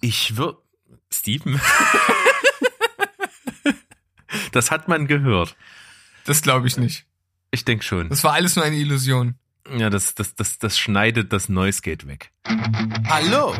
Ich 0.00 0.36
würde. 0.36 0.58
Steven? 1.12 1.60
das 4.52 4.70
hat 4.70 4.88
man 4.88 5.06
gehört. 5.06 5.56
Das 6.24 6.42
glaube 6.42 6.68
ich 6.68 6.76
nicht. 6.76 7.06
Ich 7.50 7.64
denke 7.64 7.84
schon. 7.84 8.08
Das 8.08 8.22
war 8.22 8.32
alles 8.32 8.56
nur 8.56 8.64
eine 8.64 8.76
Illusion. 8.76 9.34
Ja, 9.76 9.90
das, 9.90 10.14
das, 10.14 10.34
das, 10.34 10.58
das 10.58 10.78
schneidet 10.78 11.32
das 11.32 11.48
Noise 11.48 11.82
Gate 11.82 12.06
weg. 12.06 12.32
Hallo, 13.08 13.54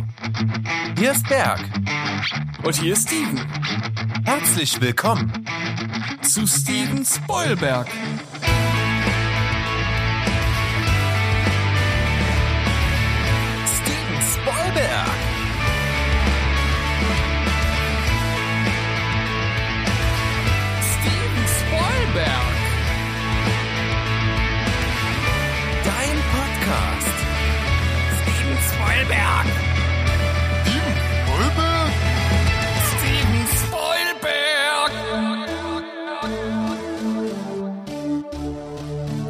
hier 0.97 1.13
ist 1.13 1.29
Berg. 1.29 1.61
Und 2.63 2.77
hier 2.77 2.95
ist 2.95 3.09
Steven. 3.09 3.39
Herzlich 4.25 4.81
willkommen. 4.81 5.33
Zu 6.23 6.47
Steven 6.47 7.05
Spoilberg. 7.05 7.89
Podcast. 26.71 27.19
Steven 28.23 28.59
Spoilberg. 28.71 29.47
Steven 32.93 33.47
Spoilberg. 33.59 34.93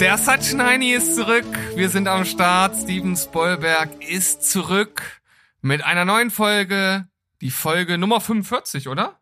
Der 0.00 0.18
Satschneini 0.18 0.92
ist 0.92 1.14
zurück. 1.16 1.46
Wir 1.76 1.88
sind 1.88 2.08
am 2.08 2.26
Start. 2.26 2.76
Steven 2.76 3.16
Spoilberg 3.16 4.04
ist 4.06 4.42
zurück 4.50 5.22
mit 5.62 5.82
einer 5.82 6.04
neuen 6.04 6.30
Folge. 6.30 7.08
Die 7.40 7.50
Folge 7.50 7.96
Nummer 7.96 8.20
45, 8.20 8.86
oder? 8.88 9.18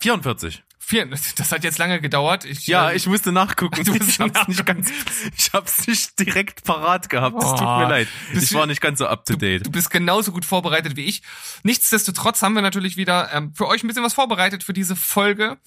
44. 0.00 0.62
Vier, 0.90 1.06
das 1.06 1.52
hat 1.52 1.62
jetzt 1.62 1.78
lange 1.78 2.00
gedauert. 2.00 2.44
Ich, 2.44 2.66
Ja, 2.66 2.90
äh, 2.90 2.96
ich 2.96 3.06
musste 3.06 3.30
nachgucken. 3.30 3.84
Du 3.84 3.94
ich 3.94 4.18
hab's 4.18 4.48
nicht 4.48 4.66
ganz, 4.66 4.90
ich 5.36 5.50
hab's 5.52 5.86
nicht 5.86 6.18
direkt 6.18 6.64
parat 6.64 7.08
gehabt. 7.08 7.36
Es 7.40 7.48
tut 7.50 7.60
Oh. 7.62 7.78
mir 7.78 7.88
leid. 7.88 8.08
Ich 8.34 8.48
du- 8.48 8.56
war 8.56 8.66
nicht 8.66 8.80
ganz 8.80 8.98
so 8.98 9.06
up 9.06 9.24
to 9.24 9.34
Du, 9.34 9.38
date. 9.38 9.64
du 9.66 9.70
bist 9.70 9.90
genauso 9.90 10.32
gut 10.32 10.44
vorbereitet 10.44 10.96
wie 10.96 11.04
ich. 11.04 11.22
Nichtsdestotrotz 11.62 12.42
haben 12.42 12.54
wir 12.54 12.62
natürlich 12.62 12.96
wieder 12.96 13.32
ähm, 13.32 13.54
für 13.54 13.68
euch 13.68 13.84
ein 13.84 13.86
bisschen 13.86 14.02
was 14.02 14.14
vorbereitet 14.14 14.64
für 14.64 14.72
diese 14.72 14.96
Folge. 14.96 15.58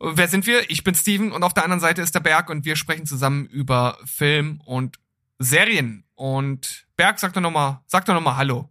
Äh, 0.00 0.10
Wer 0.14 0.26
sind 0.26 0.46
wir? 0.46 0.68
Ich 0.68 0.82
bin 0.82 0.96
Steven 0.96 1.30
und 1.30 1.44
auf 1.44 1.54
der 1.54 1.62
anderen 1.62 1.80
Seite 1.80 2.02
ist 2.02 2.14
der 2.16 2.20
Berg 2.20 2.50
und 2.50 2.64
wir 2.64 2.74
sprechen 2.74 3.06
zusammen 3.06 3.46
über 3.46 3.98
Film 4.04 4.60
und 4.64 4.96
Serien. 5.38 6.04
Und 6.16 6.86
Berg, 6.96 7.20
sag 7.20 7.34
doch 7.34 7.40
nochmal, 7.40 7.80
sag 7.86 8.04
doch 8.06 8.14
noch 8.14 8.20
mal 8.22 8.36
Hallo. 8.36 8.68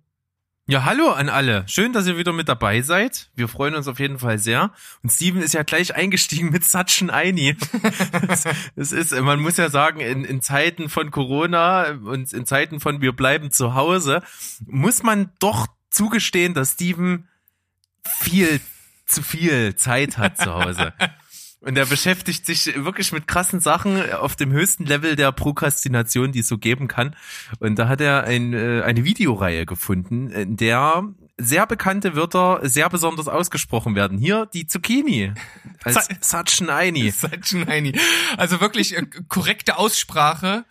Ja, 0.67 0.83
hallo 0.83 1.11
an 1.11 1.29
alle. 1.29 1.63
Schön, 1.67 1.93
dass 1.93 2.07
ihr 2.07 2.17
wieder 2.17 2.33
mit 2.33 2.49
dabei 2.49 2.81
seid. 2.81 3.29
Wir 3.35 3.47
freuen 3.47 3.75
uns 3.75 3.87
auf 3.87 3.99
jeden 3.99 4.17
Fall 4.17 4.39
sehr. 4.39 4.71
Und 5.03 5.11
Steven 5.11 5.43
ist 5.43 5.53
ja 5.53 5.61
gleich 5.61 5.93
eingestiegen 5.93 6.49
mit 6.49 6.63
Satschen 6.63 7.11
Eini. 7.11 7.55
Das 8.75 8.91
ist, 8.91 9.11
man 9.11 9.39
muss 9.39 9.57
ja 9.57 9.69
sagen, 9.69 9.99
in, 9.99 10.25
in 10.25 10.41
Zeiten 10.41 10.89
von 10.89 11.11
Corona 11.11 11.91
und 11.91 12.33
in 12.33 12.47
Zeiten 12.47 12.79
von 12.79 12.99
wir 12.99 13.11
bleiben 13.11 13.51
zu 13.51 13.75
Hause, 13.75 14.23
muss 14.65 15.03
man 15.03 15.31
doch 15.37 15.67
zugestehen, 15.91 16.55
dass 16.55 16.73
Steven 16.73 17.27
viel 18.03 18.59
zu 19.05 19.21
viel 19.21 19.75
Zeit 19.75 20.17
hat 20.17 20.37
zu 20.37 20.51
Hause. 20.51 20.93
Und 21.65 21.77
er 21.77 21.87
beschäftigt 21.87 22.45
sich 22.45 22.67
wirklich 22.85 23.11
mit 23.11 23.27
krassen 23.27 23.59
Sachen 23.59 24.11
auf 24.13 24.35
dem 24.35 24.51
höchsten 24.51 24.85
Level 24.85 25.15
der 25.15 25.31
Prokrastination, 25.31 26.31
die 26.31 26.39
es 26.39 26.47
so 26.47 26.59
geben 26.59 26.87
kann. 26.87 27.15
Und 27.59 27.79
da 27.79 27.87
hat 27.87 28.01
er 28.01 28.23
ein, 28.23 28.53
äh, 28.53 28.83
eine 28.83 29.03
Videoreihe 29.03 29.65
gefunden, 29.65 30.29
in 30.29 30.57
der 30.57 31.03
sehr 31.37 31.65
bekannte 31.65 32.15
Wörter 32.15 32.59
sehr 32.63 32.87
besonders 32.89 33.27
ausgesprochen 33.27 33.95
werden. 33.95 34.17
Hier 34.19 34.45
die 34.45 34.67
Zucchini 34.67 35.33
als 35.83 35.95
Sa- 35.95 36.15
Satscheneini. 36.21 37.09
Satschneini. 37.11 37.99
Also 38.37 38.61
wirklich 38.61 38.95
äh, 38.95 39.05
korrekte 39.27 39.77
Aussprache 39.77 40.65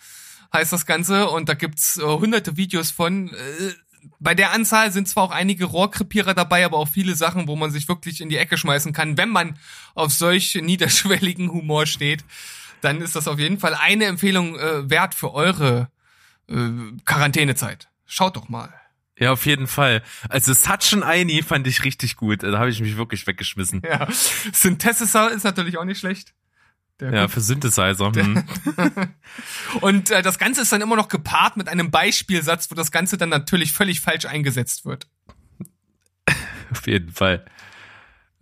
heißt 0.53 0.73
das 0.73 0.87
Ganze 0.87 1.29
und 1.29 1.49
da 1.49 1.55
gibt's 1.55 1.99
äh, 1.99 2.03
hunderte 2.03 2.57
Videos 2.57 2.93
von. 2.93 3.29
Äh, 3.31 3.35
bei 4.25 4.35
der 4.35 4.53
Anzahl 4.53 4.91
sind 4.91 5.07
zwar 5.07 5.25
auch 5.25 5.31
einige 5.31 5.67
Rohrkrepierer 5.67 6.35
dabei, 6.35 6.65
aber 6.65 6.79
auch 6.79 6.89
viele 6.89 7.15
Sachen, 7.15 7.47
wo 7.47 7.57
man 7.57 7.71
sich 7.71 7.87
wirklich 7.89 8.21
in 8.23 8.31
die 8.31 8.39
Ecke 8.39 8.57
schmeißen 8.57 8.93
kann. 8.93 9.19
Wenn 9.19 9.29
man 9.29 9.59
auf 9.95 10.13
solch 10.13 10.55
niederschwelligen 10.63 11.53
Humor 11.53 11.87
steht, 11.87 12.25
dann 12.81 13.01
ist 13.03 13.15
das 13.15 13.29
auf 13.29 13.39
jeden 13.39 13.59
Fall 13.59 13.75
eine 13.75 14.07
Empfehlung 14.07 14.59
äh, 14.59 14.91
wert 14.91 15.15
für 15.15 15.33
eure 15.33 15.91
äh, 16.49 16.55
Quarantänezeit. 17.05 17.89
Schaut 18.07 18.37
doch 18.37 18.49
mal. 18.49 18.73
Ja, 19.19 19.33
auf 19.33 19.47
jeden 19.47 19.67
Fall. 19.67 20.03
Also 20.29 20.53
Satscheneini 20.55 21.43
fand 21.43 21.67
ich 21.67 21.85
richtig 21.85 22.17
gut. 22.17 22.43
Da 22.43 22.59
habe 22.59 22.71
ich 22.71 22.81
mich 22.81 22.97
wirklich 22.97 23.27
weggeschmissen. 23.27 23.83
Ja. 23.85 24.09
Synthesizer 24.11 25.31
ist 25.31 25.45
natürlich 25.45 25.79
auch 25.79 25.85
nicht 25.85 26.01
schlecht. 26.01 26.35
Der 27.01 27.13
Ja, 27.13 27.29
für 27.29 27.41
Synthesizer. 27.41 28.13
Hm. 28.13 28.45
Und 29.81 30.11
äh, 30.11 30.23
das 30.23 30.39
Ganze 30.39 30.63
ist 30.63 30.73
dann 30.73 30.81
immer 30.81 30.97
noch 30.97 31.09
gepaart 31.09 31.57
mit 31.57 31.69
einem 31.69 31.91
Beispielsatz, 31.91 32.71
wo 32.71 32.75
das 32.75 32.93
Ganze 32.93 33.19
dann 33.19 33.31
natürlich 33.31 33.73
völlig 33.73 34.01
falsch 34.01 34.27
eingesetzt 34.27 34.85
wird. 34.85 35.09
Auf 36.71 36.87
jeden 36.87 37.11
Fall. 37.11 37.45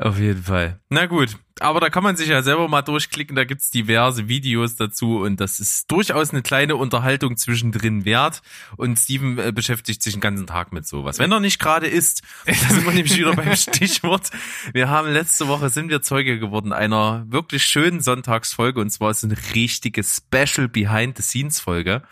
Auf 0.03 0.19
jeden 0.19 0.43
Fall. 0.43 0.81
Na 0.91 1.07
gut, 1.07 1.37
aber 1.61 1.79
da 1.79 1.89
kann 1.89 2.03
man 2.03 2.17
sich 2.17 2.27
ja 2.29 2.43
selber 2.43 2.67
mal 2.67 2.83
durchklicken, 2.83 3.37
da 3.37 3.45
gibt's 3.45 3.71
diverse 3.71 4.27
Videos 4.27 4.75
dazu 4.75 5.19
und 5.19 5.41
das 5.41 5.61
ist 5.61 5.93
durchaus 5.93 6.31
eine 6.31 6.43
kleine 6.43 6.75
Unterhaltung 6.75 7.37
zwischendrin 7.37 8.05
wert 8.05 8.43
und 8.77 8.99
Steven 8.99 9.39
äh, 9.39 9.53
beschäftigt 9.53 10.03
sich 10.03 10.15
den 10.15 10.21
ganzen 10.21 10.49
Tag 10.49 10.73
mit 10.73 10.89
sowas. 10.89 11.21
Wenn 11.21 11.31
er 11.31 11.39
nicht 11.39 11.61
gerade 11.61 11.87
isst, 11.87 12.23
da 12.47 12.53
sind 12.53 12.85
wir 12.85 12.93
nämlich 12.93 13.17
wieder 13.17 13.37
beim 13.37 13.55
Stichwort. 13.55 14.31
Wir 14.73 14.89
haben 14.89 15.09
letzte 15.09 15.47
Woche 15.47 15.69
sind 15.69 15.89
wir 15.89 16.03
Zeuge 16.03 16.41
geworden 16.41 16.73
einer 16.73 17.25
wirklich 17.29 17.63
schönen 17.63 18.01
Sonntagsfolge 18.01 18.81
und 18.81 18.91
zwar 18.91 19.13
ist 19.13 19.23
eine 19.23 19.37
richtige 19.55 20.03
Special 20.03 20.67
Behind 20.67 21.17
the 21.17 21.23
Scenes 21.23 21.61
Folge. 21.61 22.03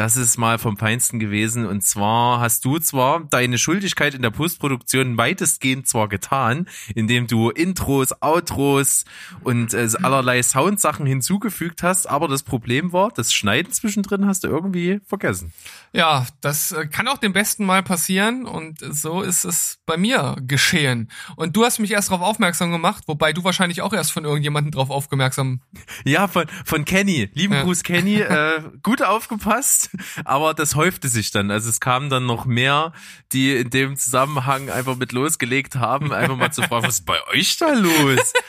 Das 0.00 0.16
ist 0.16 0.38
mal 0.38 0.56
vom 0.56 0.78
Feinsten 0.78 1.18
gewesen. 1.18 1.66
Und 1.66 1.82
zwar 1.82 2.40
hast 2.40 2.64
du 2.64 2.78
zwar 2.78 3.20
deine 3.20 3.58
Schuldigkeit 3.58 4.14
in 4.14 4.22
der 4.22 4.30
Postproduktion 4.30 5.18
weitestgehend 5.18 5.86
zwar 5.86 6.08
getan, 6.08 6.70
indem 6.94 7.26
du 7.26 7.50
Intros, 7.50 8.14
Outros 8.22 9.04
und 9.44 9.74
äh, 9.74 9.90
allerlei 10.02 10.42
Soundsachen 10.42 11.04
hinzugefügt 11.04 11.82
hast, 11.82 12.08
aber 12.08 12.28
das 12.28 12.42
Problem 12.44 12.94
war, 12.94 13.10
das 13.14 13.34
Schneiden 13.34 13.74
zwischendrin 13.74 14.24
hast 14.24 14.42
du 14.42 14.48
irgendwie 14.48 15.02
vergessen. 15.04 15.52
Ja, 15.92 16.26
das 16.40 16.72
äh, 16.72 16.86
kann 16.86 17.06
auch 17.06 17.18
dem 17.18 17.34
Besten 17.34 17.66
mal 17.66 17.82
passieren 17.82 18.46
und 18.46 18.78
so 18.78 19.20
ist 19.20 19.44
es 19.44 19.80
bei 19.84 19.98
mir 19.98 20.36
geschehen. 20.40 21.10
Und 21.36 21.56
du 21.56 21.64
hast 21.64 21.78
mich 21.78 21.90
erst 21.90 22.10
darauf 22.10 22.26
aufmerksam 22.26 22.72
gemacht, 22.72 23.04
wobei 23.06 23.34
du 23.34 23.44
wahrscheinlich 23.44 23.82
auch 23.82 23.92
erst 23.92 24.12
von 24.12 24.24
irgendjemandem 24.24 24.70
drauf 24.70 24.88
aufmerksam. 24.88 25.60
Ja, 26.06 26.26
von, 26.26 26.46
von 26.64 26.86
Kenny. 26.86 27.28
Lieben 27.34 27.52
Ja. 27.52 27.64
Gruß, 27.64 27.82
Kenny. 27.82 28.24
Äh, 28.30 28.62
gut 28.82 29.02
aufgepasst, 29.02 29.89
aber 30.24 30.54
das 30.54 30.74
häufte 30.74 31.08
sich 31.08 31.30
dann. 31.30 31.50
Also 31.50 31.68
es 31.70 31.80
kamen 31.80 32.10
dann 32.10 32.26
noch 32.26 32.44
mehr, 32.44 32.92
die 33.32 33.56
in 33.56 33.70
dem 33.70 33.96
Zusammenhang 33.96 34.70
einfach 34.70 34.96
mit 34.96 35.12
losgelegt 35.12 35.76
haben, 35.76 36.12
einfach 36.12 36.36
mal 36.36 36.52
zu 36.52 36.62
fragen, 36.62 36.86
was 36.86 36.98
ist 37.00 37.06
bei 37.06 37.18
euch 37.32 37.56
da 37.56 37.72
los? 37.72 38.32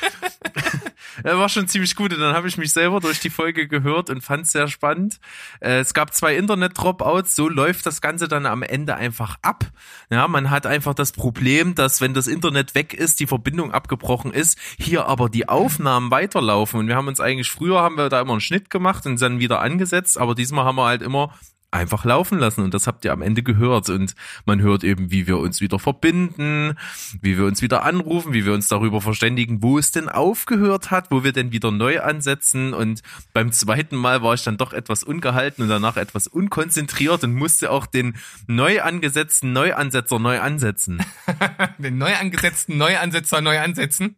Er 1.23 1.37
war 1.37 1.49
schon 1.49 1.67
ziemlich 1.67 1.95
gut 1.95 2.13
und 2.13 2.19
dann 2.19 2.35
habe 2.35 2.47
ich 2.47 2.57
mich 2.57 2.71
selber 2.71 2.99
durch 2.99 3.19
die 3.19 3.29
Folge 3.29 3.67
gehört 3.67 4.09
und 4.09 4.21
fand 4.21 4.45
es 4.45 4.51
sehr 4.51 4.67
spannend. 4.67 5.19
Äh, 5.59 5.79
es 5.79 5.93
gab 5.93 6.13
zwei 6.13 6.35
Internet-Dropouts, 6.35 7.35
so 7.35 7.49
läuft 7.49 7.85
das 7.85 8.01
Ganze 8.01 8.27
dann 8.27 8.45
am 8.45 8.63
Ende 8.63 8.95
einfach 8.95 9.37
ab. 9.41 9.65
Ja, 10.09 10.27
man 10.27 10.49
hat 10.49 10.65
einfach 10.65 10.93
das 10.93 11.11
Problem, 11.11 11.75
dass 11.75 12.01
wenn 12.01 12.13
das 12.13 12.27
Internet 12.27 12.75
weg 12.75 12.93
ist, 12.93 13.19
die 13.19 13.27
Verbindung 13.27 13.71
abgebrochen 13.71 14.31
ist, 14.31 14.57
hier 14.77 15.05
aber 15.05 15.29
die 15.29 15.49
Aufnahmen 15.49 16.11
weiterlaufen 16.11 16.79
und 16.79 16.87
wir 16.87 16.95
haben 16.95 17.07
uns 17.07 17.19
eigentlich 17.19 17.51
früher 17.51 17.81
haben 17.81 17.97
wir 17.97 18.09
da 18.09 18.21
immer 18.21 18.33
einen 18.33 18.41
Schnitt 18.41 18.69
gemacht 18.69 19.05
und 19.05 19.21
dann 19.21 19.39
wieder 19.39 19.59
angesetzt, 19.59 20.17
aber 20.17 20.35
diesmal 20.35 20.65
haben 20.65 20.77
wir 20.77 20.85
halt 20.85 21.01
immer 21.01 21.30
einfach 21.71 22.03
laufen 22.03 22.37
lassen 22.37 22.61
und 22.61 22.73
das 22.73 22.85
habt 22.85 23.05
ihr 23.05 23.13
am 23.13 23.21
Ende 23.21 23.43
gehört 23.43 23.89
und 23.89 24.13
man 24.45 24.61
hört 24.61 24.83
eben, 24.83 25.09
wie 25.09 25.25
wir 25.25 25.37
uns 25.37 25.61
wieder 25.61 25.79
verbinden, 25.79 26.77
wie 27.21 27.37
wir 27.37 27.45
uns 27.45 27.61
wieder 27.61 27.83
anrufen, 27.83 28.33
wie 28.33 28.45
wir 28.45 28.53
uns 28.53 28.67
darüber 28.67 28.99
verständigen, 28.99 29.63
wo 29.63 29.77
es 29.77 29.91
denn 29.91 30.09
aufgehört 30.09 30.91
hat, 30.91 31.11
wo 31.11 31.23
wir 31.23 31.31
denn 31.31 31.53
wieder 31.53 31.71
neu 31.71 32.01
ansetzen 32.01 32.73
und 32.73 33.01
beim 33.33 33.53
zweiten 33.53 33.95
Mal 33.95 34.21
war 34.21 34.33
ich 34.33 34.43
dann 34.43 34.57
doch 34.57 34.73
etwas 34.73 35.03
ungehalten 35.03 35.63
und 35.63 35.69
danach 35.69 35.95
etwas 35.95 36.27
unkonzentriert 36.27 37.23
und 37.23 37.33
musste 37.33 37.71
auch 37.71 37.85
den 37.85 38.17
neu 38.47 38.81
angesetzten 38.81 39.53
Neuansetzer 39.53 40.19
neu 40.19 40.41
ansetzen. 40.41 41.03
Den 41.77 41.97
neu 41.97 42.13
angesetzten 42.15 42.77
Neuansetzer 42.77 43.41
neu 43.41 43.59
ansetzen. 43.59 44.15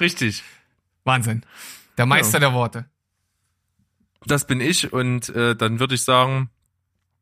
Richtig. 0.00 0.42
Wahnsinn. 1.04 1.44
Der 1.96 2.06
Meister 2.06 2.40
der 2.40 2.52
Worte. 2.52 2.86
Das 4.26 4.46
bin 4.46 4.60
ich 4.60 4.92
und 4.92 5.28
äh, 5.30 5.54
dann 5.54 5.80
würde 5.80 5.94
ich 5.94 6.02
sagen, 6.02 6.50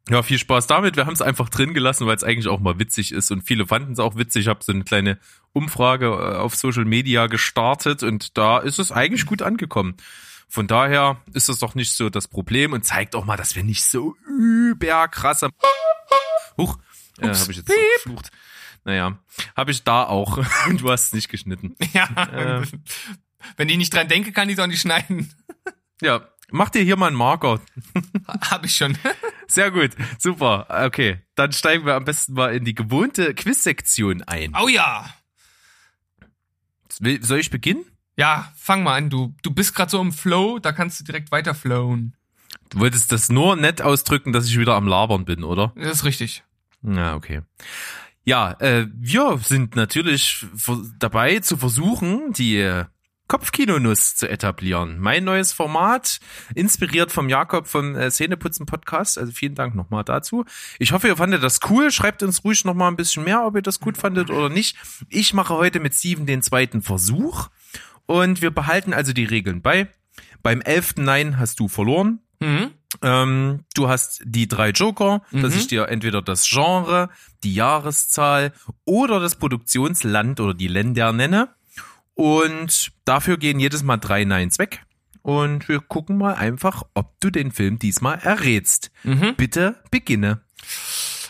ja, 0.08 0.22
viel 0.22 0.38
Spaß 0.38 0.66
damit. 0.66 0.96
Wir 0.96 1.06
haben 1.06 1.14
es 1.14 1.22
einfach 1.22 1.48
drin 1.48 1.74
gelassen, 1.74 2.06
weil 2.06 2.16
es 2.16 2.24
eigentlich 2.24 2.48
auch 2.48 2.60
mal 2.60 2.78
witzig 2.78 3.12
ist 3.12 3.30
und 3.30 3.42
viele 3.42 3.66
fanden 3.66 3.92
es 3.92 3.98
auch 3.98 4.16
witzig. 4.16 4.42
Ich 4.42 4.48
habe 4.48 4.62
so 4.62 4.72
eine 4.72 4.84
kleine 4.84 5.18
Umfrage 5.52 6.06
äh, 6.06 6.36
auf 6.36 6.54
Social 6.54 6.84
Media 6.84 7.26
gestartet 7.26 8.02
und 8.02 8.36
da 8.38 8.58
ist 8.58 8.78
es 8.78 8.92
eigentlich 8.92 9.26
gut 9.26 9.42
angekommen. 9.42 9.96
Von 10.48 10.68
daher 10.68 11.20
ist 11.32 11.48
das 11.48 11.58
doch 11.58 11.74
nicht 11.74 11.92
so 11.92 12.08
das 12.08 12.28
Problem 12.28 12.72
und 12.72 12.84
zeigt 12.84 13.16
auch 13.16 13.24
mal, 13.24 13.36
dass 13.36 13.56
wir 13.56 13.64
nicht 13.64 13.84
so 13.84 14.14
überkrasse 14.38 15.50
Huch, 16.56 16.78
äh, 17.18 17.28
habe 17.28 17.50
ich 17.50 17.58
jetzt 17.58 17.68
so 17.68 17.74
geflucht. 17.96 18.30
Naja, 18.84 19.18
habe 19.56 19.70
ich 19.72 19.82
da 19.82 20.04
auch. 20.04 20.38
du 20.78 20.90
hast 20.90 21.06
es 21.06 21.12
nicht 21.12 21.28
geschnitten. 21.28 21.74
Ja. 21.92 22.06
Äh. 22.60 22.66
Wenn 23.56 23.68
ich 23.68 23.76
nicht 23.76 23.94
dran 23.94 24.08
denke, 24.08 24.32
kann 24.32 24.48
ich 24.48 24.56
doch 24.56 24.66
nicht 24.66 24.80
schneiden. 24.80 25.32
Ja, 26.00 26.28
mach 26.50 26.70
dir 26.70 26.82
hier 26.82 26.96
mal 26.96 27.08
einen 27.08 27.16
Marker. 27.16 27.60
Habe 28.50 28.66
ich 28.66 28.76
schon. 28.76 28.96
Sehr 29.48 29.70
gut, 29.70 29.90
super. 30.18 30.66
Okay, 30.86 31.20
dann 31.34 31.52
steigen 31.52 31.86
wir 31.86 31.94
am 31.94 32.04
besten 32.04 32.34
mal 32.34 32.54
in 32.54 32.64
die 32.64 32.74
gewohnte 32.74 33.34
Quiz-Sektion 33.34 34.22
ein. 34.22 34.54
Oh 34.60 34.68
ja. 34.68 35.06
Will- 37.00 37.22
Soll 37.22 37.38
ich 37.40 37.50
beginnen? 37.50 37.84
Ja, 38.16 38.52
fang 38.56 38.82
mal 38.82 38.96
an. 38.96 39.10
Du, 39.10 39.34
du 39.42 39.50
bist 39.50 39.74
gerade 39.74 39.90
so 39.90 40.00
im 40.00 40.12
Flow, 40.12 40.58
da 40.58 40.72
kannst 40.72 40.98
du 41.00 41.04
direkt 41.04 41.30
weiter 41.30 41.54
flowen. 41.54 42.16
Du 42.70 42.80
wolltest 42.80 43.12
das 43.12 43.28
nur 43.28 43.54
nett 43.56 43.82
ausdrücken, 43.82 44.32
dass 44.32 44.46
ich 44.48 44.58
wieder 44.58 44.74
am 44.74 44.88
Labern 44.88 45.24
bin, 45.24 45.44
oder? 45.44 45.72
Das 45.76 45.98
ist 45.98 46.04
richtig. 46.04 46.42
Ja, 46.82 47.14
okay. 47.14 47.42
Ja, 48.24 48.52
äh, 48.60 48.86
wir 48.94 49.38
sind 49.38 49.76
natürlich 49.76 50.44
dabei 50.98 51.38
zu 51.40 51.56
versuchen, 51.56 52.32
die 52.32 52.56
äh, 52.56 52.86
Kopfkinonuss 53.28 54.14
zu 54.16 54.28
etablieren. 54.28 54.98
Mein 55.00 55.24
neues 55.24 55.52
Format, 55.52 56.20
inspiriert 56.54 57.10
vom 57.10 57.28
Jakob 57.28 57.66
vom 57.66 57.94
äh, 57.96 58.10
Szeneputzen 58.10 58.66
Podcast. 58.66 59.18
Also 59.18 59.32
vielen 59.32 59.54
Dank 59.54 59.74
nochmal 59.74 60.04
dazu. 60.04 60.44
Ich 60.78 60.92
hoffe, 60.92 61.08
ihr 61.08 61.16
fandet 61.16 61.42
das 61.42 61.60
cool. 61.68 61.90
Schreibt 61.90 62.22
uns 62.22 62.44
ruhig 62.44 62.64
nochmal 62.64 62.90
ein 62.90 62.96
bisschen 62.96 63.24
mehr, 63.24 63.44
ob 63.44 63.56
ihr 63.56 63.62
das 63.62 63.80
gut 63.80 63.96
fandet 63.98 64.30
oder 64.30 64.48
nicht. 64.48 64.76
Ich 65.08 65.34
mache 65.34 65.54
heute 65.54 65.80
mit 65.80 65.94
Steven 65.94 66.26
den 66.26 66.42
zweiten 66.42 66.82
Versuch 66.82 67.48
und 68.06 68.42
wir 68.42 68.50
behalten 68.52 68.92
also 68.94 69.12
die 69.12 69.24
Regeln 69.24 69.60
bei. 69.62 69.88
Beim 70.42 70.60
elften 70.60 71.02
Nein 71.04 71.38
hast 71.38 71.58
du 71.58 71.66
verloren. 71.68 72.20
Mhm. 72.38 72.70
Ähm, 73.02 73.64
du 73.74 73.88
hast 73.88 74.22
die 74.24 74.46
drei 74.46 74.70
Joker, 74.70 75.22
dass 75.32 75.52
Mhm. 75.54 75.58
ich 75.58 75.66
dir 75.66 75.88
entweder 75.88 76.22
das 76.22 76.48
Genre, 76.48 77.08
die 77.42 77.54
Jahreszahl 77.54 78.52
oder 78.84 79.18
das 79.20 79.34
Produktionsland 79.34 80.38
oder 80.40 80.54
die 80.54 80.68
Länder 80.68 81.12
nenne. 81.12 81.48
Und 82.16 82.92
dafür 83.04 83.36
gehen 83.36 83.60
jedes 83.60 83.82
Mal 83.82 83.98
drei 83.98 84.24
Neins 84.24 84.58
weg. 84.58 84.82
Und 85.20 85.68
wir 85.68 85.80
gucken 85.80 86.16
mal 86.16 86.34
einfach, 86.34 86.82
ob 86.94 87.20
du 87.20 87.30
den 87.30 87.52
Film 87.52 87.78
diesmal 87.78 88.18
errätst. 88.20 88.90
Mhm. 89.04 89.34
Bitte 89.36 89.82
beginne. 89.90 90.40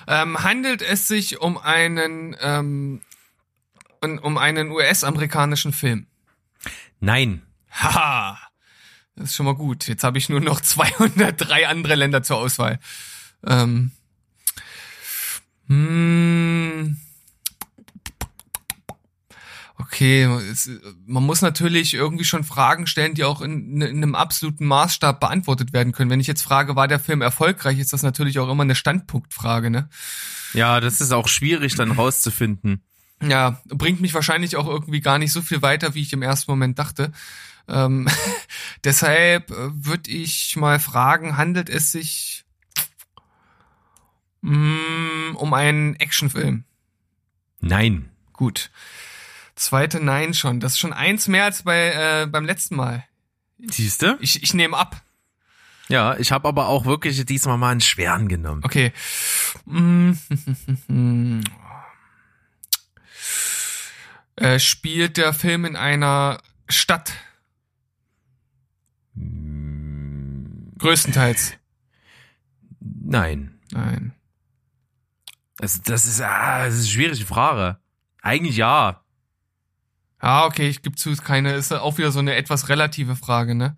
Ähm, 0.06 0.44
handelt 0.44 0.82
es 0.82 1.08
sich 1.08 1.40
um 1.40 1.58
einen 1.58 2.36
ähm, 2.40 3.02
um 4.00 4.38
einen 4.38 4.70
US-amerikanischen 4.70 5.72
Film? 5.72 6.06
Nein. 7.00 7.42
Haha. 7.72 8.38
Das 9.16 9.30
ist 9.30 9.34
schon 9.34 9.46
mal 9.46 9.56
gut. 9.56 9.88
Jetzt 9.88 10.04
habe 10.04 10.18
ich 10.18 10.28
nur 10.28 10.40
noch 10.40 10.60
203 10.62 11.66
andere 11.66 11.96
Länder 11.96 12.22
zur 12.22 12.36
Auswahl. 12.36 12.78
Ähm. 13.44 13.90
Hm. 15.66 16.96
Okay, 19.86 20.24
es, 20.50 20.68
man 21.06 21.22
muss 21.22 21.42
natürlich 21.42 21.94
irgendwie 21.94 22.24
schon 22.24 22.42
Fragen 22.42 22.88
stellen, 22.88 23.14
die 23.14 23.22
auch 23.22 23.40
in, 23.40 23.80
in 23.80 24.02
einem 24.02 24.16
absoluten 24.16 24.66
Maßstab 24.66 25.20
beantwortet 25.20 25.72
werden 25.72 25.92
können. 25.92 26.10
Wenn 26.10 26.18
ich 26.18 26.26
jetzt 26.26 26.42
frage, 26.42 26.74
war 26.74 26.88
der 26.88 26.98
Film 26.98 27.22
erfolgreich, 27.22 27.78
ist 27.78 27.92
das 27.92 28.02
natürlich 28.02 28.40
auch 28.40 28.50
immer 28.50 28.64
eine 28.64 28.74
Standpunktfrage, 28.74 29.70
ne? 29.70 29.88
Ja, 30.54 30.80
das 30.80 31.00
ist 31.00 31.12
auch 31.12 31.28
schwierig 31.28 31.76
dann 31.76 31.92
rauszufinden. 31.92 32.82
Ja, 33.22 33.62
bringt 33.68 34.00
mich 34.00 34.12
wahrscheinlich 34.12 34.56
auch 34.56 34.66
irgendwie 34.66 35.00
gar 35.00 35.18
nicht 35.18 35.32
so 35.32 35.40
viel 35.40 35.62
weiter, 35.62 35.94
wie 35.94 36.02
ich 36.02 36.12
im 36.12 36.22
ersten 36.22 36.50
Moment 36.50 36.80
dachte. 36.80 37.12
Ähm, 37.68 38.08
deshalb 38.84 39.50
würde 39.50 40.10
ich 40.10 40.56
mal 40.56 40.80
fragen, 40.80 41.36
handelt 41.36 41.70
es 41.70 41.92
sich 41.92 42.44
mm, 44.40 45.36
um 45.36 45.54
einen 45.54 45.94
Actionfilm? 45.94 46.64
Nein. 47.60 48.10
Gut. 48.32 48.70
Zweite 49.56 50.00
Nein 50.00 50.34
schon. 50.34 50.60
Das 50.60 50.74
ist 50.74 50.78
schon 50.78 50.92
eins 50.92 51.28
mehr 51.28 51.44
als 51.44 51.62
bei 51.62 52.22
äh, 52.22 52.26
beim 52.26 52.44
letzten 52.44 52.76
Mal. 52.76 53.04
Siehste? 53.58 54.18
Ich, 54.20 54.42
ich 54.42 54.52
nehme 54.54 54.76
ab. 54.76 55.02
Ja, 55.88 56.16
ich 56.18 56.30
habe 56.32 56.46
aber 56.48 56.68
auch 56.68 56.84
wirklich 56.84 57.24
diesmal 57.24 57.56
mal 57.56 57.70
einen 57.70 57.80
schweren 57.80 58.28
genommen. 58.28 58.62
Okay. 58.64 58.92
Mm, 59.64 60.12
äh, 64.36 64.58
spielt 64.58 65.16
der 65.16 65.32
Film 65.32 65.64
in 65.64 65.76
einer 65.76 66.38
Stadt? 66.68 67.14
Größtenteils. 70.78 71.54
Nein. 72.80 73.58
Nein. 73.72 74.12
Also 75.58 75.80
das 75.84 76.04
ist, 76.06 76.20
ah, 76.20 76.64
das 76.64 76.74
ist 76.74 76.80
eine 76.80 76.88
schwierige 76.88 77.24
Frage. 77.24 77.78
Eigentlich 78.20 78.56
ja. 78.56 79.02
Ah, 80.18 80.46
okay, 80.46 80.68
ich 80.68 80.82
gebe 80.82 80.96
zu, 80.96 81.10
ist 81.10 81.24
keine, 81.24 81.54
ist 81.54 81.72
auch 81.72 81.98
wieder 81.98 82.10
so 82.10 82.18
eine 82.18 82.34
etwas 82.34 82.68
relative 82.68 83.16
Frage, 83.16 83.54
ne? 83.54 83.76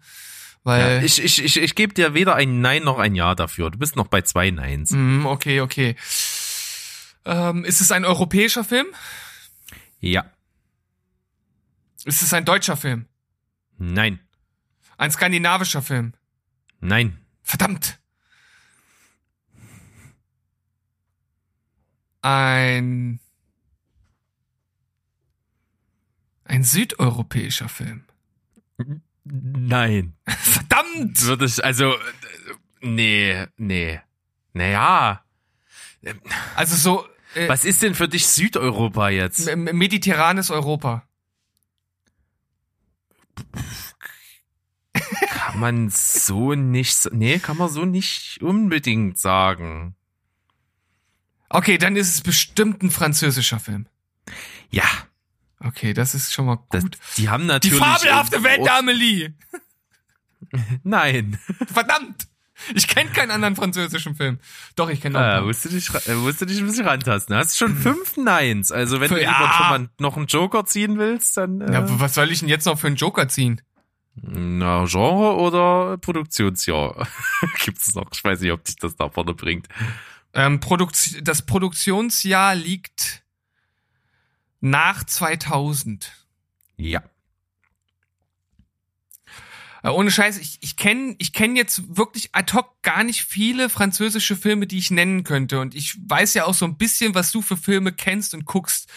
Ja, 0.65 0.73
Weil. 0.73 1.05
ich 1.05 1.23
ich, 1.23 1.43
ich, 1.43 1.57
ich 1.57 1.75
gebe 1.75 1.95
dir 1.95 2.15
weder 2.15 2.35
ein 2.35 2.61
Nein 2.61 2.85
noch 2.85 2.99
ein 2.99 3.15
Ja 3.15 3.35
dafür. 3.35 3.71
Du 3.71 3.79
bist 3.79 3.97
noch 3.97 4.09
bei 4.09 4.23
zwei 4.23 4.51
Neins. 4.51 4.91
Mm, 4.91 5.27
okay, 5.27 5.61
okay. 5.61 5.97
Ähm, 7.25 7.65
ist 7.65 7.81
es 7.81 7.91
ein 7.91 8.05
europäischer 8.05 8.65
Film? 8.65 8.87
Ja. 10.01 10.25
Ist 12.05 12.23
es 12.23 12.33
ein 12.33 12.45
deutscher 12.45 12.77
Film? 12.77 13.07
Nein. 13.79 14.21
Ein 14.97 15.11
skandinavischer 15.11 15.83
Film? 15.83 16.13
Nein. 16.81 17.19
Verdammt! 17.43 17.99
Ein. 22.21 23.21
Ein 26.49 26.65
südeuropäischer 26.65 27.69
Film. 27.69 28.05
Nein. 29.25 30.15
Verdammt! 30.27 31.23
Würde 31.23 31.45
ich, 31.45 31.63
also, 31.63 31.93
äh, 31.93 31.99
nee, 32.81 33.47
nee. 33.59 34.01
Naja. 34.55 35.23
Also 36.57 36.77
so. 36.77 37.07
Äh, 37.35 37.49
Was 37.49 37.67
ist 37.67 37.83
denn 37.83 37.95
für 37.95 38.09
dich 38.09 38.27
Südeuropa 38.27 39.11
jetzt? 39.11 39.55
mediterranes 39.55 40.51
Europa. 40.51 41.07
Kann 44.93 45.61
man 45.61 45.91
so 45.91 46.55
nicht, 46.55 47.11
nee, 47.13 47.39
kann 47.39 47.59
man 47.59 47.69
so 47.69 47.85
nicht 47.85 48.43
unbedingt 48.43 49.19
sagen. 49.19 49.95
Okay, 51.51 51.77
dann 51.77 51.97
ist 51.97 52.15
es 52.15 52.21
bestimmt 52.23 52.83
ein 52.83 52.91
französischer 52.91 53.61
Film. 53.61 53.87
Ja, 54.71 54.85
Okay, 55.61 55.93
das 55.93 56.15
ist 56.15 56.33
schon 56.33 56.47
mal 56.47 56.59
das, 56.71 56.83
gut. 56.85 56.99
die 57.17 57.29
haben 57.29 57.43
Die 57.43 57.49
natürlich. 57.49 57.79
fabelhafte 57.79 58.43
Welt 58.45 58.65
der 58.65 58.77
Amelie. 58.79 59.35
Nein. 60.85 61.39
Verdammt! 61.73 62.27
Ich 62.75 62.89
kenne 62.89 63.11
keinen 63.11 63.31
anderen 63.31 63.55
französischen 63.55 64.17
Film. 64.17 64.41
Doch, 64.75 64.89
ich 64.89 65.01
kenne 65.01 65.17
Äh, 65.19 65.21
paar. 65.21 65.43
musst 65.43 65.65
du 65.65 65.69
dich, 65.69 65.89
äh, 66.09 66.15
musst 66.15 66.41
du 66.41 66.45
dich 66.45 66.59
ein 66.59 66.67
bisschen 66.67 66.87
rantasten. 66.87 67.37
Hast 67.37 67.57
schon 67.57 67.77
fünf 67.77 68.17
Neins. 68.17 68.73
Also 68.73 69.01
wenn 69.01 69.11
du 69.11 69.21
Ja. 69.23 69.53
schon 69.57 69.69
mal 69.69 69.89
noch 70.01 70.17
einen 70.17 70.27
Joker 70.27 70.65
ziehen 70.65 70.99
willst, 70.99 71.37
dann 71.37 71.61
äh, 71.61 71.73
Ja, 71.73 72.01
was 72.01 72.15
soll 72.15 72.31
ich 72.33 72.41
denn 72.41 72.49
jetzt 72.49 72.65
noch 72.67 72.79
für 72.79 72.89
einen 72.89 72.97
Joker 72.97 73.29
ziehen? 73.29 73.61
na, 74.21 74.85
Genre 74.87 75.37
oder 75.37 75.97
Produktionsjahr. 75.99 77.07
Gibt's 77.65 77.95
noch? 77.95 78.11
Ich 78.13 78.25
weiß 78.25 78.41
nicht, 78.41 78.51
ob 78.51 78.65
dich 78.65 78.75
das 78.75 78.97
da 78.97 79.09
vorne 79.09 79.35
bringt. 79.35 79.69
Ähm, 80.35 80.59
Produkt 80.59 81.27
das 81.27 81.43
Produktionsjahr 81.47 82.57
liegt 82.57 83.23
nach 84.61 85.05
2000. 85.05 86.13
Ja. 86.77 87.03
Äh, 89.83 89.91
ohne 89.91 90.11
Scheiß, 90.11 90.39
ich, 90.39 90.59
ich 90.61 90.77
kenne 90.77 91.15
ich 91.19 91.33
kenn 91.33 91.57
jetzt 91.57 91.97
wirklich 91.97 92.31
ad 92.33 92.53
hoc 92.53 92.81
gar 92.83 93.05
nicht 93.05 93.23
viele 93.23 93.69
französische 93.69 94.37
Filme, 94.37 94.67
die 94.67 94.79
ich 94.79 94.91
nennen 94.91 95.25
könnte. 95.25 95.61
Und 95.61 95.75
ich 95.75 95.97
weiß 96.07 96.35
ja 96.35 96.45
auch 96.45 96.55
so 96.55 96.65
ein 96.65 96.77
bisschen, 96.77 97.15
was 97.15 97.33
du 97.33 97.43
für 97.43 97.57
Filme 97.57 97.93
kennst 97.93 98.35
und 98.35 98.45
guckst. 98.45 98.91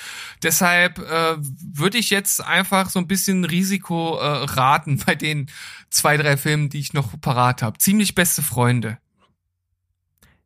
Deshalb 0.43 0.99
äh, 0.99 1.35
würde 1.37 1.97
ich 1.97 2.09
jetzt 2.09 2.43
einfach 2.43 2.89
so 2.89 2.99
ein 2.99 3.07
bisschen 3.07 3.45
Risiko 3.45 4.17
äh, 4.17 4.25
raten 4.25 5.01
bei 5.05 5.15
den 5.15 5.49
zwei, 5.89 6.17
drei 6.17 6.37
Filmen, 6.37 6.69
die 6.69 6.79
ich 6.79 6.93
noch 6.93 7.19
parat 7.21 7.61
habe. 7.61 7.77
Ziemlich 7.77 8.15
beste 8.15 8.41
Freunde. 8.41 8.97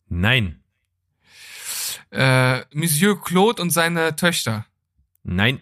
Nein. 0.08 0.62
Äh, 2.12 2.62
Monsieur 2.74 3.20
Claude 3.22 3.62
und 3.62 3.72
seine 3.72 4.16
Töchter. 4.16 4.66
Nein. 5.25 5.60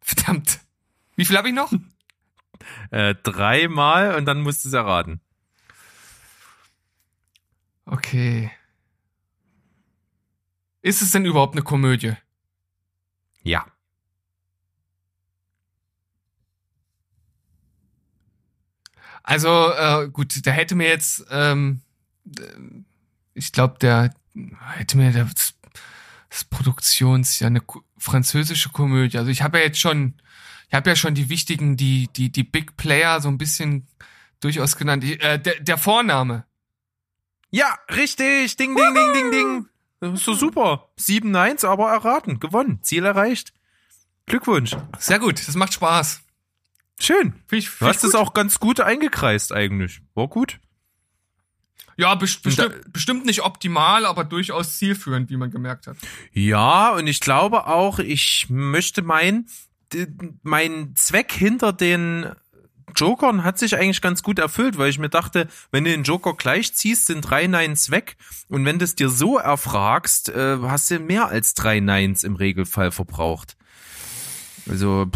Verdammt. 0.00 0.60
Wie 1.16 1.24
viel 1.24 1.36
habe 1.36 1.48
ich 1.48 1.54
noch? 1.54 1.72
Äh, 2.90 3.14
dreimal 3.14 4.16
und 4.16 4.26
dann 4.26 4.42
musst 4.42 4.64
du 4.64 4.68
es 4.68 4.74
erraten. 4.74 5.22
Okay. 7.86 8.50
Ist 10.82 11.00
es 11.00 11.10
denn 11.10 11.24
überhaupt 11.24 11.54
eine 11.54 11.62
Komödie? 11.62 12.16
Ja. 13.42 13.66
Also, 19.22 19.72
äh, 19.72 20.10
gut, 20.10 20.46
da 20.46 20.50
hätte 20.50 20.74
mir 20.74 20.88
jetzt, 20.88 21.24
ähm, 21.30 21.80
äh, 22.38 22.42
ich 23.32 23.52
glaube, 23.52 23.78
der 23.78 24.14
hätte 24.74 24.98
mir 24.98 25.12
Das 25.12 25.54
ist 26.28 26.50
Produktions, 26.50 27.38
ja, 27.40 27.46
eine 27.46 27.62
französische 28.00 28.70
Komödie. 28.70 29.18
Also 29.18 29.30
ich 29.30 29.42
habe 29.42 29.58
ja 29.58 29.64
jetzt 29.64 29.78
schon, 29.78 30.14
ich 30.68 30.74
habe 30.74 30.90
ja 30.90 30.96
schon 30.96 31.14
die 31.14 31.28
wichtigen, 31.28 31.76
die, 31.76 32.08
die, 32.16 32.32
die 32.32 32.44
Big 32.44 32.76
Player 32.76 33.20
so 33.20 33.28
ein 33.28 33.38
bisschen 33.38 33.86
durchaus 34.40 34.76
genannt. 34.76 35.04
Ich, 35.04 35.22
äh, 35.22 35.38
der, 35.38 35.60
der 35.60 35.78
Vorname. 35.78 36.44
Ja, 37.50 37.78
richtig. 37.90 38.56
Ding, 38.56 38.74
ding, 38.74 38.94
ding, 38.94 39.12
ding, 39.12 39.30
ding. 39.30 39.66
Das 40.00 40.14
ist 40.14 40.24
so 40.24 40.34
super. 40.34 40.88
7-1, 40.98 41.66
aber 41.66 41.90
erraten. 41.90 42.40
Gewonnen. 42.40 42.82
Ziel 42.82 43.04
erreicht. 43.04 43.52
Glückwunsch. 44.26 44.76
Sehr 44.98 45.18
gut, 45.18 45.46
das 45.46 45.54
macht 45.56 45.74
Spaß. 45.74 46.22
Schön. 47.00 47.34
Find 47.46 47.62
ich, 47.62 47.66
Du 47.66 47.72
find 47.72 47.88
hast 47.90 48.04
ich 48.04 48.10
es 48.10 48.14
auch 48.14 48.32
ganz 48.32 48.60
gut 48.60 48.80
eingekreist 48.80 49.52
eigentlich. 49.52 50.00
War 50.14 50.28
gut. 50.28 50.60
Ja, 51.96 52.14
best, 52.14 52.46
da- 52.58 52.68
bestimmt, 52.92 53.26
nicht 53.26 53.42
optimal, 53.42 54.06
aber 54.06 54.24
durchaus 54.24 54.78
zielführend, 54.78 55.30
wie 55.30 55.36
man 55.36 55.50
gemerkt 55.50 55.86
hat. 55.86 55.96
Ja, 56.32 56.90
und 56.90 57.06
ich 57.06 57.20
glaube 57.20 57.66
auch, 57.66 57.98
ich 57.98 58.46
möchte 58.48 59.02
meinen, 59.02 59.48
mein 60.42 60.94
Zweck 60.96 61.32
hinter 61.32 61.72
den 61.72 62.26
Jokern 62.96 63.44
hat 63.44 63.58
sich 63.58 63.76
eigentlich 63.76 64.00
ganz 64.00 64.22
gut 64.22 64.38
erfüllt, 64.38 64.78
weil 64.78 64.90
ich 64.90 64.98
mir 64.98 65.08
dachte, 65.08 65.48
wenn 65.70 65.84
du 65.84 65.90
den 65.90 66.02
Joker 66.02 66.34
gleich 66.34 66.74
ziehst, 66.74 67.06
sind 67.06 67.22
drei 67.22 67.46
Nines 67.46 67.90
weg. 67.90 68.16
Und 68.48 68.64
wenn 68.64 68.78
du 68.78 68.84
es 68.84 68.96
dir 68.96 69.08
so 69.08 69.38
erfragst, 69.38 70.28
äh, 70.30 70.58
hast 70.62 70.90
du 70.90 70.98
mehr 70.98 71.28
als 71.28 71.54
drei 71.54 71.80
Nines 71.80 72.24
im 72.24 72.34
Regelfall 72.36 72.90
verbraucht. 72.90 73.56
Also, 74.68 75.06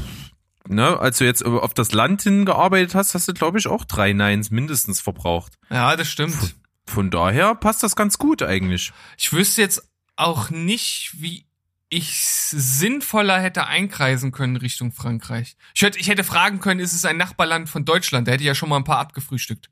ne, 0.69 0.99
als 1.01 1.19
du 1.19 1.25
jetzt 1.25 1.45
auf 1.45 1.75
das 1.75 1.93
Land 1.93 2.23
hingearbeitet 2.23 2.95
hast, 2.95 3.15
hast 3.15 3.29
du, 3.29 3.35
glaube 3.35 3.59
ich, 3.59 3.67
auch 3.67 3.85
drei 3.85 4.13
Nines 4.13 4.51
mindestens 4.51 5.01
verbraucht. 5.01 5.59
Ja, 5.71 5.97
das 5.97 6.09
stimmt. 6.09 6.55
Von 6.87 7.11
daher 7.11 7.55
passt 7.55 7.83
das 7.83 7.97
ganz 7.97 8.19
gut 8.19 8.43
eigentlich. 8.43 8.93
Ich 9.17 9.33
wüsste 9.33 9.63
jetzt 9.63 9.89
auch 10.17 10.51
nicht, 10.51 11.13
wie 11.19 11.47
ich 11.89 12.27
sinnvoller 12.27 13.41
hätte 13.41 13.67
einkreisen 13.67 14.33
können 14.33 14.57
Richtung 14.57 14.93
Frankreich. 14.93 15.57
Ich 15.75 15.83
hätte, 15.83 15.99
ich 15.99 16.09
hätte 16.09 16.25
fragen 16.25 16.61
können, 16.61 16.81
ist 16.81 16.93
es 16.93 17.05
ein 17.05 17.17
Nachbarland 17.17 17.69
von 17.69 17.85
Deutschland? 17.85 18.27
Da 18.27 18.33
hätte 18.33 18.43
ich 18.43 18.49
ja 18.49 18.55
schon 18.55 18.69
mal 18.69 18.77
ein 18.77 18.85
paar 18.85 18.99
abgefrühstückt. 18.99 19.71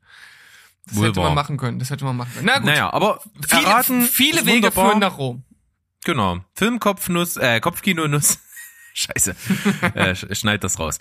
Das 0.85 0.95
Wohl 0.95 1.07
hätte 1.07 1.17
wahr. 1.17 1.25
man 1.25 1.35
machen 1.35 1.57
können. 1.57 1.79
Das 1.79 1.89
hätte 1.89 2.05
man 2.05 2.15
machen 2.17 2.31
können. 2.33 2.45
Na 2.45 2.57
gut. 2.57 2.65
Naja, 2.65 2.91
aber 2.91 3.21
viele, 3.47 3.63
erraten 3.63 4.01
viele 4.03 4.45
Wege 4.45 4.55
wunderbar. 4.55 4.85
führen 4.87 4.99
nach 4.99 5.17
Rom. 5.17 5.43
Genau. 6.05 6.39
Filmkopfnuss, 6.53 7.37
äh, 7.37 7.59
Kopfkinonuss. 7.59 8.39
Scheiße. 8.93 9.35
äh, 9.95 10.11
sch- 10.11 10.35
schneid 10.35 10.63
das 10.63 10.79
raus. 10.79 10.99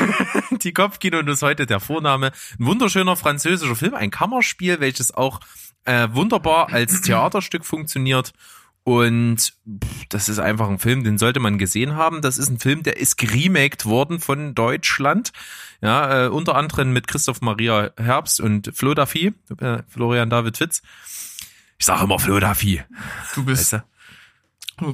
Die 0.62 0.72
Kopfkinonuss 0.72 1.42
heute 1.42 1.66
der 1.66 1.80
Vorname. 1.80 2.32
Ein 2.58 2.66
wunderschöner 2.66 3.16
französischer 3.16 3.76
Film, 3.76 3.94
ein 3.94 4.10
Kammerspiel, 4.10 4.80
welches 4.80 5.14
auch 5.14 5.40
äh, 5.84 6.08
wunderbar 6.12 6.72
als 6.72 7.00
Theaterstück 7.00 7.64
funktioniert. 7.64 8.32
Und 8.84 9.36
pff, 9.68 10.04
das 10.08 10.28
ist 10.30 10.38
einfach 10.38 10.68
ein 10.68 10.78
Film, 10.78 11.04
den 11.04 11.18
sollte 11.18 11.40
man 11.40 11.58
gesehen 11.58 11.94
haben. 11.94 12.22
Das 12.22 12.38
ist 12.38 12.48
ein 12.48 12.58
Film, 12.58 12.82
der 12.82 12.96
ist 12.96 13.18
geremaked 13.18 13.84
worden 13.84 14.18
von 14.18 14.54
Deutschland. 14.54 15.32
Ja, 15.82 16.24
äh, 16.24 16.28
unter 16.28 16.56
anderem 16.56 16.92
mit 16.92 17.06
Christoph 17.06 17.40
Maria 17.42 17.90
Herbst 17.98 18.40
und 18.40 18.70
Flo 18.74 18.94
Daffy, 18.94 19.34
äh, 19.60 19.82
Florian 19.88 20.30
David 20.30 20.56
Fitz. 20.56 20.82
Ich 21.78 21.86
sage 21.86 22.04
immer 22.04 22.18
Flo 22.18 22.40
Daffy. 22.40 22.82
Du 23.34 23.44
bist 23.44 23.72
Weißt 23.72 23.84
du? 23.84 23.97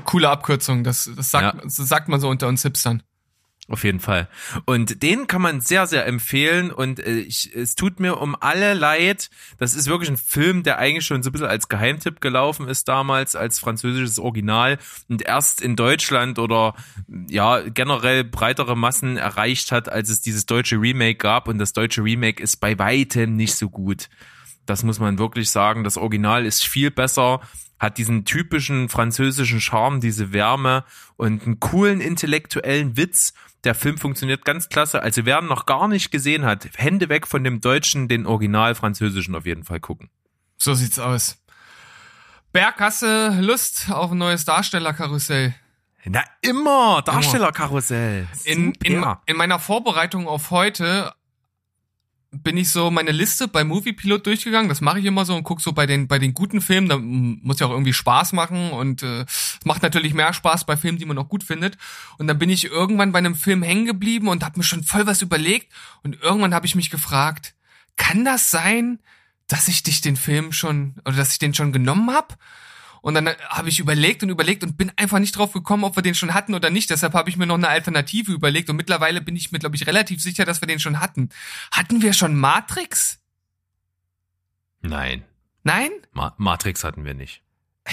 Coole 0.05 0.29
Abkürzung. 0.29 0.85
Das, 0.85 1.11
das, 1.17 1.31
sagt, 1.31 1.57
Ja. 1.57 1.61
das 1.63 1.77
sagt 1.77 2.09
man 2.09 2.21
so 2.21 2.29
unter 2.29 2.49
uns 2.49 2.63
Hipstern. 2.63 3.03
Auf 3.67 3.83
jeden 3.83 4.01
Fall. 4.01 4.29
Und 4.67 5.03
den 5.03 5.27
kann 5.27 5.41
man 5.41 5.63
sehr, 5.63 5.87
sehr 5.87 6.05
empfehlen. 6.05 6.71
Und 6.71 7.01
äh, 7.01 7.21
ich, 7.21 7.51
es 7.57 7.77
tut 7.77 7.99
mir 7.99 8.19
um 8.19 8.37
alle 8.39 8.75
leid. 8.75 9.31
Das 9.57 9.75
ist 9.75 9.89
wirklich 9.89 10.11
ein 10.11 10.19
Film, 10.19 10.65
der 10.65 10.77
eigentlich 10.77 11.07
schon 11.07 11.23
so 11.23 11.31
ein 11.31 11.33
bisschen 11.33 11.49
als 11.49 11.71
Geheimtipp 11.71 12.21
gelaufen 12.21 12.69
ist 12.69 12.89
damals, 12.89 13.37
als 13.37 13.59
französisches 13.59 14.19
Original 14.19 14.77
und 15.09 15.23
erst 15.23 15.63
in 15.63 15.77
Deutschland 15.77 16.39
oder 16.39 16.75
ja, 17.31 17.61
generell 17.61 18.23
breitere 18.25 18.77
Massen 18.77 19.17
erreicht 19.17 19.73
hat, 19.73 19.89
als 19.89 20.11
es 20.11 20.21
dieses 20.21 20.45
deutsche 20.45 20.77
Remake 20.77 21.17
gab. 21.17 21.49
Und 21.49 21.57
das 21.57 21.73
deutsche 21.73 22.05
Remake 22.05 22.43
ist 22.43 22.57
bei 22.57 22.79
weitem 22.79 23.35
nicht 23.35 23.55
so 23.55 23.71
gut. 23.71 24.11
Das 24.67 24.83
muss 24.83 24.99
man 24.99 25.19
wirklich 25.19 25.49
sagen. 25.49 25.85
Das 25.85 25.97
Original 25.97 26.45
ist 26.45 26.67
viel 26.67 26.91
besser, 26.91 27.41
hat 27.85 27.99
diesen 27.99 28.25
typischen 28.25 28.89
französischen 28.89 29.61
Charme, 29.61 30.01
diese 30.01 30.33
Wärme 30.33 30.85
und 31.17 31.45
einen 31.45 31.61
coolen 31.61 32.01
intellektuellen 32.01 32.97
Witz. 32.97 33.35
Der 33.63 33.75
Film 33.75 33.99
funktioniert 33.99 34.45
ganz 34.45 34.69
klasse. 34.69 35.03
Also 35.03 35.25
wer 35.25 35.41
ihn 35.41 35.47
noch 35.47 35.67
gar 35.67 35.87
nicht 35.87 36.11
gesehen 36.11 36.45
hat, 36.45 36.69
Hände 36.77 37.09
weg 37.09 37.27
von 37.27 37.45
dem 37.45 37.61
Deutschen, 37.61 38.09
den 38.09 38.27
Original 38.27 38.75
französischen 38.75 39.35
auf 39.35 39.47
jeden 39.47 39.65
Fall 39.65 39.81
gucken. 39.81 40.11
So 40.57 40.75
sieht's 40.75 40.99
aus. 40.99 41.39
Berg, 42.53 42.81
hast 42.81 43.03
du 43.03 43.39
Lust 43.41 43.91
auf 43.91 44.13
ein 44.13 44.19
neues 44.19 44.45
Darstellerkarussell? 44.45 45.55
Na 46.05 46.23
immer, 46.43 47.03
Darstellerkarussell. 47.03 48.29
In, 48.45 48.73
in, 48.83 49.05
in 49.27 49.37
meiner 49.37 49.59
Vorbereitung 49.59 50.29
auf 50.29 50.51
heute 50.51 51.13
bin 52.43 52.57
ich 52.57 52.71
so 52.71 52.91
meine 52.91 53.13
Liste 53.13 53.49
bei 53.49 53.65
Moviepilot 53.65 54.27
durchgegangen. 54.27 54.69
Das 54.69 54.81
mache 54.81 54.99
ich 54.99 55.05
immer 55.05 55.25
so 55.25 55.35
und 55.35 55.45
guck 55.45 55.61
so 55.61 55.73
bei 55.73 55.87
den 55.87 56.09
bei 56.09 56.19
den 56.19 56.35
guten 56.35 56.61
Filmen. 56.61 56.89
Da 56.89 56.99
muss 56.99 57.61
ja 57.61 57.67
auch 57.67 57.71
irgendwie 57.71 57.93
Spaß 57.93 58.33
machen 58.33 58.71
und 58.71 59.03
äh, 59.03 59.25
macht 59.65 59.83
natürlich 59.83 60.15
mehr 60.15 60.33
Spaß 60.33 60.65
bei 60.65 60.77
Filmen, 60.77 60.99
die 60.99 61.05
man 61.05 61.19
auch 61.19 61.29
gut 61.29 61.45
findet. 61.45 61.79
Und 62.19 62.27
dann 62.27 62.39
bin 62.39 62.51
ich 62.51 62.65
irgendwann 62.65 63.13
bei 63.13 63.19
einem 63.19 63.35
Film 63.35 63.63
hängen 63.63 63.87
geblieben 63.87 64.29
und 64.29 64.45
habe 64.45 64.59
mir 64.59 64.65
schon 64.65 64.85
voll 64.85 65.07
was 65.07 65.23
überlegt. 65.23 65.73
Und 66.03 66.21
irgendwann 66.23 66.55
habe 66.55 66.67
ich 66.67 66.75
mich 66.75 66.91
gefragt: 66.91 67.55
Kann 67.97 68.25
das 68.25 68.51
sein, 68.51 68.99
dass 69.47 69.69
ich 69.69 69.83
dich 69.83 70.01
den 70.01 70.17
Film 70.17 70.53
schon 70.53 70.95
oder 71.05 71.17
dass 71.17 71.33
ich 71.33 71.39
den 71.39 71.55
schon 71.55 71.73
genommen 71.73 72.11
hab? 72.11 72.39
Und 73.05 73.13
dann 73.13 73.29
habe 73.51 73.69
ich 73.69 73.81
überlegt 73.81 74.23
und 74.23 74.31
überlegt 74.31 74.63
und 74.63 74.79
bin 74.79 74.91
einfach 74.97 75.19
nicht 75.19 75.37
drauf 75.37 75.53
gekommen, 75.53 75.85
ob 75.85 75.95
wir 75.95 76.03
den 76.03 76.15
schon 76.15 76.33
hatten 76.33 76.55
oder 76.55 76.71
nicht. 76.71 76.89
Deshalb 76.89 77.13
habe 77.13 77.29
ich 77.29 77.37
mir 77.37 77.45
noch 77.45 77.57
eine 77.57 77.69
Alternative 77.69 78.33
überlegt 78.33 78.71
und 78.71 78.77
mittlerweile 78.77 79.21
bin 79.21 79.37
ich 79.37 79.53
mir, 79.53 79.59
glaube 79.59 79.77
ich, 79.77 79.87
relativ 79.87 80.23
sicher, 80.23 80.47
dass 80.47 80.63
wir 80.63 80.69
den 80.69 80.81
schon 80.81 81.01
hatten. 81.01 81.29
Hatten 81.71 82.01
wir 82.01 82.15
schon 82.15 82.35
Matrix? 82.35 83.21
Nein, 84.81 85.23
Nein? 85.65 85.91
Ma 86.13 86.35
Matrix 86.39 86.83
hatten 86.83 87.05
wir 87.05 87.13
nicht. 87.13 87.43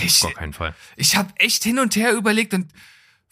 Ich, 0.02 0.24
Auf 0.24 0.30
gar 0.30 0.40
keinen 0.40 0.54
Fall. 0.54 0.74
ich 0.96 1.18
habe 1.18 1.34
echt 1.36 1.66
hin 1.66 1.80
und 1.80 1.98
her 1.98 2.14
überlegt 2.14 2.54
und 2.54 2.72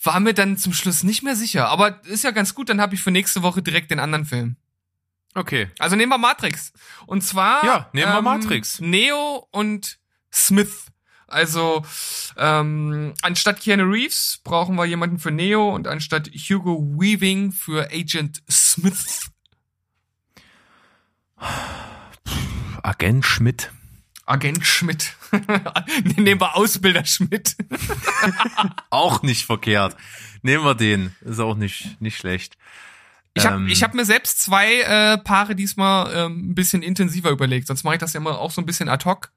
war 0.03 0.19
mir 0.19 0.33
dann 0.33 0.57
zum 0.57 0.73
Schluss 0.73 1.03
nicht 1.03 1.23
mehr 1.23 1.37
sicher. 1.37 1.69
Aber 1.69 2.03
ist 2.03 2.25
ja 2.25 2.31
ganz 2.31 2.55
gut, 2.55 2.67
dann 2.67 2.81
habe 2.81 2.95
ich 2.95 3.01
für 3.01 3.11
nächste 3.11 3.41
Woche 3.41 3.61
direkt 3.61 3.89
den 3.89 3.99
anderen 3.99 4.25
Film. 4.25 4.57
Okay. 5.33 5.69
Also 5.79 5.95
nehmen 5.95 6.11
wir 6.11 6.17
Matrix. 6.17 6.73
Und 7.05 7.21
zwar 7.23 7.63
Ja, 7.63 7.89
nehmen 7.93 8.11
wir 8.11 8.21
Matrix. 8.21 8.81
Neo 8.81 9.47
und 9.51 9.97
Smith. 10.29 10.87
Also 11.29 11.83
ähm, 12.37 13.13
anstatt 13.21 13.61
Keanu 13.61 13.83
Reeves 13.83 14.39
brauchen 14.43 14.75
wir 14.75 14.85
jemanden 14.85 15.19
für 15.19 15.31
Neo 15.31 15.73
und 15.73 15.87
anstatt 15.87 16.29
Hugo 16.29 16.79
Weaving 16.97 17.51
für 17.51 17.89
Agent 17.91 18.41
Smith. 18.49 19.29
Agent 22.83 23.25
Schmidt. 23.25 23.71
Agent 24.25 24.65
Schmidt. 24.65 25.15
Nehmen 26.15 26.39
wir 26.39 26.55
Ausbilder 26.55 27.05
Schmidt. 27.05 27.55
Auch 28.89 29.21
nicht 29.23 29.45
verkehrt. 29.45 29.95
Nehmen 30.41 30.63
wir 30.63 30.75
den. 30.75 31.15
Ist 31.21 31.39
auch 31.39 31.55
nicht, 31.55 31.99
nicht 31.99 32.17
schlecht. 32.17 32.57
Ich 33.33 33.45
habe 33.45 33.57
Ähm. 33.57 33.67
ich 33.67 33.83
hab 33.83 33.93
mir 33.93 34.05
selbst 34.05 34.41
zwei 34.41 34.81
äh, 34.81 35.17
Paare 35.17 35.55
diesmal 35.55 36.13
ähm, 36.15 36.51
ein 36.51 36.55
bisschen 36.55 36.81
intensiver 36.81 37.29
überlegt. 37.29 37.67
Sonst 37.67 37.83
mache 37.83 37.95
ich 37.95 37.99
das 37.99 38.13
ja 38.13 38.19
immer 38.19 38.39
auch 38.39 38.51
so 38.51 38.61
ein 38.61 38.65
bisschen 38.65 38.87
ad 38.89 39.05
hoc. 39.05 39.31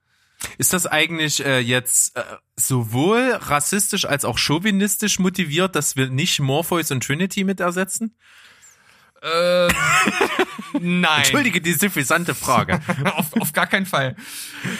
Ist 0.58 0.72
das 0.72 0.86
eigentlich 0.86 1.44
äh, 1.44 1.60
jetzt 1.60 2.16
äh, 2.16 2.22
sowohl 2.56 3.38
rassistisch 3.40 4.04
als 4.04 4.24
auch 4.24 4.38
chauvinistisch 4.38 5.18
motiviert, 5.18 5.76
dass 5.76 5.96
wir 5.96 6.08
nicht 6.08 6.40
Morpheus 6.40 6.90
und 6.90 7.04
Trinity 7.04 7.44
mit 7.44 7.60
ersetzen? 7.60 8.16
Äh, 9.22 9.68
nein. 10.80 11.18
Entschuldige 11.18 11.60
die 11.60 11.74
suffisante 11.74 12.34
Frage. 12.34 12.80
auf, 13.16 13.32
auf 13.40 13.52
gar 13.52 13.66
keinen 13.66 13.86
Fall. 13.86 14.16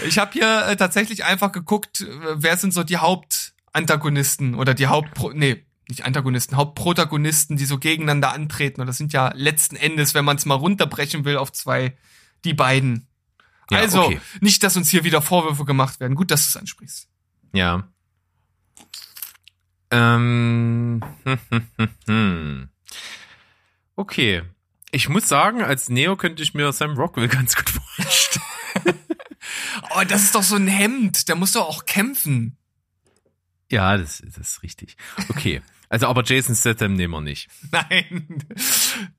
Ich 0.07 0.19
habe 0.19 0.33
hier 0.33 0.67
äh, 0.67 0.77
tatsächlich 0.77 1.25
einfach 1.25 1.53
geguckt, 1.53 2.01
äh, 2.01 2.07
wer 2.35 2.57
sind 2.57 2.75
so 2.75 2.83
die 2.83 2.97
Hauptantagonisten 2.97 4.55
oder 4.57 4.75
die 4.75 4.89
Hauptpro 4.89 5.33
nee, 5.33 5.65
nicht 5.89 6.05
Antagonisten, 6.05 6.57
Hauptprotagonisten, 6.57 7.57
die 7.57 7.67
so 7.67 7.79
gegeneinander 7.79 8.33
antreten. 8.33 8.81
Und 8.81 8.89
das 8.89 8.99
sind 8.99 9.13
ja 9.13 9.33
letzten 9.35 9.77
Endes, 9.77 10.15
wenn 10.15 10.25
man 10.25 10.37
es 10.37 10.47
mal 10.47 10.55
runterbrechen 10.55 11.25
will, 11.25 11.37
auf 11.37 11.53
zwei, 11.53 11.97
die 12.45 12.55
beiden. 12.55 13.09
Ja, 13.71 13.79
also, 13.79 14.05
okay. 14.05 14.21
nicht, 14.41 14.63
dass 14.63 14.77
uns 14.77 14.91
hier 14.91 15.05
wieder 15.05 15.23
Vorwürfe 15.23 15.65
gemacht 15.65 16.01
werden. 16.01 16.15
Gut, 16.15 16.31
dass 16.31 16.43
du 16.43 16.49
es 16.49 16.57
ansprichst. 16.57 17.09
Ja. 17.53 17.89
Ähm. 19.91 21.03
Okay. 23.97 24.43
Ich 24.91 25.09
muss 25.09 25.29
sagen, 25.29 25.63
als 25.63 25.89
Neo 25.89 26.17
könnte 26.17 26.43
ich 26.43 26.55
mir 26.55 26.73
Sam 26.73 26.97
Rockwell 26.97 27.29
ganz 27.29 27.55
gut 27.55 27.71
vorstellen. 27.71 28.45
Oh, 29.95 30.03
das 30.09 30.23
ist 30.23 30.35
doch 30.35 30.43
so 30.43 30.57
ein 30.57 30.69
Hemd. 30.69 31.29
Der 31.29 31.35
muss 31.35 31.53
doch 31.53 31.69
auch 31.69 31.85
kämpfen. 31.85 32.57
Ja, 33.71 33.97
das, 33.97 34.23
das 34.25 34.37
ist 34.37 34.63
richtig. 34.63 34.97
Okay. 35.29 35.61
Also, 35.89 36.07
aber 36.07 36.23
Jason 36.25 36.55
Statham 36.55 36.95
nehmen 36.95 37.13
wir 37.13 37.21
nicht. 37.21 37.51
Nein, 37.71 38.45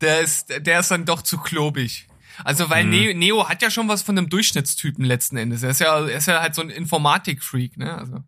der 0.01 0.21
ist, 0.21 0.47
der 0.49 0.79
ist 0.79 0.89
dann 0.89 1.05
doch 1.05 1.21
zu 1.21 1.37
klobig. 1.37 2.07
Also, 2.43 2.69
weil 2.69 2.85
Neo, 2.85 3.13
Neo 3.13 3.47
hat 3.49 3.61
ja 3.61 3.69
schon 3.69 3.87
was 3.87 4.01
von 4.01 4.17
einem 4.17 4.29
Durchschnittstypen 4.29 5.05
letzten 5.05 5.37
Endes. 5.37 5.63
Er 5.63 5.69
ist 5.71 5.79
ja, 5.79 5.99
er 5.99 6.17
ist 6.17 6.27
ja 6.27 6.41
halt 6.41 6.55
so 6.55 6.61
ein 6.61 6.69
Informatik-Freak, 6.69 7.77
ne? 7.77 7.97
Also, 7.97 8.23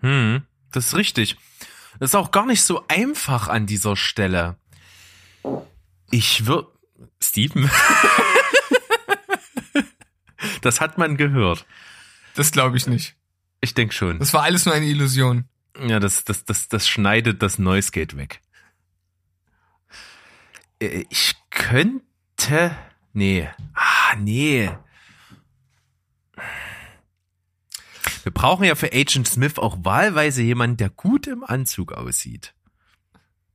Hm, 0.00 0.42
das 0.72 0.86
ist 0.86 0.96
richtig. 0.96 1.36
Das 2.00 2.10
ist 2.10 2.14
auch 2.16 2.30
gar 2.32 2.46
nicht 2.46 2.62
so 2.62 2.84
einfach 2.88 3.48
an 3.48 3.66
dieser 3.66 3.96
Stelle. 3.96 4.56
Ich 6.10 6.46
würde. 6.46 6.68
Steven? 7.22 7.70
das 10.62 10.80
hat 10.80 10.98
man 10.98 11.16
gehört. 11.16 11.66
Das 12.34 12.50
glaube 12.50 12.76
ich 12.76 12.86
nicht. 12.86 13.14
Ich 13.60 13.74
denke 13.74 13.94
schon. 13.94 14.18
Das 14.18 14.32
war 14.34 14.42
alles 14.42 14.66
nur 14.66 14.74
eine 14.74 14.86
Illusion. 14.86 15.44
Ja, 15.86 16.00
das, 16.00 16.24
das, 16.24 16.44
das, 16.44 16.68
das 16.68 16.88
schneidet 16.88 17.42
das 17.42 17.58
Noise 17.58 17.92
Gate 17.92 18.16
weg. 18.16 18.40
Äh, 20.80 21.04
Ich 21.10 21.34
könnte. 21.50 22.04
Nee. 23.12 23.48
Ah, 23.74 24.16
nee. 24.18 24.70
Wir 28.22 28.32
brauchen 28.32 28.64
ja 28.64 28.74
für 28.74 28.92
Agent 28.92 29.28
Smith 29.28 29.58
auch 29.58 29.78
wahlweise 29.82 30.42
jemanden, 30.42 30.76
der 30.76 30.90
gut 30.90 31.26
im 31.26 31.44
Anzug 31.44 31.92
aussieht. 31.92 32.54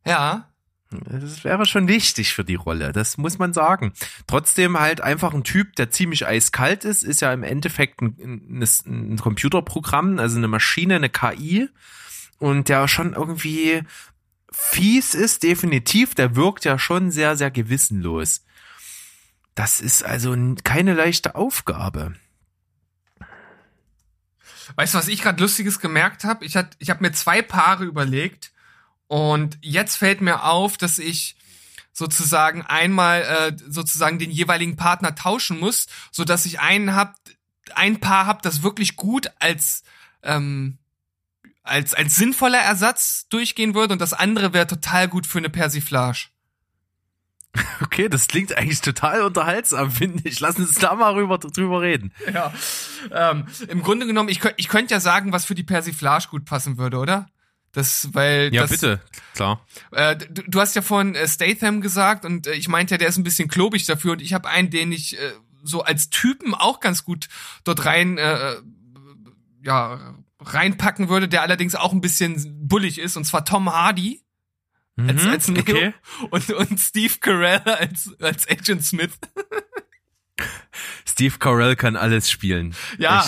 Ja. 0.05 0.49
Das 0.89 1.43
wäre 1.43 1.65
schon 1.65 1.89
wichtig 1.89 2.33
für 2.33 2.45
die 2.45 2.55
Rolle, 2.55 2.93
das 2.93 3.17
muss 3.17 3.37
man 3.37 3.51
sagen. 3.51 3.91
Trotzdem 4.25 4.79
halt 4.79 5.01
einfach 5.01 5.33
ein 5.33 5.43
Typ, 5.43 5.75
der 5.75 5.91
ziemlich 5.91 6.25
eiskalt 6.25 6.85
ist, 6.85 7.03
ist 7.03 7.19
ja 7.19 7.33
im 7.33 7.43
Endeffekt 7.43 8.01
ein, 8.01 8.15
ein, 8.17 8.63
ein 8.85 9.17
Computerprogramm, 9.17 10.17
also 10.17 10.37
eine 10.37 10.47
Maschine, 10.47 10.95
eine 10.95 11.09
KI 11.09 11.67
und 12.39 12.69
der 12.69 12.87
schon 12.87 13.13
irgendwie 13.13 13.83
fies 14.49 15.13
ist, 15.13 15.43
definitiv, 15.43 16.15
der 16.15 16.37
wirkt 16.37 16.63
ja 16.63 16.79
schon 16.79 17.11
sehr, 17.11 17.35
sehr 17.35 17.51
gewissenlos. 17.51 18.45
Das 19.57 19.81
ist 19.81 20.03
also 20.03 20.37
keine 20.63 20.93
leichte 20.93 21.33
Aufgabe. 21.33 22.13
Weißt 24.75 24.93
du, 24.93 24.99
was 24.99 25.07
ich 25.07 25.23
gerade 25.23 25.41
Lustiges 25.41 25.79
gemerkt 25.79 26.25
habe? 26.25 26.45
Ich, 26.45 26.55
hat, 26.55 26.75
ich 26.77 26.91
habe 26.91 27.01
mir 27.01 27.11
zwei 27.11 27.41
Paare 27.41 27.85
überlegt 27.85 28.51
und 29.07 29.57
jetzt 29.63 29.95
fällt 29.95 30.21
mir 30.21 30.43
auf, 30.43 30.77
dass 30.77 30.99
ich 30.99 31.37
sozusagen 31.91 32.61
einmal 32.67 33.23
äh, 33.23 33.57
sozusagen 33.67 34.19
den 34.19 34.29
jeweiligen 34.29 34.75
Partner 34.75 35.15
tauschen 35.15 35.59
muss, 35.59 35.87
so 36.11 36.23
dass 36.23 36.45
ich 36.45 36.59
einen 36.59 36.93
hab, 36.93 37.15
ein 37.73 37.99
Paar 37.99 38.27
hab, 38.27 38.43
das 38.43 38.61
wirklich 38.61 38.95
gut 38.95 39.31
als 39.39 39.81
ähm, 40.21 40.77
als 41.63 41.95
als 41.95 42.15
sinnvoller 42.15 42.59
Ersatz 42.59 43.27
durchgehen 43.29 43.73
würde 43.73 43.93
und 43.93 44.01
das 44.01 44.13
andere 44.13 44.53
wäre 44.53 44.67
total 44.67 45.07
gut 45.07 45.25
für 45.25 45.39
eine 45.39 45.49
Persiflage. 45.49 46.27
Okay, 47.81 48.09
das 48.09 48.27
klingt 48.27 48.57
eigentlich 48.57 48.81
total 48.81 49.21
unterhaltsam, 49.23 49.91
finde 49.91 50.27
ich. 50.27 50.39
Lass 50.39 50.57
uns 50.57 50.75
da 50.75 50.95
mal 50.95 51.13
rüber, 51.13 51.37
drüber 51.37 51.81
reden. 51.81 52.11
Ja. 52.33 52.53
Ähm, 53.11 53.45
Im 53.67 53.81
Grunde 53.81 54.05
genommen, 54.05 54.29
ich, 54.29 54.41
ich 54.57 54.67
könnte 54.67 54.93
ja 54.93 54.99
sagen, 54.99 55.31
was 55.31 55.45
für 55.45 55.55
die 55.55 55.63
Persiflage 55.63 56.27
gut 56.29 56.45
passen 56.45 56.77
würde, 56.77 56.97
oder? 56.97 57.27
Das, 57.73 58.09
weil 58.13 58.53
Ja, 58.53 58.63
das, 58.63 58.71
bitte, 58.71 59.01
klar. 59.35 59.65
Äh, 59.91 60.15
du, 60.15 60.43
du 60.47 60.59
hast 60.59 60.75
ja 60.75 60.81
vorhin 60.81 61.15
äh, 61.15 61.27
Statham 61.27 61.81
gesagt 61.81 62.25
und 62.25 62.47
äh, 62.47 62.53
ich 62.53 62.67
meinte 62.67 62.95
ja, 62.95 62.97
der 62.97 63.09
ist 63.09 63.17
ein 63.17 63.23
bisschen 63.23 63.49
klobig 63.49 63.85
dafür 63.85 64.13
und 64.13 64.21
ich 64.21 64.33
habe 64.33 64.49
einen, 64.49 64.69
den 64.69 64.91
ich 64.91 65.19
äh, 65.19 65.33
so 65.63 65.83
als 65.83 66.09
Typen 66.09 66.55
auch 66.55 66.79
ganz 66.79 67.03
gut 67.03 67.27
dort 67.63 67.85
rein 67.85 68.17
äh, 68.17 68.55
ja 69.61 70.15
reinpacken 70.39 71.09
würde, 71.09 71.27
der 71.27 71.41
allerdings 71.41 71.75
auch 71.75 71.91
ein 71.91 72.01
bisschen 72.01 72.67
bullig 72.67 72.99
ist 72.99 73.17
und 73.17 73.25
zwar 73.25 73.43
Tom 73.43 73.71
Hardy 73.71 74.23
Mhm, 74.97 75.29
als 75.29 75.47
Neo 75.47 75.61
okay. 75.61 75.93
und, 76.31 76.49
und 76.49 76.79
Steve 76.79 77.13
Carell 77.21 77.61
als, 77.61 78.15
als 78.19 78.49
Agent 78.49 78.83
Smith. 78.83 79.11
Steve 81.07 81.37
Carell 81.39 81.75
kann 81.75 81.95
alles 81.95 82.29
spielen. 82.29 82.75
Ja. 82.97 83.25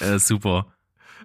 Äh, 0.00 0.18
super. 0.18 0.72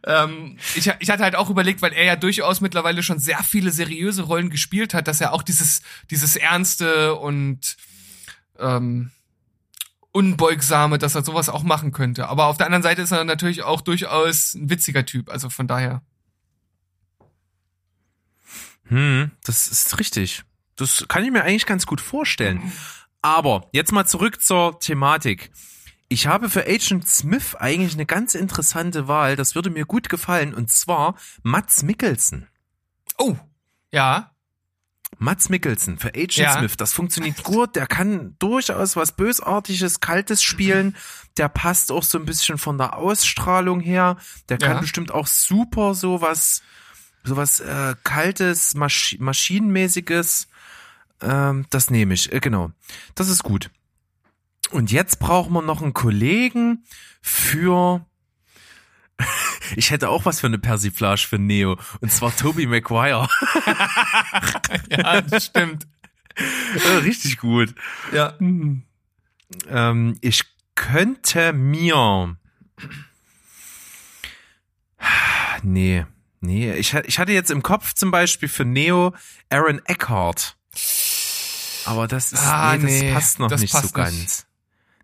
Ähm, 0.05 0.57
ich, 0.75 0.91
ich 0.99 1.09
hatte 1.09 1.23
halt 1.23 1.35
auch 1.35 1.49
überlegt, 1.49 1.81
weil 1.81 1.93
er 1.93 2.03
ja 2.03 2.15
durchaus 2.15 2.61
mittlerweile 2.61 3.01
schon 3.01 3.19
sehr 3.19 3.43
viele 3.43 3.71
seriöse 3.71 4.23
Rollen 4.23 4.49
gespielt 4.49 4.93
hat, 4.93 5.07
dass 5.07 5.21
er 5.21 5.33
auch 5.33 5.43
dieses, 5.43 5.81
dieses 6.11 6.35
Ernste 6.35 7.15
und 7.15 7.77
ähm, 8.59 9.11
Unbeugsame, 10.11 10.97
dass 10.97 11.15
er 11.15 11.23
sowas 11.23 11.49
auch 11.49 11.63
machen 11.63 11.91
könnte. 11.91 12.27
Aber 12.27 12.45
auf 12.45 12.57
der 12.57 12.67
anderen 12.67 12.83
Seite 12.83 13.01
ist 13.01 13.11
er 13.11 13.23
natürlich 13.23 13.63
auch 13.63 13.81
durchaus 13.81 14.53
ein 14.53 14.69
witziger 14.69 15.05
Typ, 15.05 15.29
also 15.29 15.49
von 15.49 15.67
daher. 15.67 16.01
Hm, 18.89 19.31
das 19.43 19.67
ist 19.67 19.99
richtig. 19.99 20.43
Das 20.75 21.05
kann 21.07 21.23
ich 21.23 21.31
mir 21.31 21.43
eigentlich 21.43 21.65
ganz 21.65 21.85
gut 21.85 22.01
vorstellen. 22.01 22.71
Aber 23.21 23.67
jetzt 23.73 23.91
mal 23.91 24.05
zurück 24.05 24.41
zur 24.41 24.79
Thematik. 24.79 25.51
Ich 26.09 26.27
habe 26.27 26.49
für 26.49 26.65
Agent 26.65 27.07
Smith 27.07 27.55
eigentlich 27.55 27.93
eine 27.93 28.05
ganz 28.05 28.35
interessante 28.35 29.07
Wahl. 29.07 29.35
Das 29.35 29.55
würde 29.55 29.69
mir 29.69 29.85
gut 29.85 30.07
gefallen. 30.07 30.53
Und 30.53 30.69
zwar 30.71 31.15
Mats 31.43 31.83
Mikkelsen. 31.83 32.47
Oh, 33.17 33.35
ja, 33.91 34.31
Mats 35.19 35.49
Mikkelsen 35.49 35.97
für 35.97 36.09
Agent 36.09 36.35
Ja. 36.37 36.57
Smith. 36.59 36.77
Das 36.77 36.93
funktioniert 36.93 37.43
gut. 37.43 37.75
Der 37.75 37.87
kann 37.87 38.35
durchaus 38.39 38.95
was 38.95 39.13
Bösartiges, 39.13 39.99
Kaltes 39.99 40.43
spielen. 40.43 40.95
Der 41.37 41.49
passt 41.49 41.91
auch 41.91 42.03
so 42.03 42.19
ein 42.19 42.25
bisschen 42.25 42.57
von 42.57 42.77
der 42.77 42.97
Ausstrahlung 42.97 43.79
her. 43.79 44.17
Der 44.49 44.57
kann 44.57 44.75
Ja. 44.75 44.79
bestimmt 44.79 45.11
auch 45.11 45.25
super 45.27 45.93
sowas, 45.95 46.61
sowas 47.27 47.59
äh, 47.59 47.95
Kaltes, 48.03 48.75
Masch 48.75 49.17
Maschinenmäßiges. 49.19 50.47
Ähm, 51.21 51.65
das 51.69 51.89
nehme 51.89 52.13
ich. 52.13 52.31
Äh, 52.31 52.39
genau. 52.39 52.71
Das 53.15 53.29
ist 53.29 53.43
gut. 53.43 53.69
Und 54.71 54.91
jetzt 54.91 55.19
brauchen 55.19 55.53
wir 55.53 55.61
noch 55.61 55.81
einen 55.81 55.93
Kollegen 55.93 56.83
für. 57.21 58.05
Ich 59.75 59.91
hätte 59.91 60.07
auch 60.07 60.23
was 60.23 60.39
für 60.39 60.47
eine 60.47 60.59
Persiflage 60.59 61.27
für 61.27 61.37
Neo. 61.39 61.77
Und 61.99 62.09
zwar 62.09 62.33
Tobey 62.33 62.67
Maguire. 62.67 63.27
ja, 64.89 65.19
das 65.19 65.47
stimmt. 65.47 65.85
Äh, 66.35 66.97
Richtig 66.99 67.37
gut. 67.37 67.75
Ja. 68.13 68.33
Ähm, 68.39 70.17
ich 70.21 70.45
könnte 70.75 71.51
mir. 71.51 72.37
Nee, 75.63 76.05
nee. 76.47 76.73
Ich, 76.73 76.93
ich 76.93 77.19
hatte 77.19 77.31
jetzt 77.31 77.51
im 77.51 77.61
Kopf 77.63 77.93
zum 77.93 78.11
Beispiel 78.11 78.49
für 78.49 78.65
Neo 78.65 79.13
Aaron 79.49 79.81
Eckhart. 79.85 80.55
Aber 81.85 82.07
das 82.07 82.33
ist, 82.33 82.43
Ah, 82.45 82.75
nee, 82.77 82.83
das 82.83 82.91
nee, 83.01 83.13
passt 83.13 83.39
noch 83.39 83.47
das 83.49 83.61
nicht 83.61 83.71
so 83.71 83.79
passt 83.79 83.95
nicht. 83.95 84.05
ganz. 84.05 84.45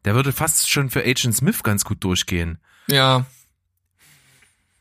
Der 0.05 0.15
würde 0.15 0.31
fast 0.33 0.69
schon 0.69 0.89
für 0.89 1.01
Agent 1.03 1.35
Smith 1.35 1.63
ganz 1.63 1.85
gut 1.85 2.03
durchgehen. 2.03 2.57
Ja. 2.87 3.25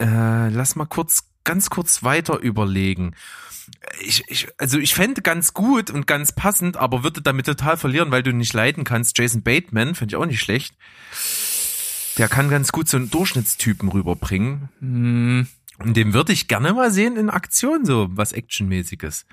Äh, 0.00 0.48
lass 0.48 0.74
mal 0.74 0.86
kurz, 0.86 1.28
ganz 1.44 1.70
kurz 1.70 2.02
weiter 2.02 2.38
überlegen. 2.38 3.14
Ich, 4.00 4.24
ich, 4.28 4.48
also 4.58 4.78
ich 4.78 4.94
fände 4.94 5.22
ganz 5.22 5.54
gut 5.54 5.90
und 5.90 6.08
ganz 6.08 6.32
passend, 6.32 6.76
aber 6.76 7.04
würde 7.04 7.22
damit 7.22 7.46
total 7.46 7.76
verlieren, 7.76 8.10
weil 8.10 8.24
du 8.24 8.32
nicht 8.32 8.52
leiden 8.52 8.82
kannst. 8.82 9.16
Jason 9.18 9.42
Bateman, 9.42 9.94
finde 9.94 10.14
ich 10.14 10.16
auch 10.20 10.26
nicht 10.26 10.40
schlecht. 10.40 10.74
Der 12.18 12.28
kann 12.28 12.50
ganz 12.50 12.72
gut 12.72 12.88
so 12.88 12.96
einen 12.96 13.10
Durchschnittstypen 13.10 13.88
rüberbringen. 13.88 14.68
Hm. 14.80 15.46
Und 15.82 15.94
den 15.96 16.12
würde 16.14 16.32
ich 16.32 16.48
gerne 16.48 16.72
mal 16.72 16.90
sehen 16.90 17.16
in 17.16 17.30
Aktion, 17.30 17.84
so 17.84 18.08
was 18.10 18.32
Actionmäßiges. 18.32 19.26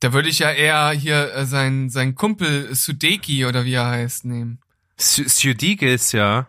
Da 0.00 0.12
würde 0.12 0.28
ich 0.28 0.40
ja 0.40 0.50
eher 0.50 0.90
hier 0.90 1.32
äh, 1.34 1.46
sein, 1.46 1.88
sein 1.90 2.14
Kumpel 2.14 2.74
Sudeki 2.74 3.46
oder 3.46 3.64
wie 3.64 3.74
er 3.74 3.86
heißt 3.86 4.24
nehmen. 4.24 4.58
Su- 4.98 5.28
Sudeikis, 5.28 6.12
ja. 6.12 6.48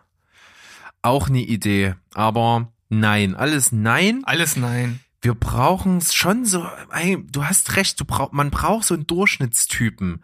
Auch 1.01 1.29
eine 1.29 1.41
Idee. 1.41 1.95
Aber 2.13 2.71
nein, 2.89 3.35
alles 3.35 3.71
nein. 3.71 4.21
Alles 4.25 4.55
nein. 4.55 4.99
wir 5.21 5.35
brauchen 5.35 5.97
es 5.97 6.13
schon 6.13 6.45
so, 6.45 6.67
ey, 6.91 7.17
du 7.31 7.45
hast 7.45 7.75
recht, 7.77 7.99
du 7.99 8.05
brauch, 8.05 8.31
man 8.31 8.51
braucht 8.51 8.85
so 8.85 8.93
einen 8.93 9.07
Durchschnittstypen. 9.07 10.23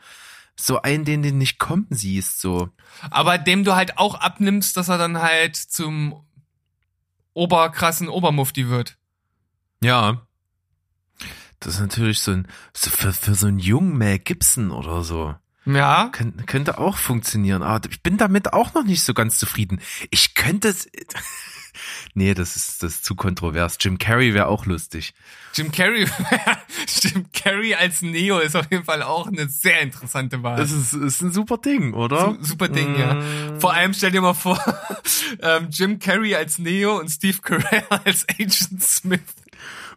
So 0.56 0.82
einen, 0.82 1.06
den 1.06 1.24
du 1.24 1.32
nicht 1.32 1.58
kommen 1.58 1.88
siehst, 1.90 2.42
so. 2.42 2.70
Aber 3.10 3.38
dem 3.38 3.64
du 3.64 3.76
halt 3.76 3.98
auch 3.98 4.16
abnimmst, 4.16 4.76
dass 4.78 4.90
er 4.90 4.98
dann 5.00 5.20
halt 5.20 5.56
zum 5.56 6.16
oberkrassen 7.34 8.10
Obermufti 8.10 8.70
wird. 8.70 8.98
Ja. 9.84 10.26
Das 11.60 11.76
ist 11.76 11.82
natürlich 11.82 12.20
so 12.20 12.32
ein, 12.32 12.48
für, 12.74 13.14
für 13.14 13.36
so 13.36 13.48
einen 13.48 13.60
jungen 13.60 13.98
Mel 13.98 14.20
Gibson 14.20 14.72
oder 14.72 15.04
so. 15.04 15.36
Ja. 15.66 16.10
Kön 16.12 16.46
könnte 16.46 16.78
auch 16.80 16.98
funktionieren, 16.98 17.62
aber 17.64 17.90
ich 17.90 18.02
bin 18.02 18.18
damit 18.18 18.54
auch 18.54 18.74
noch 18.74 18.84
nicht 18.84 19.04
so 19.04 19.14
ganz 19.14 19.38
zufrieden. 19.38 19.80
Ich 20.10 20.34
könnte 20.34 20.70
es, 20.70 20.88
nee, 22.14 22.34
das 22.34 22.56
ist, 22.56 22.84
das 22.84 22.94
ist 22.96 23.06
zu 23.06 23.16
kontrovers. 23.16 23.78
Jim 23.80 23.98
Carrey 23.98 24.34
wäre 24.34 24.48
auch 24.48 24.66
lustig. 24.66 25.14
Jim 25.54 25.72
Carrey, 25.72 26.08
Jim 27.02 27.26
Carrey 27.34 27.76
als 27.76 28.02
Neo 28.02 28.40
ist 28.40 28.56
auf 28.56 28.66
jeden 28.72 28.86
Fall 28.86 29.04
auch 29.04 29.28
eine 29.28 29.48
sehr 29.50 29.82
interessante 29.82 30.42
Wahl. 30.44 30.58
Das 30.58 30.72
ist, 30.72 30.94
ist 30.94 31.22
ein 31.22 31.32
super 31.32 31.58
Ding, 31.58 31.94
oder? 31.94 32.32
Su- 32.40 32.44
Super 32.44 32.70
Ding, 32.70 32.98
ja. 32.98 33.22
Vor 33.60 33.74
allem 33.74 33.94
stell 33.94 34.12
dir 34.12 34.22
mal 34.22 34.34
vor, 34.34 34.60
ähm, 35.42 35.68
Jim 35.70 36.00
Carrey 36.00 36.36
als 36.36 36.58
Neo 36.58 36.98
und 37.00 37.10
Steve 37.10 37.38
Carell 37.42 37.84
als 37.90 38.26
Agent 38.30 38.82
Smith. 38.84 39.20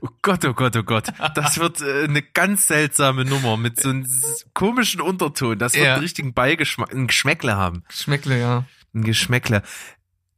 Oh 0.06 0.10
Gott, 0.20 0.44
oh 0.44 0.52
Gott, 0.52 0.76
oh 0.76 0.82
Gott. 0.82 1.06
Das 1.34 1.58
wird 1.58 1.80
äh, 1.80 2.04
eine 2.04 2.20
ganz 2.20 2.66
seltsame 2.66 3.24
Nummer 3.24 3.56
mit 3.56 3.80
so 3.80 3.88
einem 3.88 4.06
komischen 4.52 5.00
Unterton. 5.00 5.58
Das 5.58 5.72
wird 5.74 5.84
Ja. 5.86 5.94
einen 5.94 6.02
richtigen 6.02 6.34
Beigeschmack, 6.34 6.92
ein 6.92 7.06
Geschmäckle 7.06 7.56
haben. 7.56 7.84
Schmeckle, 7.88 8.38
ja. 8.38 8.64
Ein 8.94 9.02
Geschmäckle. 9.04 9.62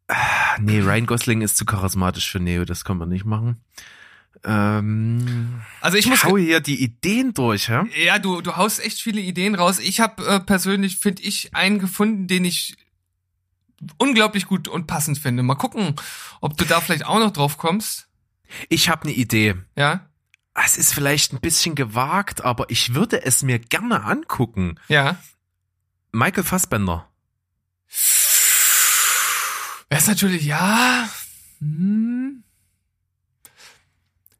Ah, 0.07 0.14
Nee, 0.61 0.79
Ryan 0.81 1.07
Gosling 1.07 1.40
ist 1.42 1.57
zu 1.57 1.64
charismatisch 1.64 2.31
für 2.31 2.38
Neo, 2.38 2.64
das 2.64 2.85
kann 2.85 2.96
man 2.96 3.09
nicht 3.09 3.24
machen. 3.24 3.61
Ähm, 4.44 5.62
Also 5.81 5.96
ich 5.98 6.07
muss 6.07 6.22
hau 6.24 6.37
hier 6.38 6.61
die 6.61 6.81
Ideen 6.83 7.35
durch, 7.35 7.68
ja? 7.68 7.85
Ja, 8.05 8.20
du, 8.20 8.40
du 8.42 8.57
haust 8.57 8.85
echt 8.85 9.00
viele 9.00 9.20
Ideen 9.20 9.57
raus. 9.57 9.81
Ich 9.81 9.98
habe 9.98 10.24
äh, 10.26 10.38
persönlich, 10.40 10.98
finde 10.98 11.22
ich, 11.22 11.55
einen 11.57 11.81
gefunden, 11.81 12.29
den 12.29 12.44
ich 12.44 12.76
unglaublich 13.98 14.46
gut 14.46 14.68
und 14.68 14.87
passend 14.87 15.18
finde. 15.18 15.42
Mal 15.42 15.57
gucken, 15.57 15.96
ob 16.40 16.57
du 16.57 16.64
da 16.64 16.81
vielleicht 16.81 17.05
auch 17.05 17.18
noch 17.18 17.33
drauf 17.33 17.59
kommst. 17.59 18.07
Ich 18.69 18.89
habe 18.89 19.03
eine 19.03 19.13
Idee. 19.13 19.55
Ja? 19.77 20.09
Es 20.55 20.79
ist 20.79 20.95
vielleicht 20.95 21.33
ein 21.33 21.41
bisschen 21.41 21.75
gewagt, 21.75 22.43
aber 22.43 22.71
ich 22.71 22.95
würde 22.95 23.23
es 23.23 23.43
mir 23.43 23.59
gerne 23.59 24.05
angucken. 24.05 24.79
Ja. 24.89 25.19
Michael 26.13 26.45
Fassbender. 26.45 27.09
Wäre 29.89 30.01
ist 30.01 30.09
natürlich, 30.09 30.45
ja. 30.45 31.09
Hm. 31.61 32.43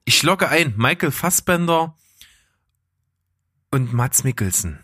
Ich 0.05 0.23
logge 0.23 0.49
ein, 0.49 0.75
Michael 0.77 1.11
Fassbender 1.11 1.97
und 3.71 3.93
Mats 3.93 4.25
Mikkelsen. 4.25 4.81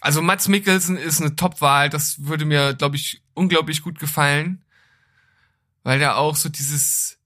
Also 0.00 0.20
Mats 0.20 0.48
Mikkelsen 0.48 0.96
ist 0.96 1.20
eine 1.20 1.36
Top-Wahl. 1.36 1.90
Das 1.90 2.24
würde 2.24 2.44
mir, 2.44 2.74
glaube 2.74 2.96
ich, 2.96 3.22
unglaublich 3.34 3.82
gut 3.82 3.98
gefallen. 3.98 4.64
Weil 5.84 5.98
der 5.98 6.16
auch 6.16 6.36
so 6.36 6.48
dieses 6.48 7.18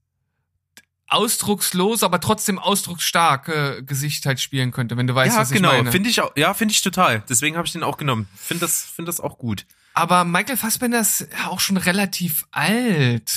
ausdruckslos, 1.07 2.03
aber 2.03 2.19
trotzdem 2.19 2.59
ausdrucksstarke 2.59 3.83
Gesicht 3.83 4.25
halt 4.25 4.39
spielen 4.39 4.71
könnte, 4.71 4.97
wenn 4.97 5.07
du 5.07 5.15
weißt, 5.15 5.35
ja, 5.35 5.41
was 5.41 5.51
ich 5.51 5.57
genau, 5.57 5.71
meine. 5.71 5.91
finde 5.91 6.09
ich 6.09 6.21
auch, 6.21 6.31
ja, 6.35 6.53
finde 6.53 6.73
ich 6.73 6.81
total. 6.81 7.23
Deswegen 7.29 7.55
habe 7.55 7.65
ich 7.65 7.73
den 7.73 7.83
auch 7.83 7.97
genommen. 7.97 8.27
Finde 8.35 8.61
das, 8.61 8.83
finde 8.83 9.09
das 9.09 9.19
auch 9.19 9.37
gut. 9.37 9.65
Aber 9.93 10.25
Michael 10.25 10.57
Fassbender 10.57 10.99
ist 10.99 11.27
ja 11.31 11.47
auch 11.47 11.59
schon 11.59 11.77
relativ 11.77 12.45
alt. 12.51 13.31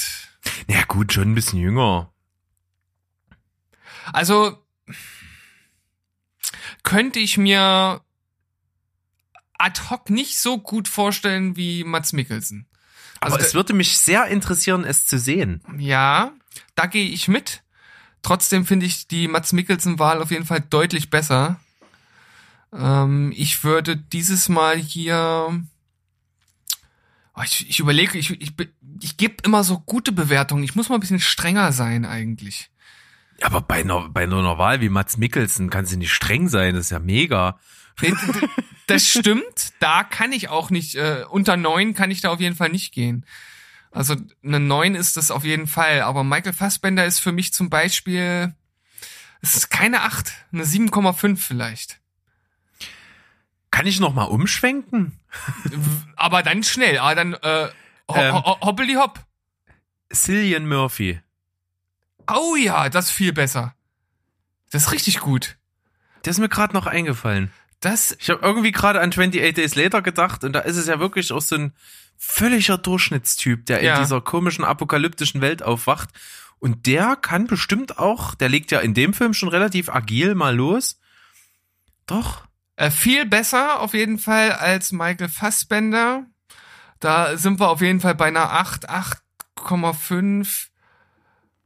Ja, 0.67 0.83
gut, 0.85 1.13
schon 1.13 1.31
ein 1.31 1.35
bisschen 1.35 1.59
jünger. 1.59 2.13
Also 4.13 4.59
könnte 6.83 7.19
ich 7.19 7.37
mir 7.37 8.01
ad 9.59 9.81
hoc 9.91 10.11
nicht 10.11 10.39
so 10.39 10.59
gut 10.59 10.89
vorstellen 10.89 11.57
wie 11.57 11.85
Mats 11.85 12.13
Mikkelsen. 12.13 12.67
Aber 13.21 13.35
Also 13.35 13.47
es 13.47 13.55
würde 13.55 13.75
mich 13.75 13.99
sehr 13.99 14.27
interessieren, 14.27 14.85
es 14.85 15.07
zu 15.07 15.19
sehen. 15.19 15.63
Ja, 15.79 16.33
da 16.75 16.87
gehe 16.87 17.09
ich 17.09 17.29
mit. 17.29 17.63
Trotzdem 18.23 18.67
finde 18.67 18.87
ich 18.87 19.09
die 19.09 19.29
Mats 19.29 19.53
Mikkelsen-Wahl 19.53 20.23
auf 20.23 20.31
jeden 20.31 20.45
Fall 20.45 20.61
deutlich 20.61 21.11
besser. 21.11 21.59
Ähm, 22.73 23.33
ich 23.35 23.65
würde 23.65 23.97
dieses 23.97 24.49
Mal 24.49 24.77
hier. 24.77 25.63
Oh, 27.35 27.43
ich 27.43 27.69
ich 27.69 27.81
überlege, 27.81 28.19
ich, 28.19 28.31
ich, 28.41 28.53
ich 29.01 29.17
gebe 29.17 29.37
immer 29.45 29.65
so 29.65 29.79
gute 29.79 30.13
Bewertungen. 30.13 30.65
Ich 30.65 30.75
muss 30.75 30.89
mal 30.89 30.97
ein 30.97 31.01
bisschen 31.01 31.21
strenger 31.21 31.73
sein 31.73 32.05
eigentlich. 32.05 32.71
Aber 33.43 33.63
bei 33.63 33.81
einer, 33.81 34.09
bei 34.11 34.25
einer 34.25 34.59
Wahl 34.59 34.81
wie 34.81 34.91
Mats 34.91 35.17
Mikkelsen 35.17 35.71
kann 35.71 35.87
sie 35.87 35.97
nicht 35.97 36.13
streng 36.13 36.49
sein. 36.49 36.75
Das 36.75 36.87
ist 36.87 36.91
ja 36.91 36.99
mega. 36.99 37.59
Das 38.87 39.07
stimmt. 39.09 39.73
Da 39.81 40.05
kann 40.05 40.33
ich 40.33 40.49
auch 40.49 40.71
nicht, 40.71 40.95
äh, 40.97 41.25
unter 41.31 41.57
neun 41.57 41.95
kann 41.95 42.11
ich 42.11 42.21
da 42.21 42.31
auf 42.31 42.41
jeden 42.41 42.57
Fall 42.57 42.69
nicht 42.69 42.93
gehen. 42.93 43.25
Also 43.91 44.17
eine 44.45 44.61
neun 44.61 44.95
ist 44.95 45.17
das 45.17 45.31
auf 45.31 45.45
jeden 45.45 45.67
Fall. 45.67 46.03
Aber 46.03 46.23
Michael 46.25 46.53
Fassbender 46.53 47.05
ist 47.07 47.19
für 47.19 47.33
mich 47.33 47.53
zum 47.53 47.71
Beispiel, 47.71 48.55
es 49.41 49.57
ist 49.57 49.71
keine 49.71 50.03
acht, 50.03 50.33
eine 50.53 50.65
7,5 50.65 51.37
vielleicht. 51.37 52.01
Kann 53.71 53.87
ich 53.87 54.01
noch 54.01 54.13
mal 54.15 54.25
umschwenken? 54.25 55.19
Aber 56.17 56.43
dann 56.43 56.63
schnell, 56.63 56.99
aber 56.99 57.15
dann 57.15 57.35
äh, 57.35 57.69
ho 58.11 58.17
Ähm. 58.17 58.35
ho 58.35 58.61
hoppeli 58.61 58.95
hopp. 58.95 59.25
Cillian 60.13 60.69
Murphy. 60.69 61.21
Oh 62.29 62.57
ja, 62.57 62.89
das 62.89 63.07
ist 63.07 63.11
viel 63.13 63.33
besser. 63.33 63.75
Das 64.71 64.85
ist 64.87 64.93
richtig 64.93 65.21
gut. 65.21 65.57
Der 66.25 66.33
ist 66.33 66.39
mir 66.39 66.49
gerade 66.49 66.75
noch 66.75 66.87
eingefallen. 66.87 67.51
Das, 67.81 68.15
Ich 68.21 68.29
habe 68.31 68.41
irgendwie 68.43 68.73
gerade 68.73 69.01
an 69.01 69.09
28 69.11 69.55
Days 69.55 69.75
Later 69.75 70.03
gedacht 70.03 70.45
und 70.45 70.53
da 70.53 70.61
ist 70.61 70.77
es 70.77 70.87
ja 70.87 71.01
wirklich 71.01 71.33
auch 71.33 71.41
so 71.41 71.57
ein 71.57 71.73
völliger 72.19 72.77
Durchschnittstyp, 72.77 73.65
der 73.67 73.83
Ja. 73.83 73.97
in 73.97 74.03
dieser 74.03 74.21
komischen 74.21 74.65
apokalyptischen 74.65 75.41
Welt 75.41 75.63
aufwacht. 75.63 76.11
Und 76.59 76.87
der 76.87 77.17
kann 77.17 77.47
bestimmt 77.47 77.99
auch, 77.99 78.35
der 78.35 78.51
legt 78.51 78.71
ja 78.71 78.81
in 78.81 78.93
dem 78.93 79.15
Film 79.15 79.33
schon 79.33 79.49
relativ 79.49 79.89
agil 79.89 80.35
mal 80.35 80.55
los. 80.55 81.01
Doch. 82.05 82.45
Äh, 82.77 82.91
viel 82.91 83.25
besser 83.25 83.81
auf 83.81 83.95
jeden 83.95 84.19
Fall 84.19 84.53
als 84.53 84.93
Michael 84.93 85.31
Fassbender. 85.31 86.27
Da 86.99 87.39
sind 87.39 87.61
wir 87.61 87.71
auf 87.71 87.81
jeden 87.81 88.01
Fall 88.01 88.15
bei 88.15 88.27
einer 88.27 88.51
8, 88.53 88.91
8,5. 88.91 90.70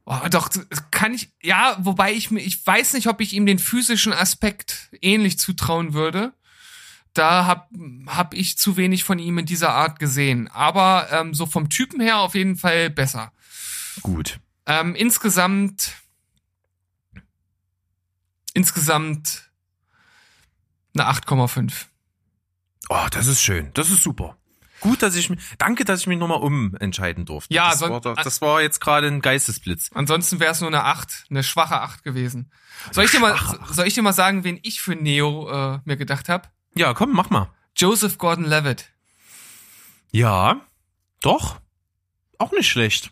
Oh, 0.07 0.19
doch, 0.29 0.49
kann 0.91 1.15
ich, 1.15 1.31
ja, 1.41 1.77
wobei 1.79 2.13
ich 2.13 2.29
mir, 2.29 2.41
ich 2.41 2.65
weiß 2.65 2.93
nicht, 2.93 3.07
ob 3.07 3.21
ich 3.21 3.33
ihm 3.33 3.47
den 3.47 3.57
physischen 3.57 4.13
Aspekt 4.13 4.89
ähnlich 5.01 5.39
zutrauen 5.39 5.93
würde. 5.93 6.33
Da 7.13 7.45
hab, 7.47 7.69
hab 8.07 8.33
ich 8.35 8.57
zu 8.57 8.77
wenig 8.77 9.03
von 9.03 9.17
ihm 9.17 9.39
in 9.39 9.45
dieser 9.45 9.71
Art 9.73 9.97
gesehen. 9.99 10.47
Aber 10.49 11.07
ähm, 11.11 11.33
so 11.33 11.47
vom 11.47 11.69
Typen 11.69 12.01
her 12.01 12.19
auf 12.19 12.35
jeden 12.35 12.55
Fall 12.55 12.89
besser. 12.91 13.31
Gut. 14.01 14.39
Ähm, 14.67 14.93
insgesamt, 14.95 15.93
insgesamt 18.53 19.49
eine 20.93 21.09
8,5. 21.09 21.85
Oh, 22.89 23.07
das 23.09 23.27
ist 23.27 23.41
schön. 23.41 23.71
Das 23.73 23.89
ist 23.89 24.03
super. 24.03 24.37
Gut, 24.85 25.01
dass 25.01 25.15
ich 25.15 25.29
mich, 25.29 25.39
danke, 25.57 25.83
dass 25.83 26.01
ich 26.01 26.07
mich 26.07 26.17
nochmal 26.19 26.37
umentscheiden 26.39 27.25
durfte. 27.25 27.53
Ja, 27.53 27.71
das, 27.71 27.81
war, 27.81 27.99
doch- 28.01 28.15
das 28.15 28.39
war 28.41 28.61
jetzt 28.61 28.79
gerade 28.79 29.07
ein 29.07 29.19
Geistesblitz. 29.21 29.89
Ansonsten 29.93 30.39
wäre 30.39 30.51
es 30.51 30.61
nur 30.61 30.69
eine 30.69 30.83
8, 30.83 31.25
eine 31.29 31.43
schwache 31.43 31.81
8 31.81 32.03
gewesen. 32.03 32.51
Soll 32.91 33.05
ich 33.05 33.11
dir 33.11 33.19
mal, 33.19 33.35
soll 33.71 33.87
ich 33.87 33.93
dir 33.95 34.01
mal 34.03 34.13
sagen, 34.13 34.43
wen 34.43 34.59
ich 34.63 34.81
für 34.81 34.95
Neo 34.95 35.49
äh, 35.49 35.79
mir 35.85 35.97
gedacht 35.97 36.29
habe? 36.29 36.47
Ja, 36.75 36.93
komm, 36.93 37.13
mach 37.13 37.29
mal. 37.29 37.49
Joseph 37.75 38.17
Gordon-Levitt. 38.17 38.91
Ja, 40.11 40.61
doch. 41.21 41.59
Auch 42.37 42.51
nicht 42.51 42.69
schlecht. 42.69 43.11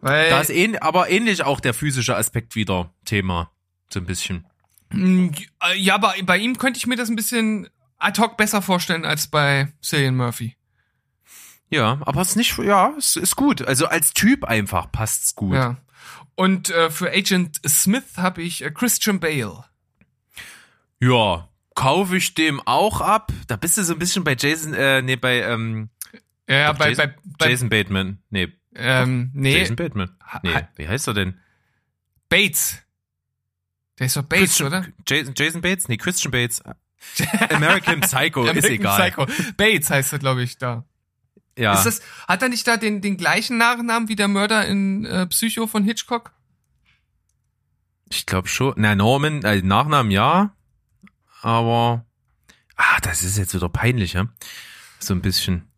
Weil 0.00 0.30
Da 0.30 0.40
ist 0.40 0.50
ähn, 0.50 0.78
aber 0.78 1.10
ähnlich 1.10 1.42
auch 1.44 1.60
der 1.60 1.74
physische 1.74 2.16
Aspekt 2.16 2.54
wieder 2.56 2.92
Thema. 3.04 3.50
So 3.92 4.00
ein 4.00 4.06
bisschen. 4.06 4.46
mh, 4.90 5.32
äh, 5.64 5.76
ja, 5.78 5.98
bei, 5.98 6.22
bei 6.22 6.38
ihm 6.38 6.58
könnte 6.58 6.78
ich 6.78 6.86
mir 6.86 6.96
das 6.96 7.08
ein 7.08 7.16
bisschen 7.16 7.68
ad 7.98 8.20
hoc 8.20 8.36
besser 8.36 8.62
vorstellen 8.62 9.04
als 9.04 9.28
bei 9.28 9.72
Cillian 9.82 10.16
Murphy. 10.16 10.56
Ja, 11.72 11.98
aber 12.02 12.20
es 12.20 12.30
ist 12.30 12.36
nicht, 12.36 12.58
ja, 12.58 12.92
es 12.98 13.16
ist 13.16 13.34
gut. 13.34 13.62
Also 13.62 13.86
als 13.86 14.12
Typ 14.12 14.44
einfach 14.44 14.92
passt's 14.92 15.34
gut. 15.34 15.54
Ja. 15.54 15.78
Und 16.34 16.70
äh, 16.70 16.90
für 16.90 17.10
Agent 17.10 17.60
Smith 17.66 18.16
habe 18.16 18.42
ich 18.42 18.62
äh, 18.62 18.70
Christian 18.70 19.20
Bale. 19.20 19.64
Ja, 21.00 21.48
kaufe 21.74 22.16
ich 22.16 22.34
dem 22.34 22.60
auch 22.66 23.00
ab. 23.00 23.32
Da 23.46 23.56
bist 23.56 23.76
du 23.78 23.84
so 23.84 23.94
ein 23.94 23.98
bisschen 23.98 24.22
bei 24.24 24.36
Jason, 24.38 24.74
äh, 24.74 25.02
nee, 25.02 25.16
bei, 25.16 25.40
ähm, 25.42 25.88
Ja, 26.48 26.56
ja 26.56 26.72
bei, 26.72 26.90
Jason- 26.90 27.06
bei, 27.06 27.14
bei 27.38 27.50
Jason 27.50 27.68
Bateman. 27.70 28.18
Nee, 28.30 28.52
ähm, 28.74 29.30
nee, 29.34 29.58
Jason 29.58 29.76
Bateman. 29.76 30.10
Nee, 30.42 30.60
wie 30.76 30.88
heißt 30.88 31.08
er 31.08 31.14
denn? 31.14 31.40
Bates. 32.28 32.78
Der 33.98 34.06
ist 34.06 34.16
doch 34.16 34.22
Bates, 34.22 34.56
Christian, 34.58 34.68
oder? 34.68 34.86
Jason, 35.06 35.34
Jason 35.36 35.60
Bates? 35.60 35.88
Nee, 35.88 35.96
Christian 35.96 36.30
Bates. 36.30 36.62
American 37.50 38.00
Psycho, 38.00 38.44
ist 38.50 38.64
egal. 38.64 39.10
Psycho. 39.10 39.26
Bates 39.56 39.90
heißt 39.90 40.12
er, 40.12 40.18
glaube 40.18 40.42
ich, 40.42 40.56
da. 40.58 40.84
Ja. 41.56 41.74
Ist 41.74 41.84
das, 41.84 42.00
hat 42.26 42.42
er 42.42 42.48
nicht 42.48 42.66
da 42.66 42.76
den, 42.76 43.00
den 43.00 43.16
gleichen 43.16 43.58
Nachnamen 43.58 44.08
wie 44.08 44.16
der 44.16 44.28
Mörder 44.28 44.66
in 44.66 45.04
äh, 45.04 45.26
Psycho 45.26 45.66
von 45.66 45.84
Hitchcock? 45.84 46.32
Ich 48.10 48.26
glaube 48.26 48.48
schon. 48.48 48.74
Na, 48.76 48.94
Norman, 48.94 49.42
äh, 49.42 49.62
Nachnamen 49.62 50.10
ja. 50.10 50.54
Aber. 51.40 52.04
Ah, 52.76 53.00
das 53.02 53.22
ist 53.22 53.38
jetzt 53.38 53.54
wieder 53.54 53.68
peinlich, 53.68 54.14
ja. 54.14 54.26
So 54.98 55.14
ein 55.14 55.22
bisschen. 55.22 55.68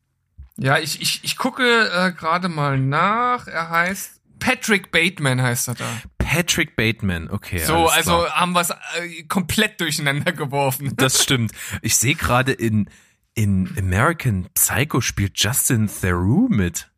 Ja, 0.56 0.78
ich, 0.78 1.00
ich, 1.00 1.24
ich 1.24 1.36
gucke 1.36 1.64
äh, 1.64 2.12
gerade 2.12 2.48
mal 2.48 2.78
nach. 2.78 3.46
Er 3.46 3.70
heißt 3.70 4.20
Patrick 4.38 4.90
Bateman 4.90 5.40
heißt 5.40 5.68
er 5.68 5.74
da. 5.74 5.86
Patrick 6.18 6.76
Bateman, 6.76 7.30
okay. 7.30 7.58
so, 7.58 7.86
also 7.86 8.28
haben 8.28 8.52
wir 8.52 8.60
es 8.60 8.70
äh, 8.70 9.22
komplett 9.28 9.80
durcheinander 9.80 10.32
geworfen. 10.32 10.92
Das 10.96 11.22
stimmt. 11.22 11.52
Ich 11.80 11.96
sehe 11.96 12.14
gerade 12.14 12.52
in, 12.52 12.90
in 13.34 13.74
American 13.78 14.48
Psycho 14.54 15.00
spielt 15.00 15.38
Justin 15.38 15.88
Theroux 15.88 16.48
mit. 16.48 16.90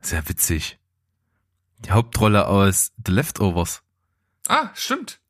Sehr 0.00 0.26
witzig. 0.28 0.78
Die 1.84 1.90
Hauptrolle 1.90 2.46
aus 2.46 2.92
The 3.04 3.12
Leftovers. 3.12 3.82
ah, 4.48 4.70
stimmt. 4.74 5.20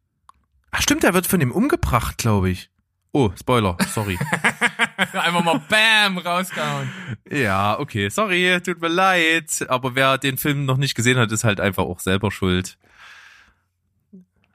Ach 0.72 0.82
stimmt, 0.82 1.02
er 1.04 1.14
wird 1.14 1.26
von 1.26 1.40
ihm 1.40 1.50
umgebracht, 1.50 2.18
glaube 2.18 2.50
ich. 2.50 2.70
Oh, 3.12 3.30
Spoiler, 3.36 3.76
sorry. 3.92 4.16
Einfach 4.96 5.42
mal 5.42 5.60
Bam 5.68 6.18
rausgehauen. 6.18 6.88
ja, 7.28 7.76
okay, 7.78 8.08
sorry, 8.08 8.60
tut 8.64 8.80
mir 8.80 8.86
leid. 8.88 9.66
Aber 9.68 9.96
wer 9.96 10.16
den 10.16 10.38
Film 10.38 10.64
noch 10.64 10.76
nicht 10.76 10.94
gesehen 10.94 11.18
hat, 11.18 11.32
ist 11.32 11.42
halt 11.42 11.58
einfach 11.58 11.82
auch 11.82 11.98
selber 11.98 12.30
schuld. 12.30 12.78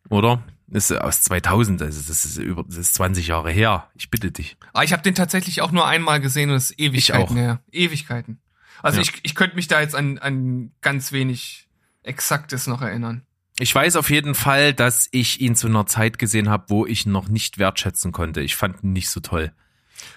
Oder? 0.10 0.42
Ist 0.68 0.92
aus 0.92 1.22
2000, 1.22 1.82
also 1.84 2.02
das 2.08 2.26
ist 2.26 2.38
über, 2.38 2.64
das 2.64 2.78
ist 2.78 2.96
20 2.96 3.28
Jahre 3.28 3.52
her. 3.52 3.90
Ich 3.96 4.10
bitte 4.10 4.32
dich. 4.32 4.58
Ah, 4.74 4.84
ich 4.84 4.94
habe 4.94 5.04
den 5.04 5.14
tatsächlich 5.16 5.62
auch 5.62 5.72
nur 5.72 5.86
einmal 5.88 6.20
gesehen 6.20 6.50
und 6.50 6.56
es 6.56 6.72
ist 6.72 6.80
Ewigkeiten 6.80 7.34
auch. 7.34 7.36
her. 7.36 7.62
Ewigkeiten. 7.72 8.40
Also 8.82 8.98
Ja. 8.98 9.04
ich, 9.04 9.14
ich 9.24 9.36
könnte 9.36 9.56
mich 9.56 9.68
da 9.68 9.80
jetzt 9.82 9.96
an, 9.96 10.18
an 10.18 10.72
ganz 10.82 11.12
wenig 11.12 11.68
Exaktes 12.04 12.66
noch 12.68 12.82
erinnern. 12.82 13.22
Ich 13.60 13.74
weiß 13.74 13.96
auf 13.96 14.10
jeden 14.10 14.36
Fall, 14.36 14.74
dass 14.74 15.08
ich 15.12 15.40
ihn 15.40 15.56
zu 15.56 15.68
einer 15.68 15.86
Zeit 15.86 16.20
gesehen 16.20 16.50
habe, 16.50 16.66
wo 16.70 16.86
ich 16.86 17.06
ihn 17.06 17.12
noch 17.12 17.28
nicht 17.30 17.58
wertschätzen 17.58 18.12
konnte. 18.12 18.42
Ich 18.42 18.56
fand 18.56 18.84
ihn 18.84 18.92
nicht 18.92 19.10
so 19.10 19.20
toll. 19.22 19.54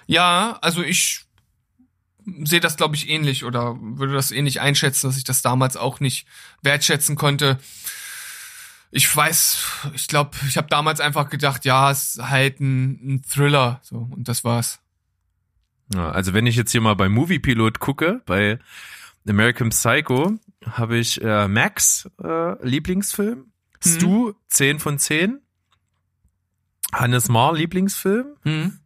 Ja, 0.07 0.57
also 0.61 0.83
ich 0.83 1.25
sehe 2.43 2.59
das, 2.59 2.75
glaube 2.75 2.95
ich, 2.95 3.09
ähnlich 3.09 3.45
oder 3.45 3.77
würde 3.79 4.13
das 4.13 4.31
ähnlich 4.31 4.59
einschätzen, 4.61 5.07
dass 5.07 5.17
ich 5.17 5.23
das 5.23 5.41
damals 5.41 5.77
auch 5.77 5.99
nicht 5.99 6.27
wertschätzen 6.61 7.15
konnte. 7.15 7.59
Ich 8.91 9.15
weiß, 9.15 9.91
ich 9.93 10.07
glaube, 10.07 10.31
ich 10.47 10.57
habe 10.57 10.67
damals 10.67 10.99
einfach 10.99 11.29
gedacht, 11.29 11.63
ja, 11.65 11.91
es 11.91 12.15
ist 12.17 12.29
halt 12.29 12.59
ein, 12.59 13.15
ein 13.15 13.21
Thriller, 13.21 13.79
so 13.83 14.07
und 14.11 14.27
das 14.27 14.43
war's. 14.43 14.79
Ja, 15.93 16.11
also 16.11 16.33
wenn 16.33 16.47
ich 16.47 16.55
jetzt 16.55 16.71
hier 16.71 16.81
mal 16.81 16.95
bei 16.95 17.07
Movie 17.09 17.39
Pilot 17.39 17.79
gucke, 17.79 18.21
bei 18.25 18.59
American 19.27 19.69
Psycho, 19.69 20.39
habe 20.71 20.97
ich 20.97 21.21
äh, 21.23 21.47
Max 21.47 22.09
äh, 22.23 22.67
Lieblingsfilm, 22.67 23.51
Stu 23.83 24.33
10 24.47 24.79
von 24.79 24.97
10, 24.97 25.39
Hannes 26.91 27.29
Mar 27.29 27.53
Lieblingsfilm, 27.53 28.25
Hm? 28.43 28.79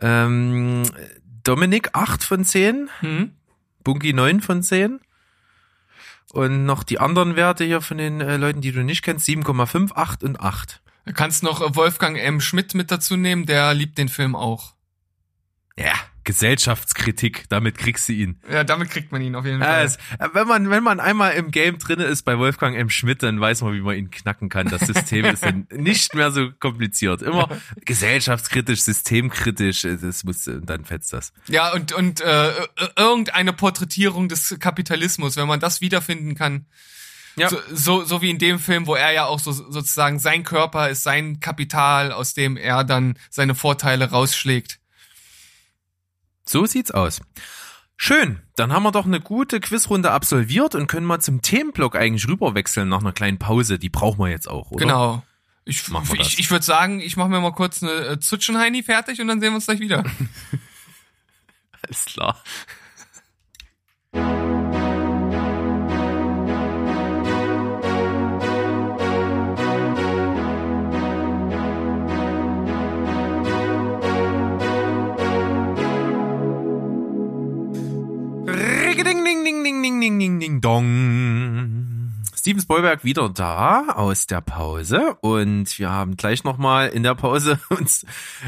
ähm, 0.00 0.84
Dominik 1.42 1.90
8 1.94 2.22
von 2.24 2.44
10, 2.44 2.88
Hm? 3.00 3.32
Bunky 3.82 4.12
9 4.12 4.40
von 4.40 4.62
10 4.62 5.00
und 6.32 6.64
noch 6.64 6.82
die 6.82 6.98
anderen 6.98 7.36
Werte 7.36 7.64
hier 7.64 7.80
von 7.80 7.98
den 7.98 8.20
äh, 8.20 8.36
Leuten, 8.36 8.60
die 8.60 8.72
du 8.72 8.82
nicht 8.82 9.02
kennst, 9.02 9.28
7,5, 9.28 9.92
8 9.94 10.22
und 10.22 10.40
8. 10.40 10.80
Du 11.06 11.12
kannst 11.12 11.42
noch 11.42 11.60
äh, 11.60 11.74
Wolfgang 11.74 12.18
M. 12.18 12.40
Schmidt 12.40 12.74
mit 12.74 12.90
dazu 12.90 13.16
nehmen, 13.16 13.46
der 13.46 13.74
liebt 13.74 13.98
den 13.98 14.08
Film 14.08 14.36
auch. 14.36 14.74
Ja, 15.76 15.94
Gesellschaftskritik, 16.24 17.44
damit 17.48 17.78
kriegst 17.78 18.08
du 18.08 18.12
ihn. 18.12 18.40
Ja, 18.50 18.64
damit 18.64 18.90
kriegt 18.90 19.12
man 19.12 19.22
ihn 19.22 19.34
auf 19.34 19.44
jeden 19.44 19.60
Ja, 19.60 19.66
Fall. 19.66 19.96
äh, 20.18 20.28
wenn 20.32 20.46
man 20.46 20.70
wenn 20.70 20.82
man 20.82 21.00
einmal 21.00 21.32
im 21.32 21.50
Game 21.50 21.78
drinne 21.78 22.04
ist 22.04 22.22
bei 22.22 22.38
Wolfgang 22.38 22.76
M. 22.76 22.90
Schmidt, 22.90 23.22
dann 23.22 23.40
weiß 23.40 23.62
man, 23.62 23.72
wie 23.74 23.80
man 23.80 23.96
ihn 23.96 24.10
knacken 24.10 24.48
kann. 24.48 24.68
Das 24.68 24.82
System 24.82 25.24
ist 25.26 25.44
dann 25.44 25.66
nicht 25.72 26.14
mehr 26.14 26.30
so 26.30 26.50
kompliziert. 26.58 27.22
Immer 27.22 27.48
gesellschaftskritisch, 27.84 28.80
systemkritisch. 28.82 29.84
äh, 29.84 29.96
Das 29.96 30.24
muss 30.24 30.46
äh, 30.46 30.60
dann 30.62 30.84
fetzt 30.84 31.12
das. 31.12 31.32
Ja, 31.48 31.72
und, 31.72 31.92
und 31.92 32.20
äh, 32.20 32.50
äh, 32.50 32.56
irgendeine 32.96 33.52
Porträtierung 33.52 34.28
des 34.28 34.56
Kapitalismus, 34.58 35.36
wenn 35.36 35.48
man 35.48 35.60
das 35.60 35.80
wiederfinden 35.80 36.34
kann. 36.34 36.66
Ja. 37.36 37.48
So, 37.48 37.58
so, 37.72 38.04
so 38.04 38.22
wie 38.22 38.30
in 38.30 38.38
dem 38.38 38.58
Film, 38.58 38.86
wo 38.88 38.96
er 38.96 39.12
ja 39.12 39.26
auch 39.26 39.38
so 39.38 39.52
sozusagen 39.52 40.18
sein 40.18 40.42
Körper 40.42 40.90
ist 40.90 41.04
sein 41.04 41.38
Kapital, 41.40 42.10
aus 42.12 42.34
dem 42.34 42.56
er 42.56 42.82
dann 42.84 43.16
seine 43.30 43.54
Vorteile 43.54 44.10
rausschlägt. 44.10 44.79
So 46.50 46.66
sieht's 46.66 46.90
aus. 46.90 47.20
Schön, 47.96 48.40
dann 48.56 48.72
haben 48.72 48.82
wir 48.82 48.90
doch 48.90 49.06
eine 49.06 49.20
gute 49.20 49.60
Quizrunde 49.60 50.10
absolviert 50.10 50.74
und 50.74 50.88
können 50.88 51.06
mal 51.06 51.20
zum 51.20 51.42
Themenblock 51.42 51.94
eigentlich 51.94 52.26
rüberwechseln 52.26 52.88
nach 52.88 52.98
einer 52.98 53.12
kleinen 53.12 53.38
Pause. 53.38 53.78
Die 53.78 53.88
brauchen 53.88 54.18
wir 54.18 54.30
jetzt 54.30 54.50
auch, 54.50 54.72
oder? 54.72 54.84
Genau. 54.84 55.22
Ich, 55.64 55.84
ich, 56.18 56.38
ich 56.40 56.50
würde 56.50 56.64
sagen, 56.64 56.98
ich 56.98 57.16
mache 57.16 57.28
mir 57.28 57.38
mal 57.38 57.52
kurz 57.52 57.84
eine 57.84 57.92
äh, 57.92 58.18
Zutschenheini 58.18 58.82
fertig 58.82 59.20
und 59.20 59.28
dann 59.28 59.40
sehen 59.40 59.50
wir 59.50 59.56
uns 59.56 59.66
gleich 59.66 59.78
wieder. 59.78 60.02
Alles 61.82 62.04
klar. 62.06 62.42
Ding, 80.00 80.18
ding, 80.18 80.18
ding, 80.18 80.40
ding, 80.40 80.60
dong. 80.60 82.12
Steven 82.34 82.60
Spielberg 82.62 83.04
wieder 83.04 83.28
da 83.28 83.88
aus 83.90 84.26
der 84.26 84.40
Pause 84.40 85.14
und 85.20 85.78
wir 85.78 85.90
haben 85.90 86.16
gleich 86.16 86.42
nochmal 86.42 86.88
in 86.88 87.02
der 87.02 87.14
Pause 87.14 87.60
uns 87.68 88.04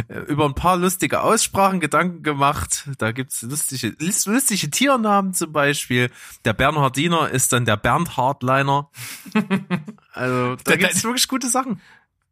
äh, 0.09 0.19
über 0.29 0.47
ein 0.47 0.55
paar 0.55 0.77
lustige 0.79 1.21
Aussprachen 1.21 1.79
Gedanken 1.81 2.23
gemacht. 2.23 2.89
Da 2.99 3.13
gibt's 3.13 3.43
lustige, 3.43 3.95
lus- 3.99 4.25
lustige 4.27 4.71
Tiernamen 4.71 5.35
zum 5.35 5.53
Beispiel. 5.53 6.11
Der 6.47 6.55
Bernhardiner 6.55 7.29
ist 7.29 7.53
dann 7.53 7.65
der 7.67 7.77
Bernd 7.77 8.17
Hardliner. 8.17 8.91
Also 10.15 10.57
da 10.57 10.63
Der- 10.73 10.77
gibt's 10.79 11.05
wirklich 11.05 11.27
gute 11.29 11.49
Sachen. 11.49 11.81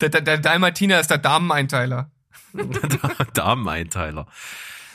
Der, 0.00 0.08
der, 0.10 0.20
der 0.20 0.38
Dalmatiner 0.38 1.00
ist 1.00 1.10
der 1.10 1.18
Dameneinteiler. 1.18 2.10
Dameneinteiler. 3.34 4.26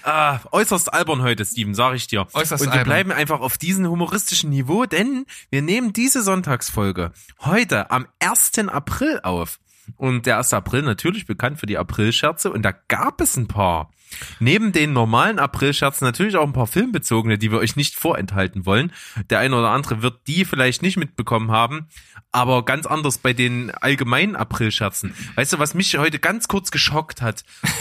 Ah, 0.06 0.40
äußerst 0.52 0.94
albern 0.94 1.24
heute, 1.24 1.44
Steven, 1.44 1.74
sag 1.74 1.96
ich 1.96 2.06
dir. 2.06 2.28
Äußerst 2.34 2.62
Und 2.62 2.68
wir 2.68 2.74
albern. 2.74 2.86
bleiben 2.86 3.12
einfach 3.12 3.40
auf 3.40 3.58
diesem 3.58 3.88
humoristischen 3.88 4.52
Niveau, 4.52 4.86
denn 4.86 5.26
wir 5.50 5.64
nehmen 5.64 5.94
diese 5.94 6.22
Sonntagsfolge 6.22 7.12
heute 7.42 7.90
am 7.90 8.06
1. 8.20 8.70
April 8.70 9.20
auf. 9.24 9.60
Und 9.98 10.28
der 10.28 10.38
1. 10.38 10.54
April 10.54 10.84
natürlich 10.84 11.26
bekannt 11.26 11.60
für 11.60 11.66
die 11.66 11.80
Aprilscherze 11.80 12.52
und 12.52 12.62
da 12.62 12.72
gab 12.72 13.20
es 13.20 13.36
ein 13.36 13.48
paar. 13.48 13.92
Neben 14.40 14.72
den 14.72 14.94
normalen 14.94 15.40
Aprilscherzen 15.40 16.06
natürlich 16.06 16.38
auch 16.38 16.46
ein 16.46 16.54
paar 16.54 16.68
filmbezogene, 16.68 17.38
die 17.38 17.52
wir 17.52 17.60
euch 17.60 17.76
nicht 17.76 17.96
vorenthalten 17.96 18.66
wollen. 18.66 18.92
Der 19.30 19.40
eine 19.40 19.56
oder 19.58 19.70
andere 19.70 20.02
wird 20.02 20.28
die 20.28 20.46
vielleicht 20.46 20.82
nicht 20.82 20.98
mitbekommen 20.98 21.52
haben, 21.52 21.88
aber 22.32 22.64
ganz 22.66 22.86
anders 22.86 23.18
bei 23.18 23.34
den 23.34 23.72
allgemeinen 23.72 24.36
Aprilscherzen. 24.36 25.14
Weißt 25.36 25.54
du, 25.54 25.60
was 25.60 25.74
mich 25.74 25.98
heute 25.98 26.20
ganz 26.20 26.48
kurz 26.48 26.72
geschockt 26.72 27.22
hat? 27.22 27.44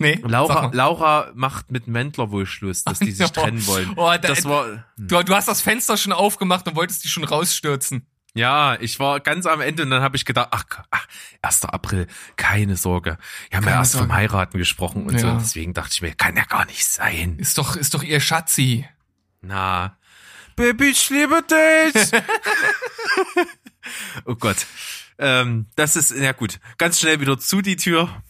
Nee, 0.00 0.20
Laura. 0.22 0.70
Laura 0.74 1.30
macht 1.34 1.70
mit 1.70 1.86
Mendler 1.86 2.30
wohl 2.30 2.44
Schluss, 2.44 2.84
dass 2.84 2.98
die 2.98 3.10
sich 3.12 3.30
trennen 3.30 3.66
wollen. 3.66 3.90
Oh, 3.96 4.04
da- 4.10 4.18
das 4.18 4.44
war, 4.44 4.84
Du, 4.98 5.22
du 5.22 5.34
hast 5.34 5.48
das 5.48 5.62
Fenster 5.62 5.96
schon 5.96 6.12
aufgemacht 6.12 6.68
und 6.68 6.76
wolltest 6.76 7.04
die 7.04 7.08
schon 7.08 7.24
rausstürzen. 7.24 8.06
Ja, 8.34 8.76
ich 8.80 9.00
war 9.00 9.20
ganz 9.20 9.46
am 9.46 9.60
Ende 9.60 9.82
und 9.82 9.90
dann 9.90 10.02
habe 10.02 10.16
ich 10.16 10.24
gedacht, 10.24 10.48
ach, 10.50 10.64
ach, 10.90 11.06
1. 11.42 11.64
April, 11.64 12.06
keine 12.36 12.76
Sorge. 12.76 13.18
Wir 13.50 13.56
haben 13.56 13.64
ja 13.64 13.70
Keine 13.70 13.80
erst 13.80 13.92
vom 13.92 14.00
Sorge. 14.00 14.14
Heiraten 14.14 14.58
gesprochen 14.58 15.06
und 15.06 15.18
so. 15.18 15.26
Ja. 15.26 15.32
Und 15.32 15.40
deswegen 15.40 15.74
dachte 15.74 15.90
ich 15.92 16.02
mir, 16.02 16.14
kann 16.14 16.36
ja 16.36 16.44
gar 16.44 16.66
nicht 16.66 16.86
sein. 16.86 17.38
Ist 17.38 17.58
doch, 17.58 17.76
ist 17.76 17.94
doch 17.94 18.02
ihr 18.02 18.20
Schatzi. 18.20 18.86
Na, 19.40 19.98
Baby, 20.58 20.86
ich 20.86 21.08
liebe 21.08 21.40
dich. 21.44 22.10
oh 24.24 24.34
Gott. 24.34 24.66
Ähm, 25.16 25.66
das 25.76 25.94
ist, 25.94 26.10
ja 26.10 26.32
gut, 26.32 26.58
ganz 26.78 26.98
schnell 26.98 27.20
wieder 27.20 27.38
zu 27.38 27.62
die 27.62 27.76
Tür. 27.76 28.24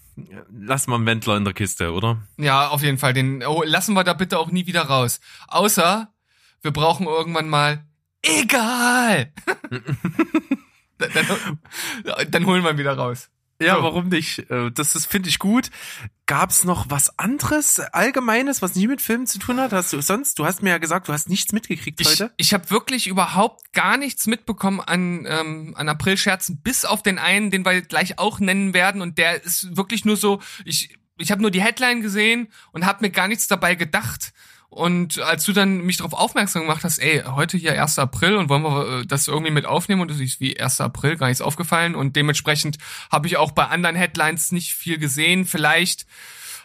Lass 0.51 0.87
mal 0.89 0.97
einen 0.97 1.07
Wendler 1.07 1.39
in 1.39 1.47
der 1.47 1.55
Kiste, 1.55 1.91
oder? 1.91 2.23
Ja, 2.37 2.69
auf 2.69 2.83
jeden 2.83 2.99
Fall. 2.99 3.15
Den 3.15 3.43
oh, 3.47 3.63
lassen 3.63 3.95
wir 3.95 4.05
da 4.05 4.13
bitte 4.13 4.39
auch 4.39 4.51
nie 4.51 4.67
wieder 4.67 4.83
raus. 4.83 5.21
Außer 5.47 6.13
wir 6.61 6.71
brauchen 6.71 7.07
irgendwann 7.07 7.49
mal 7.49 7.88
egal. 8.23 9.33
dann, 10.99 11.11
dann, 11.13 12.31
dann 12.31 12.47
holen 12.47 12.63
wir 12.65 12.71
ihn 12.71 12.79
wieder 12.79 12.97
raus. 12.97 13.31
Ja, 13.61 13.75
So. 13.77 13.83
warum 13.83 14.09
nicht? 14.09 14.49
Äh, 14.51 14.71
Das 14.71 14.95
ist, 14.95 15.07
finde 15.07 15.29
ich 15.29 15.41
gut. 15.41 15.71
Gab's 16.27 16.63
noch 16.63 16.91
was 16.91 17.19
anderes, 17.19 17.81
Allgemeines, 17.81 18.63
was 18.63 18.77
nie 18.77 18.87
mit 18.87 19.03
Filmen 19.03 19.27
zu 19.27 19.39
tun 19.41 19.59
hat? 19.59 19.73
Hast 19.73 19.93
du 19.93 20.01
sonst? 20.01 20.39
Du 20.39 20.45
hast 20.47 20.63
mir 20.63 20.71
ja 20.71 20.79
gesagt, 20.79 21.09
du 21.09 21.13
hast 21.13 21.29
nichts 21.29 21.53
mitgekriegt 21.53 22.01
Ich, 22.01 22.07
heute. 22.09 22.33
ich 22.37 22.55
habe 22.55 22.71
wirklich 22.71 23.09
überhaupt 23.09 23.73
gar 23.73 23.97
nichts 23.97 24.27
mitbekommen 24.27 24.81
an, 24.81 25.27
ähm, 25.29 25.75
an 25.77 25.89
Aprilscherzen, 25.89 26.61
bis 26.61 26.85
auf 26.85 27.03
den 27.03 27.19
einen, 27.19 27.51
den 27.51 27.65
wir 27.65 27.83
gleich 27.83 28.19
auch 28.21 28.39
nennen 28.39 28.75
werden. 28.75 29.03
Und 29.03 29.19
der 29.19 29.43
ist 29.43 29.77
wirklich 29.77 30.05
nur 30.05 30.17
so, 30.17 30.41
ich, 30.65 30.97
ich 31.17 31.33
habe 31.33 31.43
nur 31.43 31.51
die 31.51 31.63
Headline 31.63 32.01
gesehen 32.01 32.53
und 32.71 32.87
habe 32.87 33.05
mir 33.05 33.11
gar 33.11 33.27
nichts 33.27 33.49
dabei 33.49 33.75
gedacht. 33.75 34.33
Und 34.71 35.19
als 35.21 35.45
du 35.45 35.53
dann 35.53 35.81
mich 35.81 35.97
darauf 35.97 36.13
aufmerksam 36.13 36.63
gemacht 36.63 36.85
hast, 36.85 36.99
ey, 36.99 37.23
heute 37.25 37.57
hier 37.57 37.81
1. 37.81 37.99
April 37.99 38.37
und 38.37 38.49
wollen 38.51 38.63
wir 38.63 39.01
äh, 39.01 39.07
das 39.07 39.27
irgendwie 39.27 39.51
mit 39.51 39.65
aufnehmen 39.65 40.03
und 40.03 40.11
das 40.11 40.21
ist 40.21 40.41
wie 40.41 40.61
1. 40.61 40.83
April, 40.83 41.17
gar 41.17 41.29
nichts 41.29 41.41
aufgefallen. 41.41 41.95
Und 41.95 42.17
dementsprechend 42.17 42.77
habe 43.11 43.27
ich 43.27 43.39
auch 43.39 43.53
bei 43.53 43.67
anderen 43.67 43.97
Headlines 43.97 44.53
nicht 44.53 44.75
viel 44.75 44.99
gesehen. 44.99 45.47
Vielleicht 45.47 46.07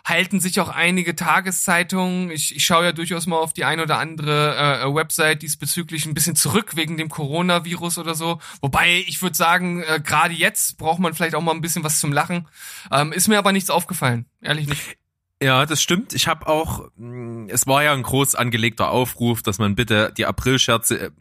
halten 0.06 0.42
sich 0.42 0.60
auch 0.60 0.68
einige 0.68 1.16
Tageszeitungen. 1.16 2.30
Ich, 2.30 2.56
ich 2.56 2.66
schaue 2.66 2.84
ja 2.84 2.92
durchaus 2.92 3.26
mal 3.26 3.38
auf 3.38 3.54
die 3.54 3.64
ein 3.64 3.80
oder 3.80 4.00
andere 4.00 4.82
äh, 4.82 4.94
Website 4.94 5.42
diesbezüglich 5.42 6.06
ein 6.06 6.14
bisschen 6.14 6.36
zurück 6.36 6.76
wegen 6.76 6.98
dem 6.98 7.10
Coronavirus 7.10 8.00
oder 8.00 8.16
so. 8.16 8.40
Wobei 8.62 9.04
ich 9.08 9.22
würde 9.22 9.38
sagen, 9.38 9.82
äh, 9.84 10.02
gerade 10.04 10.34
jetzt 10.34 10.78
braucht 10.78 11.00
man 11.00 11.14
vielleicht 11.14 11.36
auch 11.36 11.42
mal 11.42 11.54
ein 11.54 11.62
bisschen 11.62 11.86
was 11.86 12.02
zum 12.02 12.12
Lachen. 12.12 12.48
Ähm, 12.92 13.14
ist 13.14 13.30
mir 13.30 13.38
aber 13.38 13.54
nichts 13.54 13.70
aufgefallen, 13.70 14.26
ehrlich 14.42 14.68
nicht. 14.68 14.98
Ja, 15.44 15.66
das 15.66 15.82
stimmt. 15.82 16.14
Ich 16.14 16.30
habe 16.30 16.48
auch, 16.48 16.90
mh, 16.96 17.52
es 17.52 17.68
war 17.68 17.84
ja 17.84 17.92
ein 17.92 18.04
groß 18.04 18.36
angelegter 18.36 18.90
Aufruf, 18.90 19.44
dass 19.44 19.60
man 19.60 19.76
bitte 19.76 20.14
die 20.18 20.26
Aprilscherze 20.26 21.08
äh, 21.08 21.12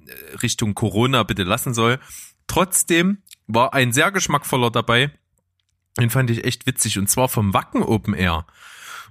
Richtung 0.42 0.74
Corona 0.76 1.24
bitte 1.24 1.42
lassen 1.42 1.74
soll. 1.74 1.98
Trotzdem 2.46 3.18
war 3.48 3.74
ein 3.74 3.92
sehr 3.92 4.12
geschmackvoller 4.12 4.70
dabei. 4.70 5.10
Den 5.98 6.08
fand 6.08 6.30
ich 6.30 6.44
echt 6.44 6.66
witzig 6.66 6.98
und 6.98 7.08
zwar 7.08 7.28
vom 7.28 7.52
Wacken 7.52 7.82
Open 7.82 8.14
Air. 8.14 8.46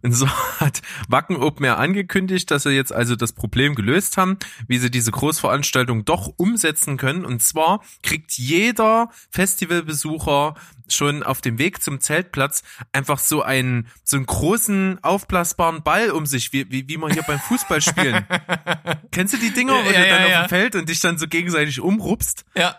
Und 0.03 0.13
so 0.13 0.27
hat 0.59 0.81
Wacken 1.07 1.37
Open 1.37 1.65
Air 1.65 1.77
angekündigt, 1.77 2.49
dass 2.51 2.63
sie 2.63 2.71
jetzt 2.71 2.93
also 2.93 3.15
das 3.15 3.33
Problem 3.33 3.75
gelöst 3.75 4.17
haben, 4.17 4.37
wie 4.67 4.77
sie 4.77 4.91
diese 4.91 5.11
Großveranstaltung 5.11 6.05
doch 6.05 6.33
umsetzen 6.37 6.97
können. 6.97 7.25
Und 7.25 7.41
zwar 7.43 7.81
kriegt 8.03 8.31
jeder 8.33 9.09
Festivalbesucher 9.31 10.55
schon 10.89 11.23
auf 11.23 11.41
dem 11.41 11.57
Weg 11.57 11.81
zum 11.81 12.01
Zeltplatz 12.01 12.63
einfach 12.91 13.19
so 13.19 13.41
einen, 13.41 13.87
so 14.03 14.17
einen 14.17 14.25
großen 14.25 14.99
aufblasbaren 15.03 15.83
Ball 15.83 16.11
um 16.11 16.25
sich, 16.25 16.51
wie, 16.51 16.69
wie, 16.69 16.87
wie 16.89 16.97
man 16.97 17.11
hier 17.13 17.23
beim 17.23 17.39
Fußball 17.39 17.81
spielen. 17.81 18.25
Kennst 19.11 19.33
du 19.33 19.37
die 19.37 19.51
Dinger, 19.51 19.73
wo 19.73 19.89
Ja, 19.89 19.99
du 20.01 20.07
ja, 20.07 20.17
dann 20.17 20.29
ja. 20.29 20.41
auf 20.41 20.47
dem 20.47 20.49
Feld 20.49 20.75
und 20.75 20.89
dich 20.89 20.99
dann 20.99 21.17
so 21.17 21.27
gegenseitig 21.27 21.79
umrupst? 21.79 22.45
Ja. 22.55 22.75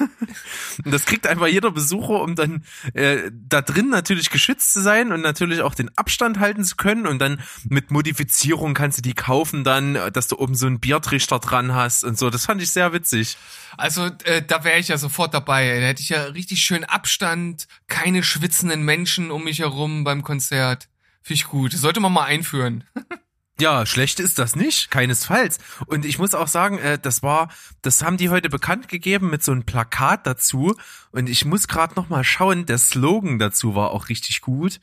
Und 0.84 0.92
das 0.92 1.04
kriegt 1.04 1.26
einfach 1.26 1.46
jeder 1.46 1.70
Besucher, 1.70 2.22
um 2.22 2.34
dann 2.34 2.64
äh, 2.94 3.30
da 3.32 3.62
drin 3.62 3.88
natürlich 3.88 4.30
geschützt 4.30 4.72
zu 4.72 4.80
sein 4.82 5.12
und 5.12 5.20
natürlich 5.20 5.60
auch 5.62 5.74
den 5.74 5.90
Abstand 5.96 6.38
halten 6.38 6.64
zu 6.64 6.76
können. 6.76 7.06
Und 7.06 7.18
dann 7.18 7.40
mit 7.68 7.90
Modifizierung 7.90 8.74
kannst 8.74 8.98
du 8.98 9.02
die 9.02 9.14
kaufen 9.14 9.64
dann, 9.64 9.94
dass 10.12 10.28
du 10.28 10.38
oben 10.38 10.54
so 10.54 10.66
einen 10.66 10.80
Biertrichter 10.80 11.38
dran 11.38 11.74
hast 11.74 12.04
und 12.04 12.18
so. 12.18 12.30
Das 12.30 12.46
fand 12.46 12.62
ich 12.62 12.70
sehr 12.70 12.92
witzig. 12.92 13.36
Also 13.76 14.06
äh, 14.24 14.42
da 14.42 14.64
wäre 14.64 14.78
ich 14.78 14.88
ja 14.88 14.98
sofort 14.98 15.34
dabei. 15.34 15.80
Da 15.80 15.86
hätte 15.86 16.02
ich 16.02 16.10
ja 16.10 16.24
richtig 16.24 16.62
schön 16.62 16.84
Abstand, 16.84 17.66
keine 17.88 18.22
schwitzenden 18.22 18.82
Menschen 18.82 19.30
um 19.30 19.44
mich 19.44 19.60
herum 19.60 20.04
beim 20.04 20.22
Konzert. 20.22 20.88
Finde 21.22 21.34
ich 21.34 21.44
gut. 21.44 21.74
Das 21.74 21.80
sollte 21.80 22.00
man 22.00 22.12
mal 22.12 22.24
einführen. 22.24 22.84
Ja, 23.60 23.84
schlecht 23.84 24.20
ist 24.20 24.38
das 24.38 24.56
nicht, 24.56 24.90
keinesfalls. 24.90 25.58
Und 25.84 26.06
ich 26.06 26.18
muss 26.18 26.34
auch 26.34 26.48
sagen, 26.48 26.78
äh, 26.78 26.98
das 26.98 27.22
war, 27.22 27.50
das 27.82 28.02
haben 28.02 28.16
die 28.16 28.30
heute 28.30 28.48
bekannt 28.48 28.88
gegeben 28.88 29.28
mit 29.28 29.44
so 29.44 29.52
einem 29.52 29.64
Plakat 29.64 30.26
dazu. 30.26 30.74
Und 31.12 31.28
ich 31.28 31.44
muss 31.44 31.68
gerade 31.68 31.94
noch 31.94 32.08
mal 32.08 32.24
schauen, 32.24 32.64
der 32.64 32.78
Slogan 32.78 33.38
dazu 33.38 33.74
war 33.74 33.90
auch 33.90 34.08
richtig 34.08 34.40
gut. 34.40 34.80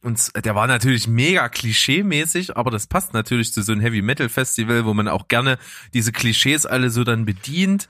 Und 0.00 0.32
der 0.44 0.54
war 0.54 0.66
natürlich 0.66 1.08
mega 1.08 1.48
klischee-mäßig, 1.48 2.56
aber 2.56 2.70
das 2.70 2.86
passt 2.86 3.12
natürlich 3.12 3.52
zu 3.52 3.62
so 3.62 3.72
einem 3.72 3.82
Heavy 3.82 4.00
Metal 4.00 4.28
Festival, 4.30 4.86
wo 4.86 4.94
man 4.94 5.08
auch 5.08 5.28
gerne 5.28 5.58
diese 5.92 6.12
Klischees 6.12 6.64
alle 6.64 6.90
so 6.90 7.04
dann 7.04 7.26
bedient. 7.26 7.88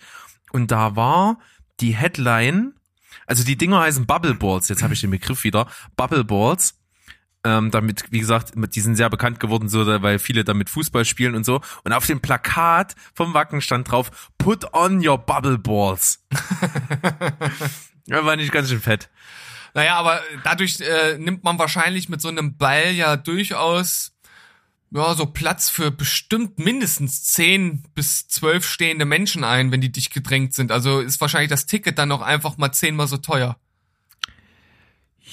Und 0.50 0.72
da 0.72 0.96
war 0.96 1.38
die 1.78 1.94
Headline, 1.94 2.72
also 3.26 3.44
die 3.44 3.56
Dinger 3.56 3.80
heißen 3.80 4.06
Bubble 4.06 4.34
Balls, 4.34 4.68
jetzt 4.68 4.82
habe 4.82 4.94
ich 4.94 5.02
den 5.02 5.10
Begriff 5.10 5.44
wieder, 5.44 5.68
Bubble 5.94 6.24
Balls. 6.24 6.75
Ähm, 7.46 7.70
damit, 7.70 8.06
wie 8.10 8.18
gesagt, 8.18 8.54
die 8.56 8.80
sind 8.80 8.96
sehr 8.96 9.08
bekannt 9.08 9.38
geworden, 9.38 9.68
so, 9.68 9.86
weil 9.86 10.18
viele 10.18 10.42
damit 10.42 10.68
Fußball 10.68 11.04
spielen 11.04 11.36
und 11.36 11.46
so. 11.46 11.60
Und 11.84 11.92
auf 11.92 12.04
dem 12.04 12.20
Plakat 12.20 12.96
vom 13.14 13.34
Wacken 13.34 13.60
stand 13.60 13.88
drauf, 13.88 14.32
put 14.36 14.72
on 14.72 15.06
your 15.06 15.16
bubble 15.16 15.56
balls. 15.56 16.24
ja, 18.06 18.24
war 18.24 18.34
nicht 18.34 18.50
ganz 18.50 18.68
schön 18.68 18.80
fett. 18.80 19.08
Naja, 19.74 19.94
aber 19.94 20.22
dadurch 20.42 20.80
äh, 20.80 21.18
nimmt 21.18 21.44
man 21.44 21.56
wahrscheinlich 21.56 22.08
mit 22.08 22.20
so 22.20 22.28
einem 22.28 22.56
Ball 22.56 22.90
ja 22.90 23.16
durchaus 23.16 24.16
ja, 24.90 25.14
so 25.14 25.26
Platz 25.26 25.70
für 25.70 25.92
bestimmt 25.92 26.58
mindestens 26.58 27.22
10 27.24 27.84
bis 27.94 28.26
12 28.26 28.66
stehende 28.66 29.04
Menschen 29.04 29.44
ein, 29.44 29.70
wenn 29.70 29.80
die 29.80 29.92
dicht 29.92 30.12
gedrängt 30.12 30.52
sind. 30.52 30.72
Also 30.72 30.98
ist 30.98 31.20
wahrscheinlich 31.20 31.50
das 31.50 31.66
Ticket 31.66 31.96
dann 31.96 32.10
auch 32.10 32.22
einfach 32.22 32.56
mal 32.56 32.72
zehnmal 32.72 33.06
so 33.06 33.18
teuer. 33.18 33.56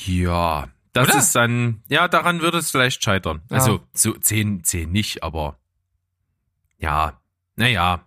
Ja, 0.05 0.67
das 0.93 1.09
Oder? 1.09 1.17
ist 1.19 1.35
dann, 1.35 1.83
ja, 1.87 2.07
daran 2.07 2.41
würde 2.41 2.59
es 2.59 2.71
vielleicht 2.71 3.03
scheitern. 3.03 3.41
Ja. 3.49 3.57
Also, 3.57 3.81
so 3.93 4.13
10, 4.13 4.63
10 4.63 4.91
nicht, 4.91 5.23
aber 5.23 5.57
ja, 6.77 7.19
naja. 7.55 8.05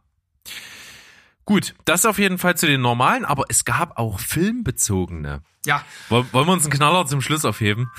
Gut, 1.45 1.75
das 1.85 2.05
auf 2.05 2.19
jeden 2.19 2.39
Fall 2.39 2.57
zu 2.57 2.67
den 2.67 2.81
normalen, 2.81 3.25
aber 3.25 3.45
es 3.49 3.65
gab 3.65 3.99
auch 3.99 4.19
filmbezogene. 4.19 5.43
Ja, 5.65 5.85
Woll- 6.09 6.27
Wollen 6.33 6.47
wir 6.47 6.53
uns 6.53 6.65
einen 6.65 6.73
Knaller 6.73 7.07
zum 7.07 7.21
Schluss 7.21 7.45
aufheben? 7.45 7.91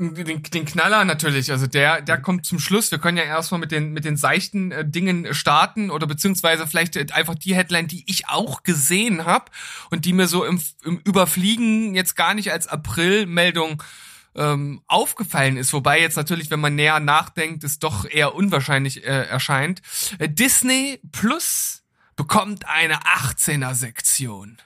den, 0.00 0.44
den 0.44 0.64
Knaller 0.64 1.04
natürlich, 1.04 1.50
also 1.50 1.66
der, 1.66 2.00
der 2.02 2.20
kommt 2.22 2.46
zum 2.46 2.60
Schluss. 2.60 2.92
Wir 2.92 2.98
können 3.00 3.16
ja 3.16 3.24
erstmal 3.24 3.58
mit 3.58 3.72
den, 3.72 3.92
mit 3.92 4.04
den 4.04 4.16
seichten 4.16 4.70
äh, 4.70 4.88
Dingen 4.88 5.34
starten 5.34 5.90
oder 5.90 6.06
beziehungsweise 6.06 6.68
vielleicht 6.68 6.94
äh, 6.94 7.06
einfach 7.12 7.34
die 7.34 7.56
Headline, 7.56 7.88
die 7.88 8.04
ich 8.06 8.28
auch 8.28 8.62
gesehen 8.62 9.24
habe 9.26 9.46
und 9.90 10.04
die 10.04 10.12
mir 10.12 10.28
so 10.28 10.44
im, 10.44 10.62
im 10.84 10.98
Überfliegen 10.98 11.96
jetzt 11.96 12.14
gar 12.14 12.34
nicht 12.34 12.52
als 12.52 12.68
April-Meldung 12.68 13.82
ähm, 14.38 14.80
aufgefallen 14.86 15.56
ist, 15.56 15.72
wobei 15.72 16.00
jetzt 16.00 16.16
natürlich, 16.16 16.50
wenn 16.50 16.60
man 16.60 16.74
näher 16.74 17.00
nachdenkt, 17.00 17.64
es 17.64 17.78
doch 17.78 18.08
eher 18.08 18.34
unwahrscheinlich 18.34 19.04
äh, 19.04 19.26
erscheint. 19.26 19.82
Äh, 20.18 20.28
Disney 20.28 21.00
Plus 21.12 21.82
bekommt 22.16 22.66
eine 22.66 23.00
18er-Sektion. 23.00 24.58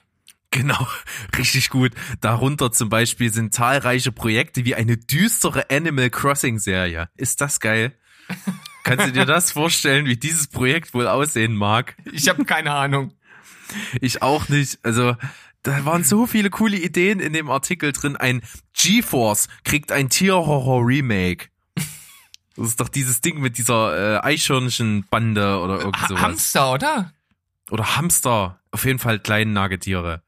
Genau, 0.51 0.87
richtig 1.37 1.69
gut. 1.69 1.91
Darunter 2.21 2.71
zum 2.71 2.89
Beispiel 2.89 3.33
sind 3.33 3.53
zahlreiche 3.53 4.11
Projekte 4.11 4.65
wie 4.65 4.75
eine 4.75 4.97
düstere 4.97 5.69
Animal 5.69 6.09
Crossing 6.09 6.59
Serie. 6.59 7.09
Ist 7.17 7.41
das 7.41 7.59
geil? 7.59 7.97
Kannst 8.83 9.07
du 9.07 9.11
dir 9.11 9.25
das 9.25 9.51
vorstellen, 9.51 10.05
wie 10.05 10.17
dieses 10.17 10.47
Projekt 10.47 10.93
wohl 10.93 11.07
aussehen 11.07 11.55
mag? 11.55 11.95
Ich 12.11 12.29
habe 12.29 12.45
keine 12.45 12.73
Ahnung. 12.73 13.13
Ich 14.01 14.21
auch 14.21 14.49
nicht. 14.49 14.79
Also, 14.83 15.15
da 15.63 15.85
waren 15.85 16.03
so 16.03 16.27
viele 16.27 16.49
coole 16.49 16.77
Ideen 16.77 17.19
in 17.19 17.33
dem 17.33 17.49
Artikel 17.49 17.93
drin. 17.93 18.15
Ein 18.17 18.41
GeForce 18.73 19.47
kriegt 19.63 19.91
ein 19.91 20.09
Tierhorror-Remake. 20.09 21.47
Das 22.55 22.67
ist 22.67 22.79
doch 22.79 22.89
dieses 22.89 23.19
Ding 23.19 23.41
mit 23.41 23.57
dieser 23.57 24.19
äh, 24.19 24.23
Eichhörnchen-Bande 24.23 25.59
oder 25.59 25.79
irgend 25.79 25.99
Ha 26.03 26.07
sowas. 26.07 26.21
Hamster, 26.21 26.71
oder? 26.73 27.13
Oder 27.71 27.97
Hamster. 27.97 28.59
Auf 28.69 28.85
jeden 28.85 28.99
Fall 28.99 29.17
kleine 29.17 29.51
Nagetiere. 29.51 30.21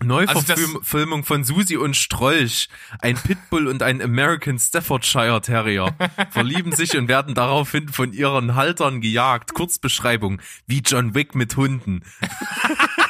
Also 0.00 0.06
Neuverfilmung 0.06 1.24
von 1.24 1.44
Susi 1.44 1.76
und 1.76 1.94
Strolch. 1.94 2.70
Ein 3.00 3.16
Pitbull 3.16 3.66
und 3.66 3.82
ein 3.82 4.00
American 4.00 4.58
Staffordshire 4.58 5.42
Terrier 5.42 5.94
verlieben 6.30 6.72
sich 6.72 6.96
und 6.96 7.08
werden 7.08 7.34
daraufhin 7.34 7.88
von 7.88 8.14
ihren 8.14 8.54
Haltern 8.54 9.02
gejagt. 9.02 9.52
Kurzbeschreibung. 9.52 10.40
Wie 10.66 10.78
John 10.78 11.14
Wick 11.14 11.34
mit 11.34 11.56
Hunden. 11.56 12.02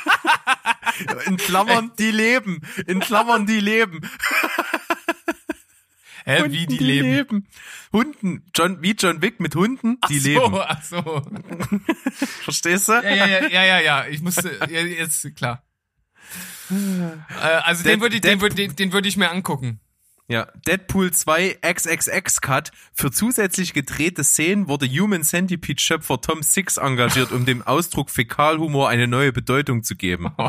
In 1.26 1.36
Klammern, 1.36 1.92
die 1.98 2.10
leben. 2.10 2.62
In 2.86 3.00
Klammern, 3.00 3.46
die 3.46 3.60
leben. 3.60 4.00
Hä, 6.24 6.40
Hunden, 6.40 6.52
wie 6.52 6.66
die, 6.66 6.78
leben. 6.78 7.46
Hunden. 7.92 8.44
John, 8.54 8.82
wie 8.82 8.92
John 8.92 9.22
Wick 9.22 9.40
mit 9.40 9.54
Hunden, 9.54 9.98
die 10.10 10.18
ach 10.18 10.20
so, 10.20 10.28
leben. 10.28 10.58
Ach 10.60 10.82
so. 10.82 11.22
Verstehst 12.44 12.88
du? 12.88 12.92
Ja, 12.92 13.00
ja, 13.02 13.26
ja, 13.26 13.48
ja, 13.48 13.64
ja, 13.64 13.80
ja. 13.80 14.06
Ich 14.08 14.20
musste, 14.20 14.58
ja, 14.70 14.80
jetzt, 14.80 15.34
klar. 15.36 15.62
Äh, 16.70 16.74
also 17.64 17.82
den 17.82 17.92
Dead- 17.92 18.00
würde 18.02 18.16
ich, 18.16 18.20
den 18.20 18.40
würde, 18.42 18.54
den, 18.56 18.76
den 18.76 18.92
würde 18.92 19.08
ich 19.08 19.16
mir 19.16 19.30
angucken. 19.30 19.80
Ja, 20.30 20.46
Deadpool 20.66 21.10
2 21.10 21.58
XXX 21.62 22.42
Cut. 22.42 22.70
Für 22.92 23.10
zusätzlich 23.10 23.72
gedrehte 23.72 24.22
Szenen 24.22 24.68
wurde 24.68 24.86
Human 24.86 25.22
Centipede 25.22 25.80
Schöpfer 25.80 26.20
Tom 26.20 26.42
Six 26.42 26.76
engagiert, 26.76 27.32
um 27.32 27.46
dem 27.46 27.62
Ausdruck 27.62 28.10
Fäkalhumor 28.10 28.90
eine 28.90 29.06
neue 29.06 29.32
Bedeutung 29.32 29.82
zu 29.82 29.96
geben. 29.96 30.30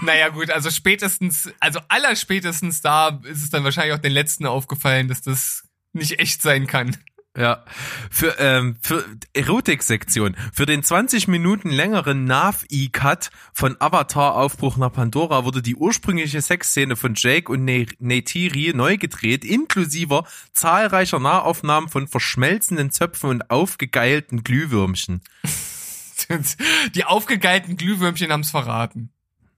Naja, 0.00 0.30
gut, 0.30 0.50
also 0.50 0.68
spätestens, 0.68 1.48
also 1.60 1.78
allerspätestens 1.86 2.80
da 2.80 3.20
ist 3.22 3.44
es 3.44 3.50
dann 3.50 3.62
wahrscheinlich 3.62 3.94
auch 3.94 4.00
den 4.00 4.10
letzten 4.10 4.46
aufgefallen, 4.46 5.06
dass 5.06 5.22
das 5.22 5.62
nicht 5.92 6.18
echt 6.18 6.42
sein 6.42 6.66
kann. 6.66 6.96
Ja, 7.34 7.64
für 8.10 8.38
ähm, 8.38 8.76
für 8.82 9.06
Erotik-Sektion. 9.32 10.36
Für 10.52 10.66
den 10.66 10.82
20 10.82 11.28
Minuten 11.28 11.70
längeren 11.70 12.24
Nav-E-Cut 12.24 13.30
von 13.54 13.74
Avatar 13.80 14.34
Aufbruch 14.36 14.76
nach 14.76 14.92
Pandora 14.92 15.46
wurde 15.46 15.62
die 15.62 15.74
ursprüngliche 15.74 16.42
Sexszene 16.42 16.94
von 16.94 17.14
Jake 17.16 17.50
und 17.50 17.64
Ne- 17.64 17.86
Neytiri 17.98 18.72
neu 18.74 18.98
gedreht, 18.98 19.46
inklusive 19.46 20.24
zahlreicher 20.52 21.20
Nahaufnahmen 21.20 21.88
von 21.88 22.06
verschmelzenden 22.06 22.90
Zöpfen 22.90 23.30
und 23.30 23.50
aufgegeilten 23.50 24.44
Glühwürmchen. 24.44 25.22
Die 26.94 27.04
aufgegeilten 27.04 27.76
Glühwürmchen 27.76 28.30
haben's 28.30 28.50
verraten. 28.50 29.11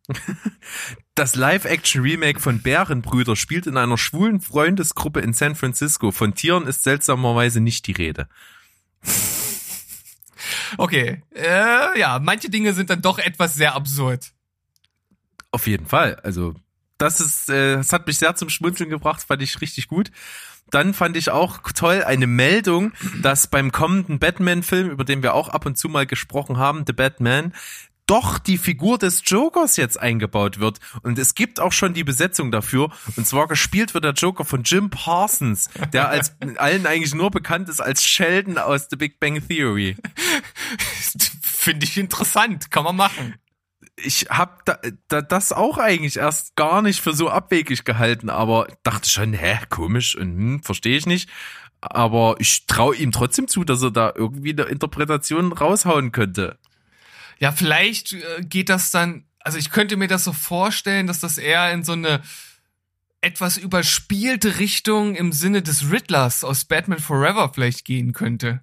Das 1.14 1.37
Live-Action-Remake 1.37 2.40
von 2.40 2.61
Bärenbrüder 2.61 3.37
spielt 3.37 3.69
in 3.69 3.77
einer 3.77 3.97
schwulen 3.97 4.40
Freundesgruppe 4.40 5.21
in 5.21 5.33
San 5.33 5.55
Francisco. 5.55 6.11
Von 6.11 6.35
Tieren 6.35 6.67
ist 6.67 6.83
seltsamerweise 6.83 7.61
nicht 7.61 7.87
die 7.87 7.93
Rede. 7.93 8.29
Okay, 10.77 11.23
äh, 11.35 11.99
ja, 11.99 12.19
manche 12.21 12.51
Dinge 12.51 12.73
sind 12.73 12.90
dann 12.90 13.01
doch 13.01 13.19
etwas 13.19 13.55
sehr 13.55 13.75
absurd. 13.75 14.33
Auf 15.53 15.69
jeden 15.69 15.87
Fall. 15.87 16.17
Also, 16.17 16.55
das 16.99 17.21
ist, 17.21 17.49
äh, 17.49 17.77
das 17.77 17.93
hat 17.93 18.09
mich 18.09 18.19
sehr 18.19 18.35
zum 18.35 18.51
Schmunzeln 18.51 18.90
gebracht, 18.90 19.23
fand 19.23 19.40
ich 19.40 19.61
richtig 19.61 19.87
gut. 19.87 20.11
Dann 20.71 20.95
fand 20.95 21.17
ich 21.17 21.31
auch 21.31 21.61
toll 21.75 22.02
eine 22.02 22.27
Meldung, 22.27 22.92
dass 23.23 23.46
beim 23.46 23.71
kommenden 23.71 24.19
Batman-Film, 24.19 24.90
über 24.90 25.05
den 25.05 25.23
wir 25.23 25.35
auch 25.35 25.48
ab 25.48 25.67
und 25.67 25.79
zu 25.79 25.88
mal 25.88 26.07
gesprochen 26.07 26.57
haben, 26.59 26.85
The 26.87 26.92
Batman, 26.92 27.52
doch 28.07 28.38
die 28.38 28.59
Figur 28.59 28.98
des 28.98 29.23
Jokers 29.25 29.77
jetzt 29.77 29.98
eingebaut 29.98 30.59
wird. 30.59 30.79
Und 31.02 31.19
es 31.19 31.35
gibt 31.35 31.61
auch 31.61 31.73
schon 31.73 31.94
die 31.94 32.05
Besetzung 32.05 32.50
dafür. 32.50 32.90
Und 33.17 33.27
zwar 33.27 33.48
gespielt 33.48 33.94
wird 33.94 34.05
der 34.05 34.13
Joker 34.13 34.44
von 34.44 34.63
Jim 34.63 34.90
Parsons, 34.90 35.71
der 35.92 36.09
als 36.09 36.37
allen 36.57 36.87
eigentlich 36.87 37.15
nur 37.15 37.31
bekannt 37.31 37.69
ist 37.69 37.81
als 37.81 38.05
Sheldon 38.05 38.59
aus 38.59 38.88
The 38.90 38.96
Big 38.96 39.21
Bang 39.21 39.46
Theory. 39.46 39.96
Finde 41.42 41.87
ich 41.87 41.96
interessant, 41.96 42.71
kann 42.71 42.85
man 42.85 42.96
machen. 42.96 43.37
ich 43.96 44.27
habe 44.29 44.59
da, 44.67 44.79
da, 45.09 45.23
das 45.23 45.52
auch 45.52 45.79
eigentlich 45.79 46.19
erst 46.19 46.57
gar 46.57 46.83
nicht 46.83 47.00
für 47.00 47.15
so 47.15 47.31
abwegig 47.31 47.85
gehalten, 47.85 48.29
aber 48.29 48.67
dachte 48.83 49.09
schon, 49.09 49.33
hä, 49.33 49.59
komisch 49.71 50.15
und 50.15 50.37
hm, 50.37 50.63
verstehe 50.63 50.98
ich 50.98 51.07
nicht. 51.07 51.31
Aber 51.81 52.37
ich 52.38 52.67
traue 52.67 52.96
ihm 52.96 53.13
trotzdem 53.13 53.48
zu, 53.48 53.65
dass 53.65 53.83
er 53.83 53.90
da 53.90 54.13
irgendwie 54.15 54.52
eine 54.52 54.65
Interpretation 54.65 55.52
raushauen 55.52 56.13
könnte. 56.13 56.59
Ja, 57.39 57.53
vielleicht 57.53 58.13
äh, 58.13 58.43
geht 58.43 58.69
das 58.69 58.91
dann, 58.91 59.25
also 59.41 59.59
ich 59.59 59.71
könnte 59.71 59.97
mir 59.97 60.09
das 60.09 60.25
so 60.25 60.33
vorstellen, 60.33 61.07
dass 61.07 61.21
das 61.21 61.39
eher 61.39 61.73
in 61.73 61.85
so 61.85 61.93
eine 61.93 62.23
etwas 63.21 63.57
überspielte 63.57 64.59
Richtung 64.59 65.15
im 65.15 65.33
Sinne 65.33 65.63
des 65.63 65.91
Riddlers 65.91 66.45
aus 66.45 66.67
Batman 66.67 66.99
Forever 66.99 67.51
vielleicht 67.55 67.85
gehen 67.85 68.13
könnte. 68.13 68.61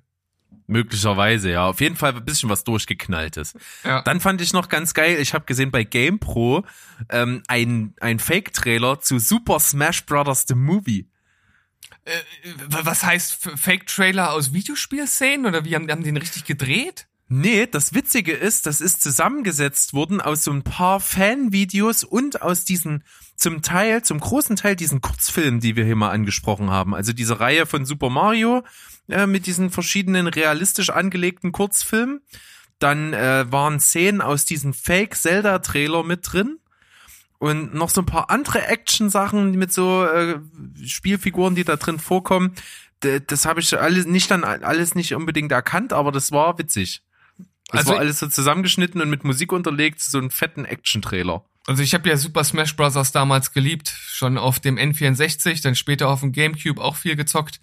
Möglicherweise, 0.68 1.52
ja. 1.52 1.66
Auf 1.66 1.82
jeden 1.82 1.98
Fall 1.98 2.16
ein 2.16 2.24
bisschen 2.24 2.50
was 2.50 2.64
durchgeknalltes. 2.64 3.56
Ja. 3.84 4.04
Dann 4.04 4.22
fand 4.22 4.40
ich 4.40 4.54
noch 4.54 4.70
ganz 4.70 4.94
geil, 4.94 5.18
ich 5.20 5.34
habe 5.34 5.46
gesehen 5.46 5.70
bei 5.70 5.84
GamePro 5.84 6.64
ähm, 7.10 7.44
ein, 7.48 7.94
ein 8.00 8.20
Fake-Trailer 8.20 9.02
zu 9.02 9.20
Super 9.20 9.60
Smash 9.60 10.06
Bros. 10.06 10.46
The 10.48 10.56
Movie. 10.56 11.10
Äh, 12.06 12.12
was 12.68 13.04
heißt 13.04 13.50
Fake-Trailer 13.58 14.32
aus 14.32 14.54
Videospielszenen 14.54 15.46
oder 15.46 15.66
wie 15.66 15.76
haben, 15.76 15.92
haben 15.92 16.04
die 16.04 16.10
den 16.10 16.18
richtig 16.18 16.46
gedreht? 16.46 17.08
Nee, 17.34 17.66
das 17.66 17.94
Witzige 17.94 18.34
ist, 18.34 18.66
das 18.66 18.82
ist 18.82 19.02
zusammengesetzt 19.02 19.94
worden 19.94 20.20
aus 20.20 20.44
so 20.44 20.52
ein 20.52 20.64
paar 20.64 21.00
Fanvideos 21.00 22.04
und 22.04 22.42
aus 22.42 22.66
diesen, 22.66 23.06
zum 23.38 23.62
Teil, 23.62 24.04
zum 24.04 24.20
großen 24.20 24.58
Teil 24.58 24.76
diesen 24.76 25.00
Kurzfilmen, 25.00 25.62
die 25.62 25.78
wir 25.78 25.86
hier 25.86 25.96
mal 25.96 26.10
angesprochen 26.10 26.72
haben. 26.72 26.94
Also 26.94 27.14
diese 27.14 27.40
Reihe 27.40 27.66
von 27.66 27.86
Super 27.86 28.10
Mario 28.10 28.66
äh, 29.08 29.28
mit 29.28 29.46
diesen 29.46 29.70
verschiedenen 29.70 30.28
realistisch 30.28 30.90
angelegten 30.90 31.54
Kurzfilmen. 31.54 32.20
Dann 32.80 33.14
äh, 33.14 33.50
waren 33.50 33.80
Szenen 33.80 34.20
aus 34.20 34.44
diesem 34.44 34.74
Fake-Zelda-Trailer 34.74 36.04
mit 36.04 36.34
drin. 36.34 36.60
Und 37.38 37.74
noch 37.74 37.92
so 37.92 38.02
ein 38.02 38.06
paar 38.06 38.30
andere 38.30 38.68
Action-Sachen 38.68 39.52
mit 39.52 39.72
so 39.72 40.04
äh, 40.04 40.42
Spielfiguren, 40.86 41.56
die 41.56 41.64
da 41.64 41.78
drin 41.78 41.98
vorkommen. 41.98 42.56
D 43.06 43.22
das 43.26 43.46
habe 43.46 43.62
ich 43.62 43.80
alles 43.80 44.06
nicht 44.06 44.30
dann 44.32 44.44
alles 44.44 44.96
nicht 44.96 45.16
unbedingt 45.16 45.54
erkannt, 45.54 45.94
aber 45.94 46.12
das 46.12 46.34
war 46.34 46.60
witzig. 46.60 47.04
Das 47.72 47.80
Also- 47.82 47.92
war 47.94 48.00
alles 48.00 48.20
so 48.20 48.28
zusammengeschnitten 48.28 49.02
und 49.02 49.10
mit 49.10 49.24
Musik 49.24 49.52
unterlegt, 49.52 50.02
so 50.02 50.18
einen 50.18 50.30
fetten 50.32 50.66
Action-Trailer. 50.66 51.44
Also 51.68 51.84
ich 51.84 51.94
habe 51.94 52.10
ja 52.10 52.18
Super 52.18 52.44
Smash 52.44 52.76
Bros. 52.76 53.12
damals 53.12 53.54
geliebt, 53.54 53.90
schon 53.90 54.38
auf 54.38 54.60
dem 54.60 54.78
N64, 54.78 55.62
dann 55.62 55.76
später 55.76 56.10
auf 56.10 56.22
dem 56.22 56.32
Gamecube 56.32 56.82
auch 56.82 56.96
viel 56.96 57.16
gezockt. 57.16 57.62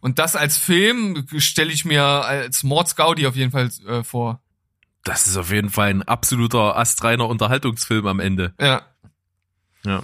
Und 0.00 0.18
das 0.18 0.36
als 0.36 0.56
Film 0.56 1.26
stelle 1.38 1.72
ich 1.72 1.84
mir 1.84 2.02
als 2.04 2.62
Mordsgaudi 2.62 3.26
auf 3.26 3.36
jeden 3.36 3.50
Fall 3.52 3.70
äh, 3.86 4.02
vor. 4.02 4.40
Das 5.04 5.26
ist 5.26 5.36
auf 5.36 5.50
jeden 5.50 5.70
Fall 5.70 5.90
ein 5.90 6.02
absoluter 6.02 6.76
astreiner 6.76 7.26
Unterhaltungsfilm 7.28 8.06
am 8.06 8.20
Ende. 8.20 8.54
Ja. 8.60 8.82
Ja. 9.84 10.02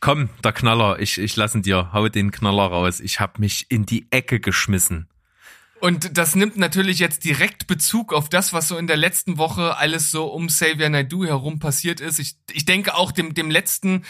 Komm, 0.00 0.28
der 0.44 0.52
Knaller, 0.52 0.98
ich, 1.00 1.16
ich 1.18 1.34
lassen 1.36 1.62
dir, 1.62 1.90
hau 1.92 2.08
den 2.08 2.30
Knaller 2.30 2.64
raus. 2.66 3.00
Ich 3.00 3.18
hab 3.18 3.38
mich 3.38 3.70
in 3.70 3.86
die 3.86 4.06
Ecke 4.10 4.38
geschmissen. 4.40 5.08
Und 5.80 6.16
das 6.16 6.34
nimmt 6.34 6.56
natürlich 6.56 6.98
jetzt 6.98 7.24
direkt 7.24 7.66
Bezug 7.66 8.14
auf 8.14 8.28
das, 8.28 8.52
was 8.52 8.68
so 8.68 8.78
in 8.78 8.86
der 8.86 8.96
letzten 8.96 9.36
Woche 9.36 9.76
alles 9.76 10.10
so 10.10 10.26
um 10.26 10.46
Xavier 10.46 10.88
Naidoo 10.88 11.26
herum 11.26 11.58
passiert 11.58 12.00
ist. 12.00 12.18
Ich, 12.18 12.36
ich 12.50 12.64
denke 12.64 12.94
auch 12.94 13.12
dem, 13.12 13.34
dem 13.34 13.50
letzten 13.50 14.04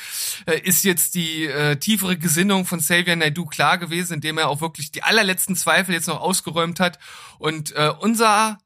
äh, 0.46 0.60
ist 0.60 0.84
jetzt 0.84 1.14
die 1.14 1.46
äh, 1.46 1.76
tiefere 1.76 2.16
Gesinnung 2.16 2.66
von 2.66 2.78
Xavier 2.78 3.16
Naidoo 3.16 3.46
klar 3.46 3.78
gewesen, 3.78 4.14
indem 4.14 4.38
er 4.38 4.48
auch 4.48 4.60
wirklich 4.60 4.92
die 4.92 5.02
allerletzten 5.02 5.56
Zweifel 5.56 5.94
jetzt 5.94 6.06
noch 6.06 6.20
ausgeräumt 6.20 6.78
hat. 6.78 6.98
Und 7.38 7.74
äh, 7.74 7.92
unser 7.98 8.58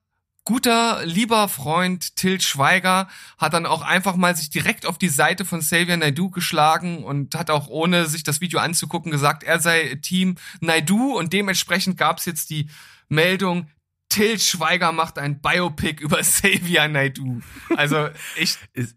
guter, 0.44 1.04
lieber 1.04 1.48
Freund 1.48 2.16
Till 2.16 2.40
Schweiger 2.40 3.08
hat 3.38 3.54
dann 3.54 3.66
auch 3.66 3.82
einfach 3.82 4.16
mal 4.16 4.34
sich 4.36 4.50
direkt 4.50 4.84
auf 4.84 4.98
die 4.98 5.08
Seite 5.08 5.44
von 5.44 5.60
Xavier 5.60 5.96
Naidoo 5.96 6.30
geschlagen 6.30 7.04
und 7.04 7.34
hat 7.34 7.50
auch 7.50 7.68
ohne 7.68 8.06
sich 8.06 8.24
das 8.24 8.40
Video 8.40 8.58
anzugucken 8.58 9.12
gesagt, 9.12 9.42
er 9.42 9.60
sei 9.60 9.98
Team 10.02 10.36
Naidoo 10.60 11.16
und 11.16 11.32
dementsprechend 11.32 11.96
gab 11.96 12.18
es 12.18 12.24
jetzt 12.24 12.50
die 12.50 12.68
Meldung, 13.10 13.68
Till 14.08 14.38
Schweiger 14.40 14.92
macht 14.92 15.18
ein 15.18 15.40
Biopic 15.40 16.02
über 16.02 16.18
Xavier 16.22 16.88
Naidoo. 16.88 17.40
Also 17.76 18.08
ich 18.36 18.56
Ist- 18.72 18.96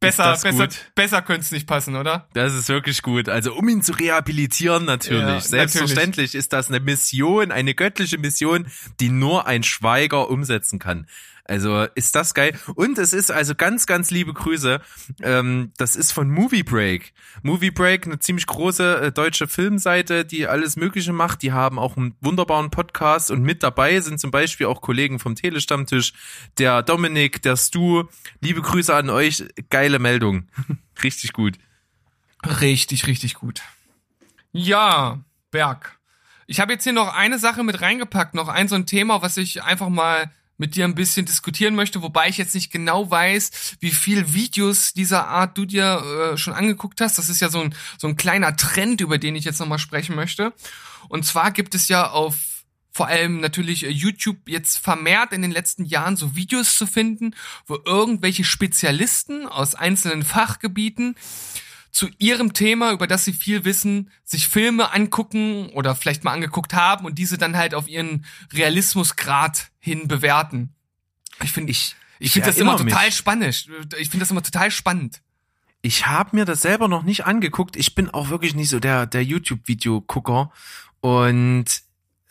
besser, 0.00 0.24
das 0.24 0.42
besser, 0.42 0.66
gut? 0.68 0.92
besser 0.94 1.22
könnte 1.22 1.42
es 1.42 1.50
nicht 1.52 1.66
passen, 1.66 1.96
oder? 1.96 2.28
Das 2.34 2.54
ist 2.54 2.68
wirklich 2.68 3.02
gut. 3.02 3.28
Also 3.28 3.54
um 3.54 3.68
ihn 3.68 3.82
zu 3.82 3.92
rehabilitieren 3.92 4.84
natürlich. 4.84 5.22
Ja, 5.22 5.40
Selbstverständlich 5.40 6.34
ist 6.34 6.52
das 6.52 6.68
eine 6.68 6.80
Mission, 6.80 7.52
eine 7.52 7.74
göttliche 7.74 8.18
Mission, 8.18 8.66
die 9.00 9.10
nur 9.10 9.46
ein 9.46 9.62
Schweiger 9.62 10.28
umsetzen 10.30 10.78
kann. 10.78 11.06
Also 11.44 11.86
ist 11.94 12.14
das 12.14 12.34
geil. 12.34 12.58
Und 12.76 12.98
es 12.98 13.12
ist 13.12 13.32
also 13.32 13.54
ganz, 13.54 13.86
ganz 13.86 14.10
liebe 14.10 14.32
Grüße. 14.32 14.80
Ähm, 15.22 15.72
das 15.76 15.96
ist 15.96 16.12
von 16.12 16.30
Movie 16.30 16.62
Break. 16.62 17.12
Movie 17.42 17.72
Break, 17.72 18.06
eine 18.06 18.20
ziemlich 18.20 18.46
große 18.46 19.00
äh, 19.00 19.12
deutsche 19.12 19.48
Filmseite, 19.48 20.24
die 20.24 20.46
alles 20.46 20.76
Mögliche 20.76 21.12
macht. 21.12 21.42
Die 21.42 21.52
haben 21.52 21.78
auch 21.78 21.96
einen 21.96 22.14
wunderbaren 22.20 22.70
Podcast 22.70 23.30
und 23.30 23.42
mit 23.42 23.62
dabei 23.62 24.00
sind 24.00 24.20
zum 24.20 24.30
Beispiel 24.30 24.66
auch 24.66 24.80
Kollegen 24.80 25.18
vom 25.18 25.34
Telestammtisch, 25.34 26.12
der 26.58 26.82
Dominik, 26.82 27.42
der 27.42 27.56
Stu. 27.56 28.04
Liebe 28.40 28.62
Grüße 28.62 28.94
an 28.94 29.10
euch. 29.10 29.44
Geile 29.68 29.98
Meldung. 29.98 30.48
Richtig 31.02 31.32
gut. 31.32 31.58
Richtig, 32.44 33.06
richtig 33.06 33.34
gut. 33.34 33.62
Ja, 34.50 35.20
Berg. 35.50 35.98
Ich 36.46 36.60
habe 36.60 36.72
jetzt 36.72 36.84
hier 36.84 36.92
noch 36.92 37.14
eine 37.14 37.38
Sache 37.38 37.62
mit 37.62 37.80
reingepackt, 37.80 38.34
noch 38.34 38.48
ein 38.48 38.68
so 38.68 38.74
ein 38.74 38.84
Thema, 38.84 39.22
was 39.22 39.36
ich 39.36 39.62
einfach 39.62 39.88
mal 39.88 40.30
mit 40.58 40.76
dir 40.76 40.84
ein 40.84 40.94
bisschen 40.94 41.26
diskutieren 41.26 41.74
möchte, 41.74 42.02
wobei 42.02 42.28
ich 42.28 42.38
jetzt 42.38 42.54
nicht 42.54 42.70
genau 42.70 43.10
weiß, 43.10 43.76
wie 43.80 43.90
viel 43.90 44.32
Videos 44.32 44.92
dieser 44.92 45.26
Art 45.28 45.58
du 45.58 45.64
dir 45.64 46.32
äh, 46.34 46.36
schon 46.36 46.54
angeguckt 46.54 47.00
hast. 47.00 47.18
Das 47.18 47.28
ist 47.28 47.40
ja 47.40 47.48
so 47.48 47.60
ein, 47.60 47.74
so 47.98 48.06
ein 48.06 48.16
kleiner 48.16 48.56
Trend, 48.56 49.00
über 49.00 49.18
den 49.18 49.34
ich 49.34 49.44
jetzt 49.44 49.60
nochmal 49.60 49.78
sprechen 49.78 50.14
möchte. 50.14 50.52
Und 51.08 51.24
zwar 51.24 51.50
gibt 51.50 51.74
es 51.74 51.88
ja 51.88 52.10
auf 52.10 52.36
vor 52.94 53.06
allem 53.06 53.40
natürlich 53.40 53.84
äh, 53.84 53.88
YouTube 53.88 54.46
jetzt 54.46 54.78
vermehrt 54.78 55.32
in 55.32 55.42
den 55.42 55.50
letzten 55.50 55.84
Jahren 55.84 56.16
so 56.16 56.36
Videos 56.36 56.76
zu 56.76 56.86
finden, 56.86 57.34
wo 57.66 57.78
irgendwelche 57.84 58.44
Spezialisten 58.44 59.46
aus 59.46 59.74
einzelnen 59.74 60.22
Fachgebieten 60.22 61.16
zu 61.92 62.08
ihrem 62.18 62.54
Thema, 62.54 62.90
über 62.92 63.06
das 63.06 63.24
sie 63.24 63.34
viel 63.34 63.64
wissen, 63.64 64.10
sich 64.24 64.48
Filme 64.48 64.92
angucken 64.92 65.68
oder 65.74 65.94
vielleicht 65.94 66.24
mal 66.24 66.32
angeguckt 66.32 66.72
haben 66.72 67.04
und 67.04 67.18
diese 67.18 67.36
dann 67.38 67.56
halt 67.56 67.74
auf 67.74 67.86
ihren 67.86 68.24
Realismusgrad 68.52 69.70
hin 69.78 70.08
bewerten. 70.08 70.74
Ich 71.42 71.52
finde 71.52 71.70
ich, 71.70 71.94
ich 72.18 72.26
Ich 72.28 72.32
finde 72.32 72.48
das 72.48 72.58
immer 72.58 72.78
total 72.78 73.06
mich. 73.06 73.16
spannend. 73.16 73.68
Ich 73.98 74.08
finde 74.08 74.20
das 74.20 74.30
immer 74.30 74.42
total 74.42 74.70
spannend. 74.70 75.20
Ich 75.82 76.06
habe 76.06 76.34
mir 76.34 76.44
das 76.44 76.62
selber 76.62 76.88
noch 76.88 77.02
nicht 77.02 77.26
angeguckt. 77.26 77.76
Ich 77.76 77.94
bin 77.94 78.08
auch 78.08 78.30
wirklich 78.30 78.54
nicht 78.54 78.70
so 78.70 78.80
der, 78.80 79.04
der 79.06 79.24
YouTube-Video-Gucker 79.24 80.50
und 81.00 81.64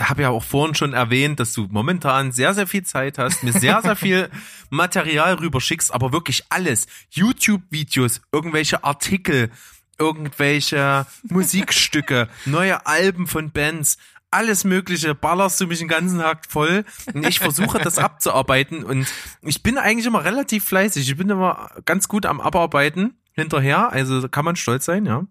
habe 0.10 0.24
ja 0.24 0.30
auch 0.30 0.44
vorhin 0.44 0.76
schon 0.76 0.94
erwähnt, 0.94 1.40
dass 1.40 1.54
du 1.54 1.68
momentan 1.70 2.32
sehr, 2.32 2.54
sehr 2.54 2.68
viel 2.68 2.84
Zeit 2.84 3.18
hast, 3.18 3.44
mir 3.44 3.54
sehr, 3.54 3.82
sehr 3.82 3.96
viel 3.96 4.30
Material 4.70 5.36
rüberschickst, 5.36 5.94
aber 5.94 6.12
wirklich 6.12 6.46
alles. 6.50 6.88
YouTube-Videos, 7.10 8.22
irgendwelche 8.32 8.84
Artikel, 8.84 9.52
irgendwelche 9.98 11.06
Musikstücke, 11.24 12.28
neue 12.46 12.86
Alben 12.86 13.28
von 13.28 13.52
Bands, 13.52 13.98
alles 14.32 14.64
Mögliche, 14.64 15.14
ballerst 15.14 15.60
du 15.60 15.68
mich 15.68 15.80
den 15.80 15.90
ganzen 15.90 16.20
Tag 16.20 16.46
voll. 16.50 16.86
Und 17.14 17.28
ich 17.28 17.40
versuche 17.40 17.80
das 17.80 17.98
abzuarbeiten 18.00 18.84
und 18.84 19.08
ich 19.42 19.62
bin 19.62 19.78
eigentlich 19.78 20.06
immer 20.06 20.24
relativ 20.24 20.66
fleißig. 20.66 21.10
Ich 21.10 21.18
bin 21.18 21.30
immer 21.30 21.70
ganz 21.86 22.08
gut 22.08 22.26
am 22.26 22.40
Abarbeiten 22.40 23.16
hinterher, 23.34 23.92
also 23.92 24.28
kann 24.30 24.46
man 24.46 24.56
stolz 24.56 24.86
sein, 24.86 25.06
ja. 25.06 25.26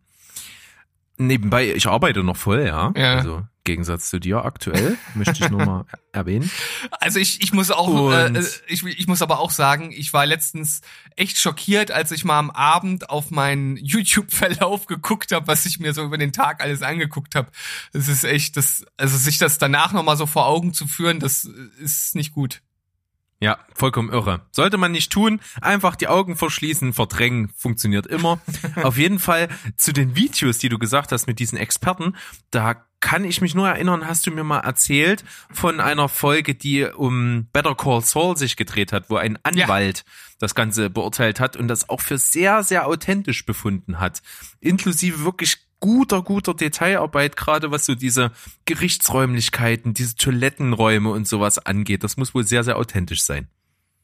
Nebenbei, 1.26 1.72
ich 1.74 1.86
arbeite 1.86 2.22
noch 2.22 2.36
voll, 2.36 2.64
ja. 2.66 2.92
Ja. 2.96 3.16
Also 3.16 3.36
im 3.38 3.46
Gegensatz 3.64 4.08
zu 4.08 4.18
dir 4.18 4.42
aktuell, 4.46 4.96
möchte 5.14 5.44
ich 5.44 5.50
nur 5.50 5.64
mal 5.66 5.84
erwähnen. 6.12 6.50
Also 6.92 7.18
ich, 7.18 7.42
ich 7.42 7.52
muss 7.52 7.70
auch, 7.70 7.88
Und- 7.88 8.34
äh, 8.36 8.42
ich, 8.68 8.82
ich 8.84 9.06
muss 9.06 9.20
aber 9.20 9.38
auch 9.38 9.50
sagen, 9.50 9.92
ich 9.92 10.14
war 10.14 10.24
letztens 10.24 10.80
echt 11.16 11.38
schockiert, 11.38 11.90
als 11.90 12.10
ich 12.10 12.24
mal 12.24 12.38
am 12.38 12.50
Abend 12.50 13.10
auf 13.10 13.30
meinen 13.30 13.76
YouTube-Verlauf 13.76 14.86
geguckt 14.86 15.30
habe, 15.32 15.46
was 15.46 15.66
ich 15.66 15.78
mir 15.78 15.92
so 15.92 16.02
über 16.04 16.16
den 16.16 16.32
Tag 16.32 16.62
alles 16.62 16.80
angeguckt 16.82 17.34
habe. 17.34 17.50
Das 17.92 18.08
ist 18.08 18.24
echt, 18.24 18.56
das, 18.56 18.84
also 18.96 19.18
sich 19.18 19.36
das 19.36 19.58
danach 19.58 19.92
nochmal 19.92 20.16
so 20.16 20.24
vor 20.26 20.46
Augen 20.46 20.72
zu 20.72 20.86
führen, 20.86 21.20
das 21.20 21.44
ist 21.78 22.14
nicht 22.14 22.32
gut. 22.32 22.62
Ja, 23.42 23.58
vollkommen 23.74 24.12
irre. 24.12 24.42
Sollte 24.50 24.76
man 24.76 24.92
nicht 24.92 25.10
tun, 25.10 25.40
einfach 25.62 25.96
die 25.96 26.08
Augen 26.08 26.36
verschließen, 26.36 26.92
verdrängen, 26.92 27.50
funktioniert 27.56 28.06
immer. 28.06 28.38
Auf 28.82 28.98
jeden 28.98 29.18
Fall 29.18 29.48
zu 29.78 29.94
den 29.94 30.14
Videos, 30.14 30.58
die 30.58 30.68
du 30.68 30.78
gesagt 30.78 31.10
hast 31.10 31.26
mit 31.26 31.38
diesen 31.38 31.56
Experten, 31.56 32.16
da 32.50 32.84
kann 33.00 33.24
ich 33.24 33.40
mich 33.40 33.54
nur 33.54 33.66
erinnern, 33.66 34.06
hast 34.06 34.26
du 34.26 34.30
mir 34.30 34.44
mal 34.44 34.60
erzählt 34.60 35.24
von 35.50 35.80
einer 35.80 36.10
Folge, 36.10 36.54
die 36.54 36.84
um 36.84 37.48
Better 37.50 37.74
Call 37.74 38.02
Saul 38.02 38.36
sich 38.36 38.56
gedreht 38.56 38.92
hat, 38.92 39.08
wo 39.08 39.16
ein 39.16 39.38
Anwalt 39.42 40.04
das 40.38 40.54
Ganze 40.54 40.90
beurteilt 40.90 41.40
hat 41.40 41.56
und 41.56 41.68
das 41.68 41.88
auch 41.88 42.02
für 42.02 42.18
sehr, 42.18 42.62
sehr 42.62 42.86
authentisch 42.86 43.46
befunden 43.46 44.00
hat. 44.00 44.20
Inklusive 44.60 45.24
wirklich 45.24 45.69
guter, 45.80 46.22
guter 46.22 46.54
Detailarbeit, 46.54 47.36
gerade 47.36 47.70
was 47.70 47.86
so 47.86 47.94
diese 47.94 48.30
Gerichtsräumlichkeiten, 48.66 49.94
diese 49.94 50.14
Toilettenräume 50.16 51.10
und 51.10 51.26
sowas 51.26 51.58
angeht. 51.58 52.04
Das 52.04 52.16
muss 52.16 52.34
wohl 52.34 52.44
sehr, 52.44 52.64
sehr 52.64 52.76
authentisch 52.76 53.22
sein. 53.22 53.48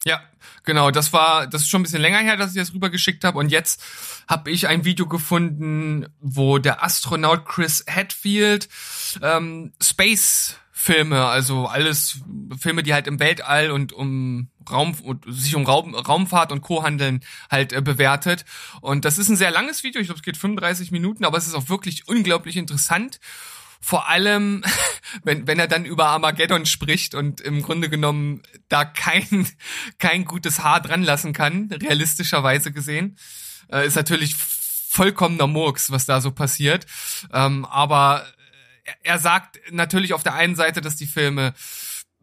Ja, 0.05 0.21
genau. 0.63 0.91
Das 0.91 1.13
war, 1.13 1.47
das 1.47 1.61
ist 1.61 1.69
schon 1.69 1.81
ein 1.81 1.83
bisschen 1.83 2.01
länger 2.01 2.19
her, 2.19 2.37
dass 2.37 2.51
ich 2.51 2.57
das 2.57 2.73
rübergeschickt 2.73 3.23
habe. 3.23 3.39
Und 3.39 3.49
jetzt 3.49 3.83
habe 4.27 4.51
ich 4.51 4.67
ein 4.67 4.85
Video 4.85 5.07
gefunden, 5.07 6.05
wo 6.19 6.59
der 6.59 6.83
Astronaut 6.83 7.45
Chris 7.45 7.83
Hadfield 7.89 8.69
ähm, 9.21 9.73
Space 9.81 10.55
Filme, 10.79 11.25
also 11.25 11.65
alles 11.65 12.19
Filme, 12.59 12.83
die 12.83 12.93
halt 12.93 13.07
im 13.07 13.19
Weltall 13.19 13.71
und 13.71 13.93
um 13.93 14.49
Raum 14.69 14.93
und 15.01 15.25
sich 15.27 15.55
um 15.55 15.65
Raum, 15.65 15.95
Raumfahrt 15.95 16.51
und 16.51 16.61
Co. 16.61 16.83
handeln, 16.83 17.21
halt 17.49 17.73
äh, 17.73 17.81
bewertet. 17.81 18.45
Und 18.79 19.03
das 19.03 19.17
ist 19.17 19.27
ein 19.27 19.37
sehr 19.37 19.49
langes 19.49 19.83
Video, 19.83 19.99
ich 19.99 20.07
glaube, 20.07 20.19
es 20.19 20.23
geht 20.23 20.37
35 20.37 20.91
Minuten, 20.91 21.25
aber 21.25 21.39
es 21.39 21.47
ist 21.47 21.55
auch 21.55 21.67
wirklich 21.69 22.07
unglaublich 22.07 22.57
interessant. 22.57 23.19
Vor 23.81 24.07
allem, 24.07 24.63
wenn, 25.23 25.47
wenn 25.47 25.57
er 25.57 25.67
dann 25.67 25.83
über 25.83 26.09
Armageddon 26.09 26.67
spricht 26.67 27.15
und 27.15 27.41
im 27.41 27.63
Grunde 27.63 27.89
genommen 27.89 28.43
da 28.69 28.85
kein, 28.85 29.47
kein 29.97 30.25
gutes 30.25 30.59
Haar 30.63 30.79
dran 30.79 31.01
lassen 31.01 31.33
kann, 31.33 31.69
realistischerweise 31.71 32.71
gesehen, 32.71 33.17
äh, 33.71 33.87
ist 33.87 33.95
natürlich 33.95 34.35
vollkommener 34.35 35.47
Murks, 35.47 35.89
was 35.89 36.05
da 36.05 36.21
so 36.21 36.29
passiert. 36.29 36.85
Ähm, 37.33 37.65
aber 37.65 38.27
er 39.03 39.19
sagt 39.19 39.59
natürlich 39.71 40.13
auf 40.13 40.23
der 40.23 40.33
einen 40.33 40.55
Seite, 40.55 40.81
dass 40.81 40.95
die 40.95 41.07
Filme 41.07 41.53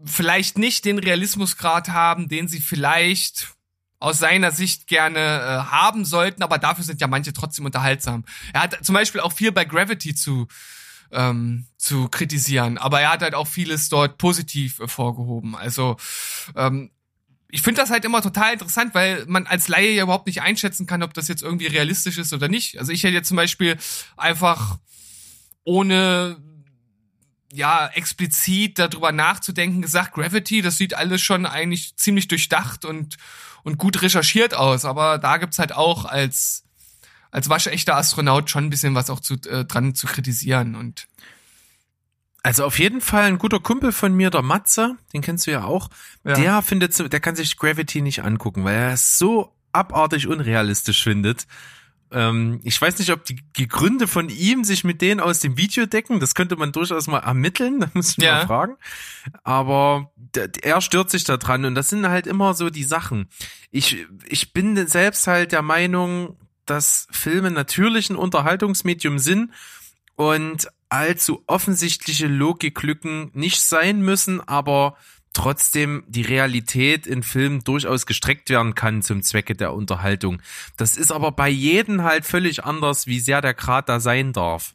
vielleicht 0.05 0.59
nicht 0.59 0.85
den 0.85 0.99
Realismusgrad 0.99 1.89
haben, 1.89 2.29
den 2.29 2.49
sie 2.49 2.61
vielleicht 2.61 3.55
aus 4.01 4.19
seiner 4.19 4.51
Sicht 4.51 4.87
gerne 4.87 5.19
äh, 5.19 5.71
haben 5.71 6.05
sollten, 6.05 6.43
aber 6.43 6.59
dafür 6.59 6.85
sind 6.85 7.01
ja 7.01 7.07
manche 7.07 7.33
trotzdem 7.33 7.65
unterhaltsam. 7.65 8.25
Er 8.53 8.63
hat 8.63 8.85
zum 8.85 8.95
Beispiel 8.95 9.21
auch 9.21 9.33
viel 9.33 9.53
bei 9.53 9.65
Gravity 9.65 10.15
zu 10.15 10.47
ähm, 11.13 11.67
zu 11.79 12.09
kritisieren, 12.09 12.77
aber 12.77 13.01
er 13.01 13.13
hat 13.13 13.23
halt 13.23 13.35
auch 13.35 13.47
vieles 13.47 13.89
dort 13.89 14.19
positiv 14.19 14.81
äh, 14.81 14.89
vorgehoben. 14.89 15.55
Also 15.55 15.97
ähm, 16.57 16.91
ich 17.49 17.63
finde 17.63 17.81
das 17.81 17.91
halt 17.91 18.05
immer 18.05 18.21
total 18.21 18.55
interessant, 18.55 18.95
weil 18.95 19.25
man 19.27 19.47
als 19.47 19.69
Laie 19.69 19.93
ja 19.93 20.03
überhaupt 20.03 20.27
nicht 20.27 20.43
einschätzen 20.43 20.87
kann, 20.87 21.05
ob 21.05 21.15
das 21.15 21.29
jetzt 21.29 21.43
irgendwie 21.43 21.69
realistisch 21.69 22.19
ist 22.19 22.33
oder 22.33 22.49
nicht. 22.49 22.79
Also 22.79 22.91
ich 22.91 23.05
hätte 23.05 23.15
jetzt 23.15 23.29
zum 23.29 23.37
Beispiel 23.37 23.79
einfach 24.17 24.79
ohne 25.63 26.37
ja, 27.55 27.87
explizit 27.95 28.79
darüber 28.79 29.13
nachzudenken 29.13 29.81
gesagt, 29.81 30.15
Gravity, 30.15 30.61
das 30.61 30.77
sieht 30.77 30.95
alles 30.95 31.23
schon 31.23 31.47
eigentlich 31.47 31.97
ziemlich 31.97 32.27
durchdacht 32.27 32.85
und, 32.85 33.17
und 33.63 33.79
gut 33.79 34.03
recherchiert 34.03 34.55
aus. 34.55 34.85
Aber 34.85 35.19
da 35.19 35.37
gibt's 35.37 35.59
halt 35.61 35.73
auch 35.73 36.05
als, 36.05 36.65
als 37.31 37.49
waschechter 37.49 37.97
Astronaut 37.97 38.51
schon 38.51 38.65
ein 38.65 38.71
bisschen 38.71 38.95
was 38.97 39.09
auch 39.09 39.21
zu, 39.21 39.35
äh, 39.49 39.65
dran 39.65 39.95
zu 39.95 40.07
kritisieren 40.07 40.75
und. 40.75 41.07
Also 42.43 42.67
auf 42.67 42.79
jeden 42.79 43.01
Fall 43.01 43.23
ein 43.23 43.39
guter 43.39 43.59
Kumpel 43.59 43.91
von 43.91 44.13
mir, 44.13 44.29
der 44.29 44.43
Matze, 44.43 44.97
den 45.15 45.23
kennst 45.23 45.47
du 45.47 45.51
ja 45.53 45.65
auch, 45.65 45.89
Ja. 46.25 46.35
der 46.35 46.61
findet, 46.61 47.11
der 47.11 47.21
kann 47.21 47.37
sich 47.37 47.57
Gravity 47.57 48.03
nicht 48.03 48.23
angucken, 48.23 48.65
weil 48.65 48.75
er 48.75 48.93
es 48.93 49.17
so 49.17 49.55
abartig 49.73 50.27
unrealistisch 50.27 51.03
findet. 51.03 51.47
Ähm, 52.15 52.61
ich 52.63 52.81
weiß 52.81 52.99
nicht, 53.01 53.11
ob 53.11 53.25
die, 53.25 53.41
die 53.57 53.67
Gründe 53.69 54.07
von 54.07 54.29
ihm 54.31 54.63
sich 54.65 54.85
mit 54.85 55.03
denen 55.03 55.21
aus 55.21 55.41
dem 55.41 55.57
Video 55.59 55.85
decken. 55.85 56.21
Das 56.21 56.35
könnte 56.35 56.57
man 56.57 56.73
durchaus 56.73 57.07
mal 57.09 57.19
ermitteln. 57.19 57.81
Da 57.85 57.91
muss 57.93 58.11
ich 58.17 58.25
Ja. 58.25 58.35
mal 58.37 58.47
fragen. 58.47 58.77
Aber 59.43 60.13
der, 60.17 60.49
er 60.63 60.81
stört 60.81 61.11
sich 61.11 61.25
da 61.25 61.37
dran 61.37 61.65
und 61.65 61.75
das 61.75 61.91
sind 61.91 62.09
halt 62.09 62.27
immer 62.27 62.55
so 62.55 62.71
die 62.71 62.85
Sachen. 62.85 63.29
Ich, 63.71 64.07
ich 64.27 64.53
bin 64.53 64.87
selbst 64.87 65.27
halt 65.27 65.53
der 65.53 65.63
Meinung, 65.63 66.37
dass 66.67 67.09
Filme 67.11 67.51
natürlich 67.51 68.09
ein 68.11 68.17
Unterhaltungsmedium 68.17 69.19
sind 69.19 69.51
und 70.17 70.69
allzu 70.89 71.43
offensichtliche 71.49 72.29
Logiklücken 72.29 73.31
nicht 73.35 73.61
sein 73.61 74.01
müssen, 74.01 74.41
aber 74.41 74.97
trotzdem 75.35 76.05
die 76.07 76.23
Realität 76.23 77.07
in 77.07 77.23
Filmen 77.23 77.63
durchaus 77.63 78.07
gestreckt 78.07 78.49
werden 78.51 78.75
kann 78.75 79.03
zum 79.03 79.23
Zwecke 79.23 79.55
der 79.55 79.75
Unterhaltung. 79.75 80.41
Das 80.77 80.97
ist 80.97 81.13
aber 81.13 81.33
bei 81.33 81.49
jedem 81.49 82.03
halt 82.03 82.25
völlig 82.25 82.65
anders, 82.65 83.07
wie 83.07 83.21
sehr 83.21 83.43
der 83.43 83.55
Grad 83.55 83.89
da 83.89 84.01
sein 84.01 84.33
darf. 84.33 84.75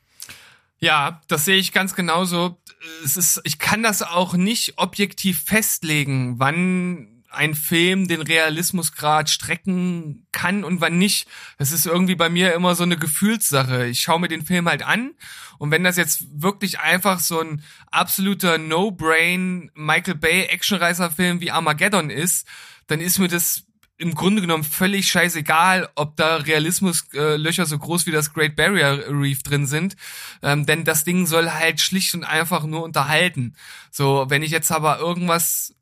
Ja, 0.79 1.21
das 1.27 1.45
sehe 1.45 1.57
ich 1.57 1.73
ganz 1.73 1.95
genauso. 1.95 2.57
Es 3.03 3.17
ist, 3.17 3.41
ich 3.43 3.59
kann 3.59 3.83
das 3.83 4.01
auch 4.01 4.33
nicht 4.35 4.77
objektiv 4.77 5.43
festlegen, 5.43 6.39
wann 6.39 7.18
ein 7.31 7.53
Film 7.53 8.07
den 8.07 8.21
Realismusgrad 8.21 9.29
strecken 9.29 10.25
kann 10.31 10.63
und 10.63 10.81
wann 10.81 10.97
nicht. 10.97 11.27
Das 11.57 11.71
ist 11.71 11.85
irgendwie 11.85 12.15
bei 12.15 12.29
mir 12.29 12.53
immer 12.53 12.75
so 12.75 12.83
eine 12.83 12.97
Gefühlssache. 12.97 13.87
Ich 13.87 13.99
schaue 13.99 14.19
mir 14.19 14.27
den 14.27 14.45
Film 14.45 14.67
halt 14.67 14.83
an 14.83 15.11
und 15.59 15.71
wenn 15.71 15.83
das 15.83 15.97
jetzt 15.97 16.25
wirklich 16.41 16.79
einfach 16.79 17.19
so 17.19 17.39
ein 17.39 17.63
absoluter 17.91 18.57
No-Brain 18.57 19.71
Michael 19.75 20.15
Bay 20.15 20.43
Actionreißer-Film 20.45 21.41
wie 21.41 21.51
Armageddon 21.51 22.09
ist, 22.09 22.47
dann 22.87 23.01
ist 23.01 23.19
mir 23.19 23.27
das 23.27 23.63
im 23.99 24.15
Grunde 24.15 24.41
genommen 24.41 24.63
völlig 24.63 25.11
scheißegal, 25.11 25.89
ob 25.95 26.15
da 26.15 26.37
Realismuslöcher 26.37 27.65
so 27.65 27.77
groß 27.77 28.05
wie 28.05 28.11
das 28.11 28.33
Great 28.33 28.55
Barrier 28.55 29.03
Reef 29.09 29.43
drin 29.43 29.65
sind, 29.65 29.97
ähm, 30.41 30.65
denn 30.65 30.85
das 30.85 31.03
Ding 31.03 31.27
soll 31.27 31.51
halt 31.51 31.81
schlicht 31.81 32.15
und 32.15 32.23
einfach 32.23 32.63
nur 32.63 32.83
unterhalten. 32.83 33.55
So, 33.91 34.25
wenn 34.29 34.41
ich 34.41 34.51
jetzt 34.51 34.71
aber 34.71 34.99
irgendwas 34.99 35.75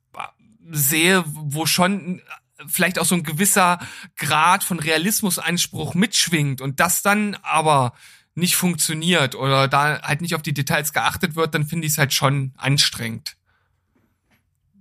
sehe, 0.70 1.24
wo 1.26 1.66
schon 1.66 2.22
vielleicht 2.66 2.98
auch 2.98 3.04
so 3.04 3.14
ein 3.14 3.22
gewisser 3.22 3.78
Grad 4.16 4.64
von 4.64 4.80
Realismusanspruch 4.80 5.94
mitschwingt 5.94 6.60
und 6.60 6.80
das 6.80 7.02
dann 7.02 7.36
aber 7.42 7.92
nicht 8.34 8.56
funktioniert 8.56 9.34
oder 9.34 9.68
da 9.68 10.00
halt 10.02 10.20
nicht 10.20 10.34
auf 10.34 10.42
die 10.42 10.54
Details 10.54 10.92
geachtet 10.92 11.36
wird, 11.36 11.54
dann 11.54 11.66
finde 11.66 11.86
ich 11.86 11.92
es 11.92 11.98
halt 11.98 12.12
schon 12.12 12.52
anstrengend. 12.56 13.37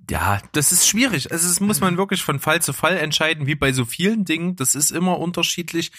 Ja, 0.09 0.41
das 0.53 0.71
ist 0.71 0.87
schwierig. 0.87 1.31
Also 1.31 1.49
es 1.49 1.59
muss 1.59 1.81
man 1.81 1.97
wirklich 1.97 2.23
von 2.23 2.39
Fall 2.39 2.61
zu 2.61 2.71
Fall 2.71 2.97
entscheiden, 2.97 3.45
wie 3.45 3.55
bei 3.55 3.73
so 3.73 3.83
vielen 3.83 4.23
Dingen. 4.23 4.55
Das 4.55 4.73
ist 4.73 4.91
immer 4.91 5.19
unterschiedlich. 5.19 5.91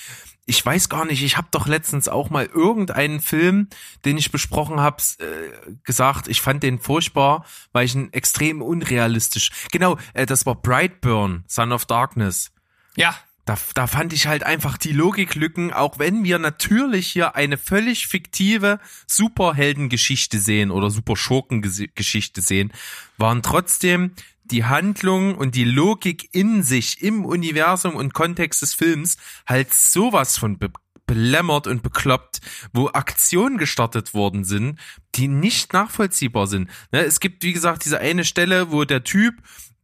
Ich 0.47 0.65
weiß 0.65 0.89
gar 0.89 1.05
nicht, 1.05 1.23
ich 1.23 1.37
habe 1.37 1.49
doch 1.51 1.67
letztens 1.67 2.09
auch 2.09 2.31
mal 2.31 2.47
irgendeinen 2.47 3.21
Film, 3.21 3.69
den 4.07 4.17
ich 4.17 4.33
besprochen 4.33 4.81
habe, 4.81 5.03
äh, 5.19 5.75
gesagt, 5.85 6.27
ich 6.27 6.41
fand 6.41 6.63
den 6.63 6.79
furchtbar, 6.79 7.45
weil 7.73 7.85
ich 7.85 7.95
ihn 7.95 8.11
extrem 8.15 8.63
unrealistisch. 8.63 9.51
Genau, 9.73 9.99
äh, 10.15 10.25
das 10.25 10.47
war 10.47 10.55
Brightburn, 10.55 11.45
Son 11.47 11.73
of 11.73 11.85
Darkness. 11.85 12.51
Ja, 12.97 13.15
Da, 13.49 13.57
da 13.73 13.87
fand 13.87 14.13
ich 14.13 14.27
halt 14.27 14.43
einfach 14.43 14.77
die 14.77 14.93
Logiklücken, 14.93 15.73
auch 15.73 15.99
wenn 15.99 16.23
wir 16.23 16.39
natürlich 16.39 17.07
hier 17.07 17.35
eine 17.35 17.57
völlig 17.57 18.07
fiktive 18.07 18.79
Superheldengeschichte 19.07 20.39
sehen 20.39 20.71
oder 20.71 20.91
Superschurkengeschichte 20.91 22.43
sehen, 22.43 22.75
waren 23.17 23.43
trotzdem 23.43 24.13
die 24.45 24.67
Handlung 24.67 25.35
und 25.35 25.55
die 25.55 25.65
Logik 25.65 26.29
in 26.33 26.63
sich, 26.63 27.01
im 27.01 27.25
Universum 27.25 27.97
und 27.97 28.13
Kontext 28.13 28.61
des 28.61 28.75
Films 28.75 29.17
halt 29.47 29.73
sowas 29.73 30.37
von 30.37 30.59
be 30.59 30.71
belämmert 31.07 31.67
und 31.67 31.83
bekloppt, 31.83 32.43
wo 32.75 32.89
Aktionen 32.89 33.57
gestartet 33.57 34.13
worden 34.13 34.45
sind, 34.45 34.79
die 35.15 35.27
nicht 35.27 35.73
nachvollziehbar 35.73 36.47
sind. 36.47 36.69
Ne, 36.93 37.01
es 37.01 37.19
gibt, 37.19 37.43
wie 37.45 37.55
gesagt, 37.55 37.87
diese 37.87 37.99
eine 37.99 38.27
Stelle, 38.27 38.71
wo 38.71 38.85
der 38.85 39.05
Typ 39.05 39.35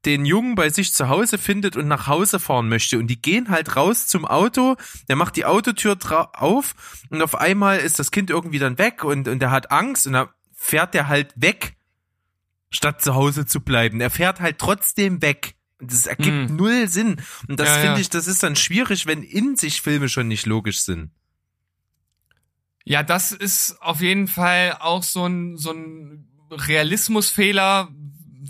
den 0.07 0.25
Jungen 0.27 0.55
bei 0.55 0.71
sich 0.71 0.93
zu 0.95 1.09
Hause 1.09 1.39
findet 1.39 1.77
und 1.77 1.89
nach 1.89 2.07
Hause 2.07 2.39
fahren 2.39 2.69
möchte. 2.69 2.99
Und 2.99 3.07
die 3.09 3.21
gehen 3.21 3.49
halt 3.49 3.77
raus 3.77 4.07
zum 4.07 4.25
Auto, 4.25 4.77
der 5.09 5.17
macht 5.17 5.37
die 5.37 5.45
Autotür 5.45 5.97
auf 6.41 6.75
und 7.11 7.23
auf 7.23 7.35
einmal 7.35 7.79
ist 7.79 7.99
das 7.99 8.11
Kind 8.11 8.31
irgendwie 8.31 8.59
dann 8.59 8.79
weg 8.79 9.05
und, 9.05 9.29
und 9.29 9.43
er 9.43 9.51
hat 9.51 9.71
Angst 9.71 10.07
und 10.07 10.13
dann 10.15 10.29
fährt 10.53 10.95
der 10.95 11.09
halt 11.09 11.33
weg, 11.37 11.77
statt 12.71 13.01
zu 13.03 13.15
Hause 13.15 13.47
zu 13.47 13.61
bleiben. 13.61 14.01
Er 14.01 14.11
fährt 14.11 14.41
halt 14.41 14.59
trotzdem 14.59 15.23
weg. 15.23 15.55
Und 15.81 15.93
das 15.93 16.07
ergibt 16.07 16.49
Hm. 16.51 16.57
null 16.57 16.89
Sinn. 16.89 17.21
Und 17.49 17.59
das 17.61 17.69
Ja, 17.69 17.75
finde 17.75 17.95
ja. 17.95 17.99
ich, 17.99 18.09
das 18.11 18.27
ist 18.27 18.43
dann 18.43 18.57
schwierig, 18.57 19.07
wenn 19.07 19.23
in 19.23 19.57
sich 19.57 19.83
Filme 19.83 20.09
schon 20.09 20.29
nicht 20.29 20.47
logisch 20.47 20.81
sind. 20.83 21.11
Ja, 22.85 23.03
das 23.03 23.33
ist 23.33 23.81
auf 23.81 24.01
jeden 24.01 24.29
Fall 24.29 24.77
auch 24.81 25.03
so 25.03 25.27
ein, 25.27 25.57
so 25.57 25.73
ein 25.73 26.29
Realismusfehler, 26.51 27.89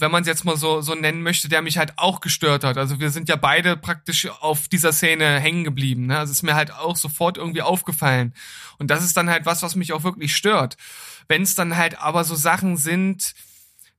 wenn 0.00 0.10
man 0.10 0.22
es 0.22 0.28
jetzt 0.28 0.44
mal 0.44 0.56
so, 0.56 0.80
so 0.80 0.94
nennen 0.94 1.22
möchte, 1.22 1.48
der 1.48 1.62
mich 1.62 1.78
halt 1.78 1.94
auch 1.96 2.20
gestört 2.20 2.64
hat. 2.64 2.76
Also 2.78 3.00
wir 3.00 3.10
sind 3.10 3.28
ja 3.28 3.36
beide 3.36 3.76
praktisch 3.76 4.28
auf 4.40 4.68
dieser 4.68 4.92
Szene 4.92 5.38
hängen 5.38 5.64
geblieben. 5.64 6.06
Ne? 6.06 6.18
Also 6.18 6.32
ist 6.32 6.42
mir 6.42 6.54
halt 6.54 6.72
auch 6.72 6.96
sofort 6.96 7.36
irgendwie 7.36 7.62
aufgefallen. 7.62 8.34
Und 8.78 8.90
das 8.90 9.04
ist 9.04 9.16
dann 9.16 9.30
halt 9.30 9.46
was, 9.46 9.62
was 9.62 9.76
mich 9.76 9.92
auch 9.92 10.02
wirklich 10.02 10.34
stört. 10.34 10.76
Wenn 11.28 11.42
es 11.42 11.54
dann 11.54 11.76
halt 11.76 11.98
aber 12.00 12.24
so 12.24 12.34
Sachen 12.34 12.76
sind, 12.76 13.34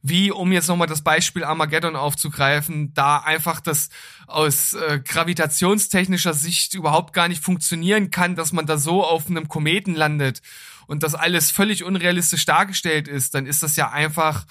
wie, 0.07 0.31
um 0.31 0.51
jetzt 0.51 0.67
nochmal 0.67 0.87
das 0.87 1.01
Beispiel 1.01 1.43
Armageddon 1.43 1.95
aufzugreifen, 1.95 2.93
da 2.93 3.17
einfach 3.17 3.59
das 3.59 3.89
aus 4.27 4.73
äh, 4.73 5.01
gravitationstechnischer 5.03 6.33
Sicht 6.33 6.75
überhaupt 6.75 7.13
gar 7.13 7.27
nicht 7.27 7.43
funktionieren 7.43 8.11
kann, 8.11 8.35
dass 8.35 8.53
man 8.53 8.67
da 8.67 8.77
so 8.77 9.03
auf 9.03 9.27
einem 9.27 9.47
Kometen 9.47 9.95
landet 9.95 10.41
und 10.85 11.01
das 11.01 11.15
alles 11.15 11.49
völlig 11.49 11.83
unrealistisch 11.83 12.45
dargestellt 12.45 13.07
ist, 13.07 13.33
dann 13.33 13.47
ist 13.47 13.63
das 13.63 13.77
ja 13.77 13.89
einfach, 13.89 14.45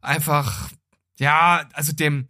einfach, 0.00 0.68
ja, 1.18 1.68
also 1.72 1.92
dem, 1.92 2.28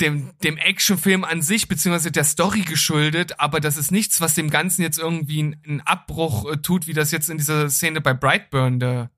dem, 0.00 0.32
dem 0.42 0.56
Actionfilm 0.56 1.24
an 1.24 1.42
sich, 1.42 1.68
beziehungsweise 1.68 2.12
der 2.12 2.24
Story 2.24 2.62
geschuldet, 2.62 3.40
aber 3.40 3.60
das 3.60 3.76
ist 3.76 3.90
nichts, 3.92 4.20
was 4.20 4.34
dem 4.34 4.50
Ganzen 4.50 4.82
jetzt 4.82 4.98
irgendwie 4.98 5.40
einen 5.40 5.80
Abbruch 5.82 6.50
äh, 6.50 6.56
tut, 6.58 6.86
wie 6.86 6.92
das 6.92 7.10
jetzt 7.10 7.30
in 7.30 7.38
dieser 7.38 7.70
Szene 7.70 8.00
bei 8.00 8.14
Brightburn 8.14 8.78
der, 8.78 9.10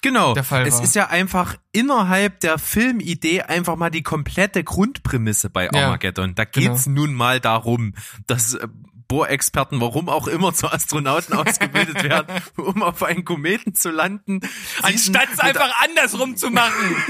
Genau. 0.00 0.32
der 0.34 0.44
Fall 0.44 0.66
es 0.66 0.78
ist 0.80 0.94
ja 0.94 1.08
einfach 1.08 1.56
innerhalb 1.72 2.40
der 2.40 2.58
Filmidee 2.58 3.42
einfach 3.42 3.76
mal 3.76 3.90
die 3.90 4.02
komplette 4.02 4.62
Grundprämisse 4.62 5.50
bei 5.50 5.64
Ja, 5.64 5.86
Armageddon. 5.86 6.34
Da 6.36 6.44
geht's 6.44 6.86
nun 6.86 7.14
mal 7.14 7.40
darum, 7.40 7.94
dass 8.26 8.54
äh, 8.54 8.68
Bohrexperten, 9.08 9.80
warum 9.80 10.08
auch 10.08 10.28
immer, 10.28 10.52
zu 10.54 10.70
Astronauten 10.70 11.34
ausgebildet 11.34 12.02
werden, 12.04 12.40
um 12.56 12.82
auf 12.82 13.02
einen 13.02 13.24
Kometen 13.24 13.74
zu 13.74 13.90
landen. 13.90 14.40
Anstatt 14.82 15.28
es 15.32 15.40
einfach 15.40 15.72
andersrum 15.82 16.36
zu 16.36 16.50
machen. 16.50 16.96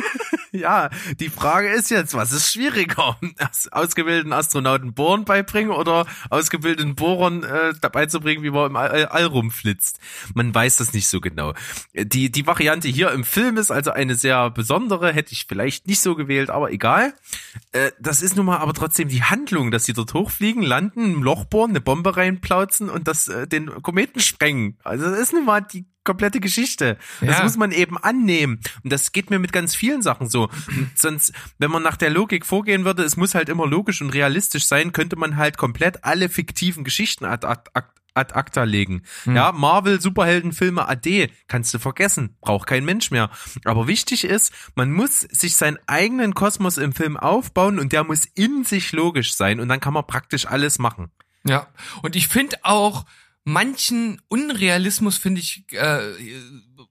Ja, 0.50 0.88
die 1.20 1.28
Frage 1.28 1.68
ist 1.68 1.90
jetzt, 1.90 2.14
was 2.14 2.32
ist 2.32 2.50
schwieriger? 2.50 3.18
Aus- 3.38 3.68
Ausgebildeten 3.70 4.32
Astronauten 4.32 4.94
Bohren 4.94 5.26
beibringen 5.26 5.70
oder 5.70 6.06
ausgebildeten 6.30 6.94
Bohrern 6.94 7.42
äh, 7.44 7.74
dabei 7.82 8.06
zu 8.06 8.18
bringen, 8.20 8.42
wie 8.42 8.48
man 8.50 8.70
im 8.70 8.76
All, 8.76 9.04
All 9.06 9.26
rumflitzt? 9.26 10.00
Man 10.32 10.54
weiß 10.54 10.78
das 10.78 10.94
nicht 10.94 11.06
so 11.06 11.20
genau. 11.20 11.52
Die, 11.94 12.32
die 12.32 12.46
Variante 12.46 12.88
hier 12.88 13.10
im 13.12 13.24
Film 13.24 13.58
ist 13.58 13.70
also 13.70 13.90
eine 13.90 14.14
sehr 14.14 14.48
besondere, 14.48 15.12
hätte 15.12 15.32
ich 15.34 15.44
vielleicht 15.46 15.86
nicht 15.86 16.00
so 16.00 16.14
gewählt, 16.14 16.48
aber 16.48 16.70
egal. 16.72 17.12
Äh, 17.72 17.90
das 18.00 18.22
ist 18.22 18.34
nun 18.34 18.46
mal 18.46 18.56
aber 18.56 18.72
trotzdem 18.72 19.08
die 19.08 19.22
Handlung, 19.24 19.70
dass 19.70 19.84
sie 19.84 19.92
dort 19.92 20.14
hochfliegen, 20.14 20.62
landen, 20.62 21.12
ein 21.18 21.22
Loch 21.22 21.44
bohren, 21.44 21.70
eine 21.72 21.82
Bombe 21.88 22.18
reinplauzen 22.18 22.90
und 22.90 23.08
das 23.08 23.28
äh, 23.28 23.46
den 23.48 23.70
Kometen 23.82 24.20
sprengen. 24.20 24.76
Also 24.84 25.08
das 25.10 25.18
ist 25.18 25.32
nun 25.32 25.46
mal 25.46 25.62
die 25.62 25.86
komplette 26.04 26.38
Geschichte. 26.38 26.98
Das 27.22 27.38
Ja. 27.38 27.42
muss 27.44 27.56
man 27.56 27.72
eben 27.72 27.96
annehmen. 27.96 28.60
Und 28.84 28.92
das 28.92 29.12
geht 29.12 29.30
mir 29.30 29.38
mit 29.38 29.54
ganz 29.54 29.74
vielen 29.74 30.02
Sachen 30.02 30.28
so. 30.28 30.50
Sonst, 30.94 31.32
wenn 31.58 31.70
man 31.70 31.82
nach 31.82 31.96
der 31.96 32.10
Logik 32.10 32.44
vorgehen 32.44 32.84
würde, 32.84 33.04
es 33.04 33.16
muss 33.16 33.34
halt 33.34 33.48
immer 33.48 33.66
logisch 33.66 34.02
und 34.02 34.10
realistisch 34.10 34.66
sein, 34.66 34.92
könnte 34.92 35.16
man 35.16 35.38
halt 35.38 35.56
komplett 35.56 36.04
alle 36.04 36.28
fiktiven 36.28 36.84
Geschichten 36.84 37.24
ad, 37.24 37.46
ad, 37.46 37.70
ad, 37.72 37.86
ad 38.12 38.34
acta 38.34 38.64
legen. 38.64 39.00
Ja, 39.24 39.52
Marvel, 39.52 39.98
Superheldenfilme, 39.98 40.86
AD, 40.88 41.30
kannst 41.46 41.72
du 41.72 41.78
vergessen. 41.78 42.36
Braucht 42.42 42.66
kein 42.68 42.84
Mensch 42.84 43.10
mehr. 43.10 43.30
Aber 43.64 43.86
wichtig 43.86 44.24
ist, 44.24 44.52
man 44.74 44.92
muss 44.92 45.20
sich 45.20 45.56
seinen 45.56 45.78
eigenen 45.86 46.34
Kosmos 46.34 46.76
im 46.76 46.92
Film 46.92 47.16
aufbauen 47.16 47.78
und 47.78 47.92
der 47.92 48.04
muss 48.04 48.26
in 48.26 48.64
sich 48.64 48.92
logisch 48.92 49.34
sein 49.34 49.58
und 49.58 49.68
dann 49.70 49.80
kann 49.80 49.94
man 49.94 50.06
praktisch 50.06 50.44
alles 50.46 50.78
machen. 50.78 51.10
Ja, 51.44 51.68
und 52.02 52.16
ich 52.16 52.28
finde 52.28 52.56
auch 52.62 53.06
manchen 53.44 54.20
Unrealismus 54.28 55.16
finde 55.16 55.40
ich 55.40 55.64
äh, 55.72 56.00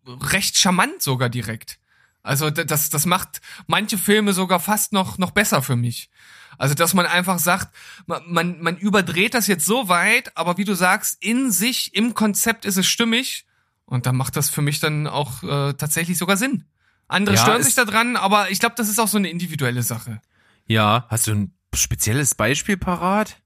recht 0.08 0.58
charmant 0.58 1.02
sogar 1.02 1.30
direkt. 1.30 1.80
Also 2.24 2.50
das 2.50 2.90
das 2.90 3.06
macht 3.06 3.42
manche 3.68 3.98
Filme 3.98 4.34
sogar 4.34 4.60
fast 4.60 4.92
noch 4.92 5.18
noch 5.18 5.32
besser 5.32 5.62
für 5.62 5.76
mich. 5.76 6.10
Also 6.58 6.74
dass 6.74 6.94
man 6.94 7.06
einfach 7.06 7.40
sagt, 7.40 7.74
ma- 8.06 8.22
man 8.26 8.60
man 8.62 8.78
überdreht 8.78 9.34
das 9.34 9.48
jetzt 9.48 9.66
so 9.66 9.88
weit, 9.88 10.36
aber 10.36 10.58
wie 10.58 10.66
du 10.66 10.74
sagst, 10.74 11.24
in 11.24 11.52
sich 11.52 11.94
im 11.94 12.14
Konzept 12.16 12.66
ist 12.66 12.78
es 12.78 12.88
stimmig 12.88 13.46
und 13.86 14.06
dann 14.06 14.18
macht 14.18 14.36
das 14.36 14.50
für 14.50 14.62
mich 14.62 14.80
dann 14.80 15.08
auch 15.08 15.44
äh, 15.44 15.74
tatsächlich 15.74 16.18
sogar 16.18 16.36
Sinn. 16.38 16.66
Andere 17.08 17.36
Ja, 17.36 17.42
stören 17.44 17.64
sich 17.64 17.76
da 17.76 17.86
dran, 17.86 18.18
aber 18.18 18.50
ich 18.52 18.60
glaube, 18.60 18.76
das 18.76 18.90
ist 18.90 19.00
auch 19.00 19.08
so 19.08 19.18
eine 19.18 19.30
individuelle 19.30 19.84
Sache. 19.84 20.22
Ja, 20.66 21.06
hast 21.10 21.28
du 21.28 21.32
ein 21.32 21.54
spezielles 21.74 22.36
Beispiel 22.36 22.76
parat? 22.76 23.38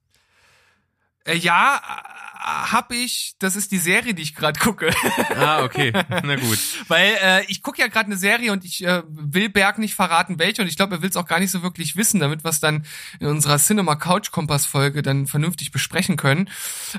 Äh, 1.25 1.37
ja, 1.37 1.77
äh, 1.77 2.21
hab 2.41 2.91
ich. 2.91 3.35
Das 3.39 3.55
ist 3.55 3.71
die 3.71 3.77
Serie, 3.77 4.13
die 4.13 4.23
ich 4.23 4.35
gerade 4.35 4.59
gucke. 4.59 4.91
Ah, 5.35 5.63
okay. 5.63 5.91
Na 6.23 6.35
gut. 6.35 6.57
Weil 6.87 7.15
äh, 7.21 7.45
ich 7.47 7.61
gucke 7.61 7.79
ja 7.79 7.87
gerade 7.87 8.07
eine 8.07 8.17
Serie 8.17 8.51
und 8.51 8.65
ich 8.65 8.83
äh, 8.83 9.03
will 9.07 9.49
Berg 9.49 9.77
nicht 9.77 9.95
verraten, 9.95 10.39
welche. 10.39 10.61
Und 10.61 10.67
ich 10.67 10.75
glaube, 10.75 10.95
er 10.95 11.01
will 11.01 11.09
es 11.09 11.17
auch 11.17 11.27
gar 11.27 11.39
nicht 11.39 11.51
so 11.51 11.61
wirklich 11.61 11.95
wissen, 11.95 12.19
damit 12.19 12.43
wir 12.43 12.49
es 12.49 12.59
dann 12.59 12.85
in 13.19 13.27
unserer 13.27 13.57
Cinema 13.57 13.95
Couch 13.95 14.31
Kompass 14.31 14.65
Folge 14.65 15.01
dann 15.01 15.27
vernünftig 15.27 15.71
besprechen 15.71 16.17
können. 16.17 16.49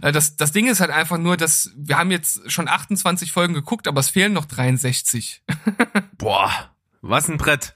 Äh, 0.00 0.12
das, 0.12 0.36
das 0.36 0.52
Ding 0.52 0.68
ist 0.68 0.80
halt 0.80 0.90
einfach 0.90 1.18
nur, 1.18 1.36
dass 1.36 1.72
wir 1.76 1.98
haben 1.98 2.10
jetzt 2.10 2.50
schon 2.50 2.68
28 2.68 3.32
Folgen 3.32 3.54
geguckt, 3.54 3.88
aber 3.88 4.00
es 4.00 4.10
fehlen 4.10 4.32
noch 4.32 4.44
63. 4.44 5.42
Boah, 6.18 6.70
was 7.00 7.28
ein 7.28 7.38
Brett. 7.38 7.74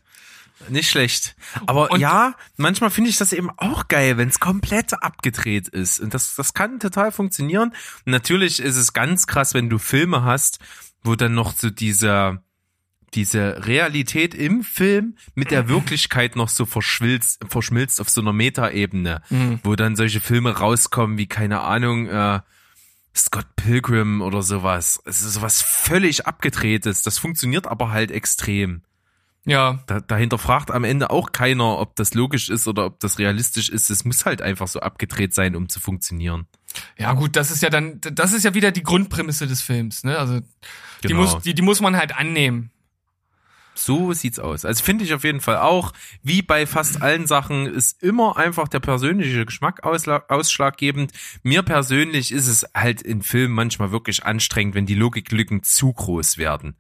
Nicht 0.69 0.91
schlecht. 0.91 1.37
Aber 1.67 1.91
Und- 1.91 2.01
ja, 2.01 2.35
manchmal 2.57 2.91
finde 2.91 3.11
ich 3.11 3.19
das 3.19 3.33
eben 3.33 3.51
auch 3.57 3.89
geil, 3.89 4.17
wenn 4.17 4.29
es 4.29 4.41
komplett 4.41 5.01
abgedreht 5.03 5.69
ist. 5.69 6.01
Und 6.01 6.15
das, 6.15 6.35
das 6.35 6.55
kann 6.55 6.81
total 6.81 7.13
funktionieren. 7.13 7.71
Und 8.05 8.13
natürlich 8.13 8.61
ist 8.61 8.77
es 8.77 8.93
ganz 8.93 9.27
krass, 9.27 9.55
wenn 9.55 9.69
du 9.69 9.79
Filme 9.79 10.25
hast, 10.25 10.59
wo 11.05 11.15
dann 11.15 11.35
noch 11.35 11.55
so 11.55 11.71
dieser, 11.71 12.43
diese 13.15 13.67
Realität 13.67 14.35
im 14.35 14.65
Film 14.65 15.17
mit 15.35 15.51
der 15.51 15.69
Wirklichkeit 15.69 16.37
noch 16.37 16.49
so 16.49 16.67
verschwilzt, 16.67 17.45
verschmilzt 17.49 18.01
auf 18.01 18.09
so 18.11 18.21
einer 18.21 18.33
Metaebene, 18.33 19.23
wo 19.63 19.77
dann 19.77 19.95
solche 19.95 20.21
Filme 20.21 20.57
rauskommen 20.59 21.17
wie, 21.19 21.27
keine 21.29 21.61
Ahnung, 21.61 22.09
äh, 22.09 22.41
Scott 23.15 23.47
Pilgrim 23.57 24.21
oder 24.21 24.43
sowas. 24.43 25.01
Es 25.07 25.23
ist 25.23 25.35
sowas 25.35 25.63
völlig 25.63 26.27
abgedrehtes. 26.27 27.03
Das 27.03 27.19
funktioniert 27.19 27.67
aber 27.67 27.91
halt 27.91 28.11
extrem. 28.11 28.83
Ja, 29.47 29.79
Da, 29.87 30.01
dahinter 30.01 30.39
fragt 30.39 30.71
am 30.71 30.85
Ende 30.85 31.11
auch 31.11 31.33
keiner, 31.33 31.79
ob 31.79 31.95
das 31.97 32.15
logisch 32.15 32.51
ist 32.51 32.67
oder 32.69 32.85
ob 32.87 33.01
das 33.01 33.19
realistisch 33.19 33.69
ist. 33.69 33.91
Es 33.91 34.05
muss 34.05 34.27
halt 34.27 34.43
einfach 34.43 34.67
so 34.69 34.81
abgedreht 34.81 35.33
sein, 35.33 35.55
um 35.57 35.69
zu 35.69 35.81
funktionieren. 35.81 36.47
ja 36.99 37.13
gut, 37.15 37.37
das 37.37 37.51
ist 37.51 37.63
ja 37.63 37.71
dann, 37.71 38.01
das 38.01 38.33
ist 38.33 38.45
ja 38.45 38.55
wieder 38.55 38.73
die 38.73 38.83
Grundprämisse 38.83 39.47
des 39.47 39.63
Films. 39.63 40.05
Ne? 40.05 40.19
Also 40.19 40.41
die 40.41 41.09
Genau. 41.09 41.21
muss, 41.23 41.39
die, 41.43 41.55
die 41.55 41.63
muss 41.63 41.81
man 41.81 41.97
halt 41.97 42.17
annehmen. 42.17 42.71
So 43.79 44.13
sieht's 44.13 44.39
aus. 44.39 44.65
Also 44.65 44.83
finde 44.83 45.05
ich 45.05 45.15
auf 45.15 45.25
jeden 45.25 45.41
Fall 45.41 45.59
auch, 45.59 45.93
wie 46.23 46.43
bei 46.43 46.67
fast 46.67 47.03
allen 47.03 47.27
Sachen, 47.27 47.67
ist 47.67 48.03
immer 48.03 48.37
einfach 48.37 48.69
der 48.69 48.81
persönliche 48.81 49.45
Geschmack 49.47 49.85
ausschlaggebend. 49.85 51.13
Mir 51.43 51.63
persönlich 51.63 52.33
ist 52.33 52.49
es 52.49 52.67
halt 52.75 53.03
in 53.03 53.23
Filmen 53.23 53.55
manchmal 53.55 53.93
wirklich 53.93 54.25
anstrengend, 54.25 54.75
wenn 54.75 54.87
die 54.87 54.95
Logiklücken 54.95 55.63
zu 55.63 55.93
groß 55.93 56.39
werden. 56.39 56.77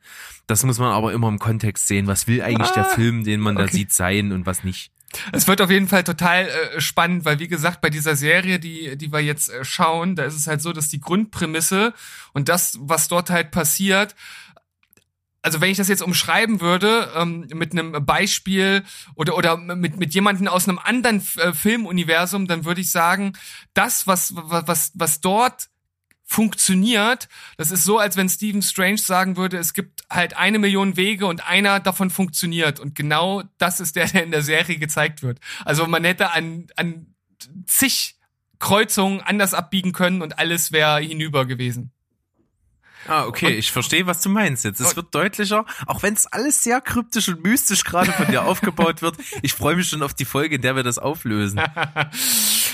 Das 0.46 0.64
muss 0.64 0.78
man 0.78 0.92
aber 0.92 1.12
immer 1.12 1.28
im 1.28 1.38
Kontext 1.38 1.86
sehen. 1.86 2.06
Was 2.06 2.26
will 2.26 2.42
eigentlich 2.42 2.70
der 2.70 2.86
Ah, 2.86 2.94
Film, 2.94 3.24
den 3.24 3.40
man 3.40 3.56
da 3.56 3.64
okay. 3.64 3.76
sieht, 3.76 3.92
sein 3.92 4.32
und 4.32 4.46
was 4.46 4.64
nicht? 4.64 4.90
Es 5.32 5.46
wird 5.46 5.60
auf 5.60 5.70
jeden 5.70 5.88
Fall 5.88 6.04
total 6.04 6.48
äh, 6.48 6.80
spannend, 6.80 7.24
weil 7.24 7.38
wie 7.38 7.48
gesagt, 7.48 7.80
bei 7.80 7.90
dieser 7.90 8.16
Serie, 8.16 8.58
die, 8.58 8.96
die 8.98 9.12
wir 9.12 9.20
jetzt 9.20 9.50
äh, 9.50 9.64
schauen, 9.64 10.16
da 10.16 10.24
ist 10.24 10.34
es 10.34 10.46
halt 10.46 10.60
so, 10.60 10.72
dass 10.72 10.88
die 10.88 11.00
Grundprämisse 11.00 11.94
und 12.32 12.48
das, 12.48 12.76
was 12.80 13.08
dort 13.08 13.30
halt 13.30 13.50
passiert, 13.50 14.14
also 15.46 15.60
wenn 15.60 15.70
ich 15.70 15.76
das 15.76 15.86
jetzt 15.86 16.02
umschreiben 16.02 16.60
würde, 16.60 17.08
ähm, 17.14 17.46
mit 17.54 17.70
einem 17.70 18.04
Beispiel 18.04 18.82
oder, 19.14 19.36
oder 19.36 19.56
mit, 19.56 19.96
mit 19.96 20.12
jemandem 20.12 20.48
aus 20.48 20.68
einem 20.68 20.80
anderen 20.80 21.22
äh, 21.36 21.52
Filmuniversum, 21.52 22.48
dann 22.48 22.64
würde 22.64 22.80
ich 22.80 22.90
sagen, 22.90 23.34
das, 23.72 24.08
was, 24.08 24.32
was, 24.34 24.66
was, 24.66 24.92
was 24.94 25.20
dort 25.20 25.68
funktioniert, 26.24 27.28
das 27.58 27.70
ist 27.70 27.84
so, 27.84 28.00
als 28.00 28.16
wenn 28.16 28.28
Stephen 28.28 28.60
Strange 28.60 28.98
sagen 28.98 29.36
würde, 29.36 29.58
es 29.58 29.72
gibt 29.72 30.02
halt 30.10 30.36
eine 30.36 30.58
Million 30.58 30.96
Wege 30.96 31.26
und 31.26 31.46
einer 31.46 31.78
davon 31.78 32.10
funktioniert. 32.10 32.80
Und 32.80 32.96
genau 32.96 33.44
das 33.58 33.78
ist 33.78 33.94
der, 33.94 34.08
der 34.08 34.24
in 34.24 34.32
der 34.32 34.42
Serie 34.42 34.78
gezeigt 34.78 35.22
wird. 35.22 35.38
Also 35.64 35.86
man 35.86 36.02
hätte 36.02 36.32
an, 36.32 36.66
an 36.74 37.14
zig 37.68 38.16
Kreuzungen 38.58 39.20
anders 39.20 39.54
abbiegen 39.54 39.92
können 39.92 40.22
und 40.22 40.40
alles 40.40 40.72
wäre 40.72 40.98
hinüber 40.98 41.46
gewesen. 41.46 41.92
Ah, 43.08 43.26
okay, 43.26 43.50
ich 43.54 43.70
verstehe, 43.72 44.06
was 44.06 44.20
du 44.20 44.28
meinst 44.28 44.64
jetzt. 44.64 44.80
Es 44.80 44.88
Und- 44.90 44.96
wird 44.96 45.14
deutlicher, 45.14 45.64
auch 45.86 46.02
wenn 46.02 46.14
es 46.14 46.26
alles 46.26 46.62
sehr 46.62 46.80
kryptisch 46.80 47.28
und 47.28 47.42
mystisch 47.44 47.84
gerade 47.84 48.10
von 48.12 48.26
dir 48.26 48.44
aufgebaut 48.44 49.02
wird. 49.02 49.16
Ich 49.42 49.52
freue 49.54 49.76
mich 49.76 49.88
schon 49.88 50.02
auf 50.02 50.14
die 50.14 50.24
Folge, 50.24 50.56
in 50.56 50.62
der 50.62 50.74
wir 50.76 50.82
das 50.82 50.98
auflösen. 50.98 51.60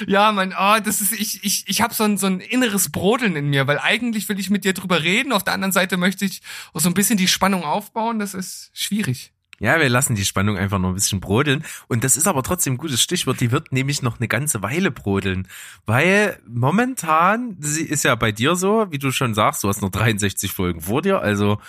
Ja, 0.07 0.33
man, 0.33 0.53
oh, 0.59 0.79
das 0.83 1.01
ist, 1.01 1.13
ich, 1.13 1.45
ich, 1.45 1.65
ich 1.69 1.81
habe 1.81 1.95
so 1.95 2.03
ein, 2.03 2.19
so 2.19 2.27
ein 2.27 2.41
inneres 2.41 2.91
Brodeln 2.91 3.37
in 3.37 3.51
mir, 3.51 3.67
weil 3.67 3.79
eigentlich 3.79 4.29
will 4.29 4.41
ich 4.41 4.51
mit 4.51 4.65
dir 4.65 4.73
drüber 4.73 5.03
reden, 5.03 5.33
auf 5.33 5.45
der 5.45 5.53
anderen 5.55 5.71
Seite 5.71 5.97
möchte 5.97 6.25
ich 6.25 6.41
auch 6.73 6.81
so 6.81 6.89
ein 6.89 6.95
bisschen 6.95 7.19
die 7.19 7.29
Spannung 7.29 7.63
aufbauen, 7.63 8.19
das 8.19 8.35
ist 8.35 8.71
schwierig. 8.73 9.33
Ja, 9.63 9.79
wir 9.79 9.89
lassen 9.89 10.17
die 10.17 10.25
Spannung 10.25 10.59
einfach 10.59 10.81
noch 10.81 10.89
ein 10.89 10.97
bisschen 10.97 11.21
brodeln. 11.21 11.65
Und 11.87 12.03
das 12.03 12.17
ist 12.17 12.27
aber 12.27 12.43
trotzdem 12.43 12.75
ein 12.75 12.79
gutes 12.79 13.01
Stichwort. 13.01 13.41
Die 13.41 13.53
wird 13.53 13.71
nämlich 13.71 14.03
noch 14.03 14.19
eine 14.19 14.27
ganze 14.27 14.61
Weile 14.61 14.91
brodeln. 14.91 15.47
Weil 15.87 16.41
momentan, 16.49 17.57
sie 17.61 17.85
ist 17.85 18.03
ja 18.03 18.17
bei 18.17 18.33
dir 18.33 18.57
so, 18.57 18.89
wie 18.91 18.99
du 18.99 19.13
schon 19.13 19.35
sagst, 19.35 19.63
du 19.63 19.69
hast 19.69 19.81
noch 19.81 19.91
63 19.91 20.53
Folgen 20.53 20.81
vor 20.81 21.01
dir. 21.01 21.21
Also 21.21 21.61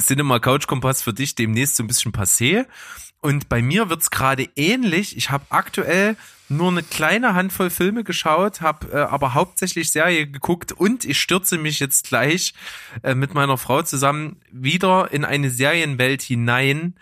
Cinema 0.00 0.40
Couch 0.40 0.66
Kompass 0.66 1.00
für 1.00 1.14
dich 1.14 1.34
demnächst 1.34 1.76
so 1.76 1.82
ein 1.82 1.86
bisschen 1.86 2.12
passé. 2.12 2.66
Und 3.22 3.48
bei 3.48 3.62
mir 3.62 3.88
wird's 3.88 4.10
gerade 4.10 4.50
ähnlich. 4.54 5.16
Ich 5.16 5.30
habe 5.30 5.46
aktuell 5.48 6.16
nur 6.50 6.70
eine 6.70 6.82
kleine 6.82 7.34
Handvoll 7.34 7.70
Filme 7.70 8.04
geschaut, 8.04 8.60
habe 8.60 8.92
äh, 8.92 8.96
aber 8.98 9.32
hauptsächlich 9.32 9.90
Serie 9.90 10.26
geguckt 10.26 10.72
und 10.72 11.04
ich 11.04 11.18
stürze 11.18 11.58
mich 11.58 11.80
jetzt 11.80 12.08
gleich 12.08 12.52
äh, 13.02 13.14
mit 13.14 13.34
meiner 13.34 13.56
Frau 13.58 13.82
zusammen 13.82 14.36
wieder 14.50 15.10
in 15.12 15.24
eine 15.24 15.50
Serienwelt 15.50 16.20
hinein, 16.20 16.94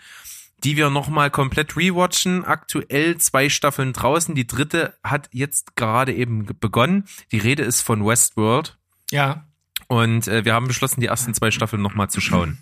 die 0.63 0.77
wir 0.77 0.89
nochmal 0.89 1.31
komplett 1.31 1.75
rewatchen. 1.75 2.45
Aktuell 2.45 3.17
zwei 3.17 3.49
Staffeln 3.49 3.93
draußen. 3.93 4.35
Die 4.35 4.47
dritte 4.47 4.95
hat 5.03 5.29
jetzt 5.31 5.75
gerade 5.75 6.13
eben 6.13 6.45
begonnen. 6.59 7.05
Die 7.31 7.39
Rede 7.39 7.63
ist 7.63 7.81
von 7.81 8.05
Westworld. 8.05 8.77
Ja. 9.11 9.45
Und 9.87 10.27
äh, 10.27 10.45
wir 10.45 10.53
haben 10.53 10.67
beschlossen, 10.67 11.01
die 11.01 11.07
ersten 11.07 11.33
zwei 11.33 11.51
Staffeln 11.51 11.81
nochmal 11.81 12.09
zu 12.09 12.21
schauen. 12.21 12.59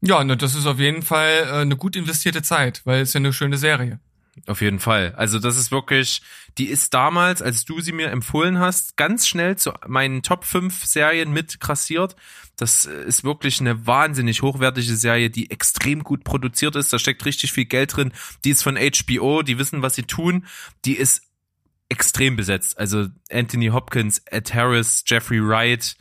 Ja, 0.00 0.22
ne, 0.22 0.36
das 0.36 0.54
ist 0.54 0.66
auf 0.66 0.78
jeden 0.78 1.02
Fall 1.02 1.46
äh, 1.46 1.52
eine 1.62 1.76
gut 1.76 1.96
investierte 1.96 2.42
Zeit, 2.42 2.82
weil 2.84 3.00
es 3.00 3.14
ja 3.14 3.18
eine 3.18 3.32
schöne 3.32 3.56
Serie. 3.56 4.00
Auf 4.46 4.60
jeden 4.60 4.80
Fall. 4.80 5.14
Also 5.16 5.38
das 5.38 5.56
ist 5.56 5.70
wirklich, 5.70 6.22
die 6.58 6.66
ist 6.66 6.92
damals, 6.92 7.40
als 7.40 7.64
du 7.64 7.80
sie 7.80 7.92
mir 7.92 8.10
empfohlen 8.10 8.58
hast, 8.58 8.96
ganz 8.96 9.26
schnell 9.26 9.56
zu 9.56 9.72
meinen 9.86 10.22
Top 10.22 10.44
5 10.44 10.84
Serien 10.84 11.32
mit 11.32 11.60
grassiert. 11.60 12.16
Das 12.56 12.84
ist 12.84 13.24
wirklich 13.24 13.60
eine 13.60 13.86
wahnsinnig 13.86 14.42
hochwertige 14.42 14.96
Serie, 14.96 15.30
die 15.30 15.50
extrem 15.50 16.04
gut 16.04 16.24
produziert 16.24 16.76
ist. 16.76 16.92
Da 16.92 16.98
steckt 16.98 17.24
richtig 17.24 17.52
viel 17.52 17.64
Geld 17.64 17.96
drin. 17.96 18.12
Die 18.44 18.50
ist 18.50 18.62
von 18.62 18.76
HBO, 18.76 19.42
die 19.42 19.58
wissen, 19.58 19.82
was 19.82 19.94
sie 19.94 20.04
tun. 20.04 20.46
Die 20.84 20.96
ist 20.96 21.22
extrem 21.88 22.36
besetzt. 22.36 22.78
Also 22.78 23.08
Anthony 23.30 23.68
Hopkins, 23.68 24.22
Ed 24.26 24.54
Harris, 24.54 25.04
Jeffrey 25.06 25.40
Wright 25.40 25.96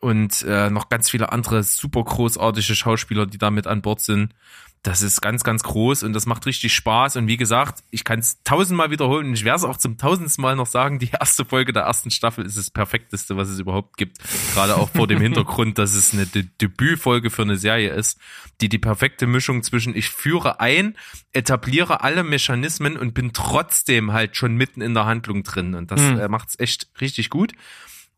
und 0.00 0.42
äh, 0.42 0.70
noch 0.70 0.88
ganz 0.88 1.10
viele 1.10 1.32
andere 1.32 1.62
super 1.62 2.04
großartige 2.04 2.74
Schauspieler, 2.74 3.26
die 3.26 3.38
da 3.38 3.50
mit 3.50 3.66
an 3.66 3.82
Bord 3.82 4.00
sind. 4.00 4.34
Das 4.82 5.02
ist 5.02 5.20
ganz, 5.20 5.42
ganz 5.42 5.64
groß 5.64 6.04
und 6.04 6.12
das 6.12 6.26
macht 6.26 6.46
richtig 6.46 6.72
Spaß. 6.74 7.16
Und 7.16 7.26
wie 7.26 7.36
gesagt, 7.36 7.82
ich 7.90 8.04
kann 8.04 8.20
es 8.20 8.42
tausendmal 8.44 8.90
wiederholen 8.90 9.26
und 9.28 9.34
ich 9.34 9.44
werde 9.44 9.56
es 9.56 9.64
auch 9.64 9.76
zum 9.76 9.98
tausendsten 9.98 10.40
Mal 10.40 10.54
noch 10.54 10.66
sagen, 10.66 10.98
die 11.00 11.10
erste 11.20 11.44
Folge 11.44 11.72
der 11.72 11.82
ersten 11.82 12.10
Staffel 12.12 12.46
ist 12.46 12.56
das 12.56 12.70
perfekteste, 12.70 13.36
was 13.36 13.48
es 13.48 13.58
überhaupt 13.58 13.96
gibt. 13.96 14.18
Gerade 14.54 14.76
auch 14.76 14.88
vor 14.90 15.08
dem 15.08 15.20
Hintergrund, 15.20 15.78
dass 15.78 15.94
es 15.94 16.12
eine 16.14 16.26
De 16.26 16.46
Debütfolge 16.60 17.30
für 17.30 17.42
eine 17.42 17.56
Serie 17.56 17.90
ist, 17.90 18.20
die 18.60 18.68
die 18.68 18.78
perfekte 18.78 19.26
Mischung 19.26 19.62
zwischen 19.64 19.96
ich 19.96 20.10
führe 20.10 20.60
ein, 20.60 20.96
etabliere 21.32 22.02
alle 22.02 22.22
Mechanismen 22.22 22.96
und 22.96 23.14
bin 23.14 23.32
trotzdem 23.32 24.12
halt 24.12 24.36
schon 24.36 24.54
mitten 24.54 24.80
in 24.80 24.94
der 24.94 25.06
Handlung 25.06 25.42
drin. 25.42 25.74
Und 25.74 25.90
das 25.90 26.00
Mhm. 26.00 26.18
äh, 26.20 26.28
macht 26.28 26.50
es 26.50 26.58
echt 26.60 26.88
richtig 27.00 27.30
gut. 27.30 27.52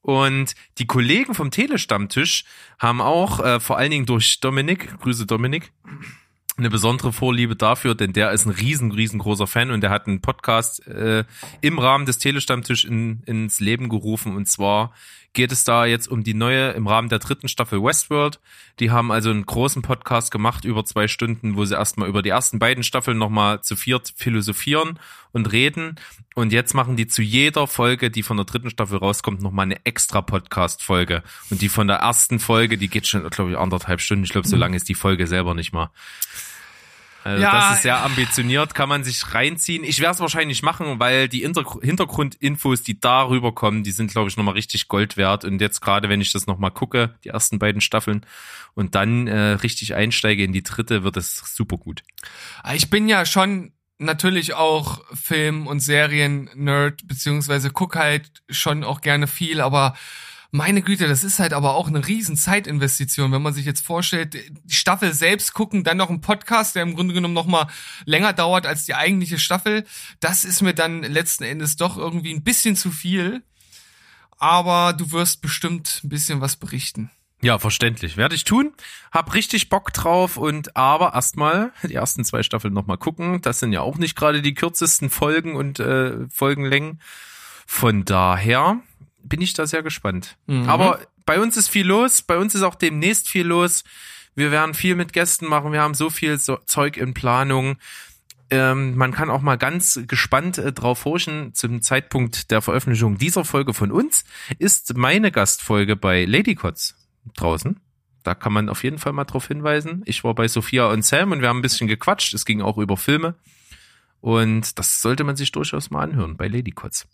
Und 0.02 0.54
die 0.78 0.86
Kollegen 0.86 1.34
vom 1.34 1.50
Telestammtisch 1.50 2.44
haben 2.78 3.00
auch, 3.00 3.40
äh, 3.40 3.60
vor 3.60 3.76
allen 3.78 3.90
Dingen 3.90 4.06
durch 4.06 4.40
Dominik, 4.40 4.98
Grüße 5.00 5.26
Dominik, 5.26 5.72
eine 6.60 6.70
besondere 6.70 7.12
Vorliebe 7.12 7.56
dafür, 7.56 7.94
denn 7.94 8.12
der 8.12 8.30
ist 8.30 8.46
ein 8.46 8.52
riesen, 8.52 8.92
riesengroßer 8.92 9.46
Fan 9.46 9.70
und 9.70 9.80
der 9.80 9.90
hat 9.90 10.06
einen 10.06 10.20
Podcast 10.20 10.86
äh, 10.86 11.24
im 11.60 11.78
Rahmen 11.78 12.06
des 12.06 12.18
Telestammtisch 12.18 12.84
in, 12.84 13.22
ins 13.26 13.60
Leben 13.60 13.88
gerufen 13.88 14.36
und 14.36 14.46
zwar 14.46 14.92
geht 15.32 15.52
es 15.52 15.64
da 15.64 15.86
jetzt 15.86 16.08
um 16.08 16.24
die 16.24 16.34
neue 16.34 16.70
im 16.70 16.86
Rahmen 16.86 17.08
der 17.08 17.20
dritten 17.20 17.48
Staffel 17.48 17.82
Westworld. 17.82 18.40
Die 18.80 18.90
haben 18.90 19.12
also 19.12 19.30
einen 19.30 19.46
großen 19.46 19.82
Podcast 19.82 20.30
gemacht 20.30 20.64
über 20.64 20.84
zwei 20.84 21.06
Stunden, 21.06 21.56
wo 21.56 21.64
sie 21.64 21.74
erstmal 21.74 22.08
über 22.08 22.22
die 22.22 22.30
ersten 22.30 22.58
beiden 22.58 22.82
Staffeln 22.82 23.18
nochmal 23.18 23.62
zu 23.62 23.76
viert 23.76 24.12
philosophieren 24.16 24.98
und 25.32 25.52
reden. 25.52 25.96
Und 26.34 26.52
jetzt 26.52 26.74
machen 26.74 26.96
die 26.96 27.06
zu 27.06 27.22
jeder 27.22 27.66
Folge, 27.66 28.10
die 28.10 28.22
von 28.22 28.36
der 28.36 28.46
dritten 28.46 28.70
Staffel 28.70 28.98
rauskommt, 28.98 29.40
nochmal 29.40 29.66
eine 29.66 29.84
extra 29.84 30.20
Podcast-Folge. 30.20 31.22
Und 31.50 31.62
die 31.62 31.68
von 31.68 31.86
der 31.86 31.98
ersten 31.98 32.40
Folge, 32.40 32.76
die 32.76 32.88
geht 32.88 33.06
schon, 33.06 33.28
glaube 33.30 33.52
ich, 33.52 33.58
anderthalb 33.58 34.00
Stunden. 34.00 34.24
Ich 34.24 34.30
glaube, 34.30 34.48
so 34.48 34.56
lange 34.56 34.76
ist 34.76 34.88
die 34.88 34.94
Folge 34.94 35.26
selber 35.26 35.54
nicht 35.54 35.72
mal. 35.72 35.90
Also 37.24 37.42
Ja, 37.42 37.52
das 37.52 37.76
ist 37.76 37.82
sehr 37.82 38.02
ambitioniert, 38.02 38.74
kann 38.74 38.88
man 38.88 39.04
sich 39.04 39.34
reinziehen. 39.34 39.84
Ich 39.84 40.00
werde 40.00 40.14
es 40.14 40.20
wahrscheinlich 40.20 40.62
machen, 40.62 40.98
weil 40.98 41.28
die 41.28 41.40
Hinter 41.40 41.64
Hintergrundinfos, 41.82 42.82
die 42.82 42.98
darüber 42.98 43.52
kommen, 43.54 43.82
die 43.82 43.90
sind, 43.90 44.10
glaube 44.10 44.30
ich, 44.30 44.36
nochmal 44.36 44.54
richtig 44.54 44.88
Gold 44.88 45.16
wert. 45.16 45.44
Und 45.44 45.60
jetzt 45.60 45.80
gerade, 45.80 46.08
wenn 46.08 46.20
ich 46.20 46.32
das 46.32 46.46
nochmal 46.46 46.70
gucke, 46.70 47.14
die 47.24 47.28
ersten 47.28 47.58
beiden 47.58 47.80
Staffeln, 47.80 48.24
und 48.74 48.94
dann 48.94 49.26
äh, 49.26 49.52
richtig 49.52 49.94
einsteige 49.94 50.44
in 50.44 50.52
die 50.52 50.62
dritte, 50.62 51.02
wird 51.02 51.16
es 51.16 51.54
super 51.54 51.76
gut. 51.76 52.02
Ich 52.74 52.90
bin 52.90 53.08
ja 53.08 53.24
schon 53.26 53.72
natürlich 53.98 54.54
auch 54.54 55.02
Film- 55.14 55.66
und 55.66 55.80
Serien-Nerd, 55.80 57.06
beziehungsweise 57.06 57.70
guck 57.70 57.96
halt 57.96 58.42
schon 58.48 58.82
auch 58.82 59.00
gerne 59.02 59.26
viel, 59.26 59.60
aber 59.60 59.94
meine 60.50 60.82
Güte, 60.82 61.06
das 61.06 61.22
ist 61.22 61.38
halt 61.38 61.52
aber 61.52 61.74
auch 61.74 61.88
eine 61.88 62.06
riesen 62.06 62.36
Zeitinvestition, 62.36 63.30
wenn 63.32 63.42
man 63.42 63.54
sich 63.54 63.64
jetzt 63.64 63.84
vorstellt, 63.84 64.34
die 64.34 64.74
Staffel 64.74 65.12
selbst 65.14 65.54
gucken, 65.54 65.84
dann 65.84 65.96
noch 65.96 66.10
ein 66.10 66.20
Podcast, 66.20 66.74
der 66.74 66.82
im 66.82 66.94
Grunde 66.94 67.14
genommen 67.14 67.34
noch 67.34 67.46
mal 67.46 67.68
länger 68.04 68.32
dauert 68.32 68.66
als 68.66 68.84
die 68.84 68.94
eigentliche 68.94 69.38
Staffel. 69.38 69.84
Das 70.18 70.44
ist 70.44 70.60
mir 70.60 70.74
dann 70.74 71.02
letzten 71.02 71.44
Endes 71.44 71.76
doch 71.76 71.96
irgendwie 71.96 72.34
ein 72.34 72.42
bisschen 72.42 72.76
zu 72.76 72.90
viel. 72.90 73.42
Aber 74.38 74.94
du 74.94 75.12
wirst 75.12 75.42
bestimmt 75.42 76.00
ein 76.02 76.08
bisschen 76.08 76.40
was 76.40 76.56
berichten. 76.56 77.10
Ja, 77.42 77.58
verständlich. 77.58 78.16
Werde 78.16 78.34
ich 78.34 78.44
tun. 78.44 78.72
Hab 79.12 79.34
richtig 79.34 79.68
Bock 79.68 79.92
drauf 79.92 80.36
und 80.36 80.76
aber 80.76 81.14
erstmal 81.14 81.72
die 81.82 81.94
ersten 81.94 82.24
zwei 82.24 82.42
Staffeln 82.42 82.74
nochmal 82.74 82.98
gucken. 82.98 83.40
Das 83.40 83.60
sind 83.60 83.72
ja 83.72 83.80
auch 83.82 83.96
nicht 83.96 84.16
gerade 84.16 84.42
die 84.42 84.54
kürzesten 84.54 85.10
Folgen 85.10 85.56
und 85.56 85.78
äh, 85.80 86.26
Folgenlängen. 86.28 87.00
Von 87.66 88.04
daher 88.04 88.80
bin 89.22 89.40
ich 89.40 89.52
da 89.54 89.66
sehr 89.66 89.82
gespannt. 89.82 90.36
Mhm. 90.46 90.68
Aber 90.68 91.00
bei 91.26 91.40
uns 91.40 91.56
ist 91.56 91.68
viel 91.68 91.86
los. 91.86 92.22
Bei 92.22 92.38
uns 92.38 92.54
ist 92.54 92.62
auch 92.62 92.74
demnächst 92.74 93.28
viel 93.28 93.46
los. 93.46 93.84
Wir 94.34 94.50
werden 94.50 94.74
viel 94.74 94.94
mit 94.94 95.12
Gästen 95.12 95.46
machen. 95.46 95.72
Wir 95.72 95.82
haben 95.82 95.94
so 95.94 96.10
viel 96.10 96.38
so 96.38 96.56
Zeug 96.66 96.96
in 96.96 97.14
Planung. 97.14 97.76
Ähm, 98.50 98.96
man 98.96 99.12
kann 99.12 99.30
auch 99.30 99.42
mal 99.42 99.56
ganz 99.56 100.00
gespannt 100.08 100.58
äh, 100.58 100.72
drauf 100.72 101.04
horchen. 101.04 101.54
Zum 101.54 101.82
Zeitpunkt 101.82 102.50
der 102.50 102.62
Veröffentlichung 102.62 103.18
dieser 103.18 103.44
Folge 103.44 103.74
von 103.74 103.92
uns 103.92 104.24
ist 104.58 104.96
meine 104.96 105.30
Gastfolge 105.30 105.94
bei 105.94 106.24
Ladycots 106.24 106.96
draußen. 107.36 107.78
Da 108.22 108.34
kann 108.34 108.52
man 108.52 108.68
auf 108.68 108.82
jeden 108.82 108.98
Fall 108.98 109.12
mal 109.12 109.24
drauf 109.24 109.48
hinweisen. 109.48 110.02
Ich 110.04 110.24
war 110.24 110.34
bei 110.34 110.48
Sophia 110.48 110.88
und 110.88 111.04
Sam 111.04 111.32
und 111.32 111.40
wir 111.40 111.48
haben 111.48 111.58
ein 111.58 111.62
bisschen 111.62 111.86
gequatscht. 111.86 112.34
Es 112.34 112.44
ging 112.44 112.60
auch 112.60 112.76
über 112.76 112.96
Filme. 112.96 113.36
Und 114.20 114.78
das 114.78 115.00
sollte 115.00 115.24
man 115.24 115.36
sich 115.36 115.52
durchaus 115.52 115.90
mal 115.90 116.02
anhören 116.02 116.36
bei 116.36 116.48
Ladycots. 116.48 117.08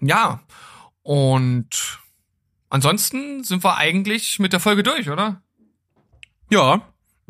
Ja, 0.00 0.40
und 1.10 1.98
ansonsten 2.68 3.42
sind 3.42 3.64
wir 3.64 3.76
eigentlich 3.76 4.38
mit 4.38 4.52
der 4.52 4.60
Folge 4.60 4.84
durch, 4.84 5.10
oder? 5.10 5.42
Ja, 6.50 6.82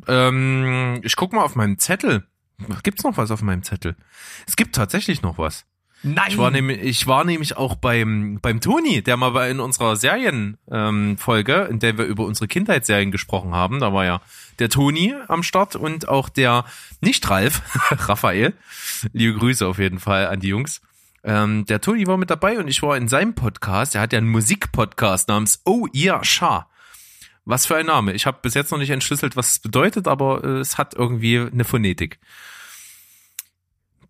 ähm, 0.06 1.00
ich 1.02 1.16
guck 1.16 1.32
mal 1.32 1.42
auf 1.42 1.56
meinem 1.56 1.78
Zettel. 1.78 2.26
Gibt's 2.82 3.04
noch 3.04 3.16
was 3.16 3.30
auf 3.30 3.40
meinem 3.40 3.62
Zettel? 3.62 3.96
Es 4.46 4.56
gibt 4.56 4.74
tatsächlich 4.74 5.22
noch 5.22 5.38
was. 5.38 5.64
Nein. 6.02 6.26
Ich 6.28 6.36
war 6.36 6.50
nämlich, 6.50 6.82
ich 6.82 7.06
war 7.06 7.24
nämlich 7.24 7.56
auch 7.56 7.74
beim, 7.74 8.38
beim 8.42 8.60
Toni, 8.60 9.00
der 9.00 9.16
mal 9.16 9.48
in 9.48 9.60
unserer 9.60 9.96
Serienfolge, 9.96 11.54
ähm, 11.54 11.70
in 11.70 11.78
der 11.78 11.96
wir 11.96 12.04
über 12.04 12.26
unsere 12.26 12.48
Kindheitsserien 12.48 13.10
gesprochen 13.10 13.54
haben, 13.54 13.80
da 13.80 13.94
war 13.94 14.04
ja 14.04 14.20
der 14.58 14.68
Toni 14.68 15.14
am 15.28 15.42
Start 15.42 15.74
und 15.74 16.06
auch 16.06 16.28
der 16.28 16.66
nicht 17.00 17.30
Ralf, 17.30 17.62
Raphael. 18.08 18.52
Liebe 19.14 19.38
Grüße 19.38 19.66
auf 19.66 19.78
jeden 19.78 20.00
Fall 20.00 20.26
an 20.26 20.40
die 20.40 20.48
Jungs. 20.48 20.82
Ähm, 21.22 21.66
der 21.66 21.80
Toni 21.80 22.06
war 22.06 22.16
mit 22.16 22.30
dabei 22.30 22.58
und 22.58 22.68
ich 22.68 22.82
war 22.82 22.96
in 22.96 23.08
seinem 23.08 23.34
Podcast, 23.34 23.94
er 23.94 24.00
hat 24.00 24.12
ja 24.12 24.18
einen 24.18 24.28
Musikpodcast 24.28 25.28
namens 25.28 25.60
Oh 25.64 25.86
Yeah 25.94 26.24
Sha. 26.24 26.68
Was 27.44 27.66
für 27.66 27.76
ein 27.76 27.86
Name. 27.86 28.12
Ich 28.12 28.26
habe 28.26 28.38
bis 28.42 28.54
jetzt 28.54 28.70
noch 28.70 28.78
nicht 28.78 28.90
entschlüsselt, 28.90 29.36
was 29.36 29.50
es 29.50 29.58
bedeutet, 29.58 30.06
aber 30.06 30.44
äh, 30.44 30.58
es 30.58 30.78
hat 30.78 30.94
irgendwie 30.94 31.38
eine 31.38 31.64
Phonetik. 31.64 32.18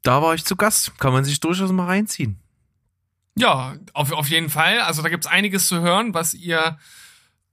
Da 0.03 0.23
war 0.23 0.35
ich 0.35 0.45
zu 0.45 0.57
Gast. 0.57 0.99
Kann 0.99 1.13
man 1.13 1.25
sich 1.25 1.41
durchaus 1.41 1.73
mal 1.73 1.87
reinziehen. 1.87 2.41
Ja, 3.37 3.77
auf, 3.93 4.13
auf 4.13 4.29
jeden 4.29 4.51
Fall. 4.51 4.81
Also 4.81 5.03
da 5.03 5.09
gibt's 5.09 5.27
einiges 5.27 5.69
zu 5.69 5.81
hören, 5.81 6.15
was 6.15 6.35
ihr 6.35 6.79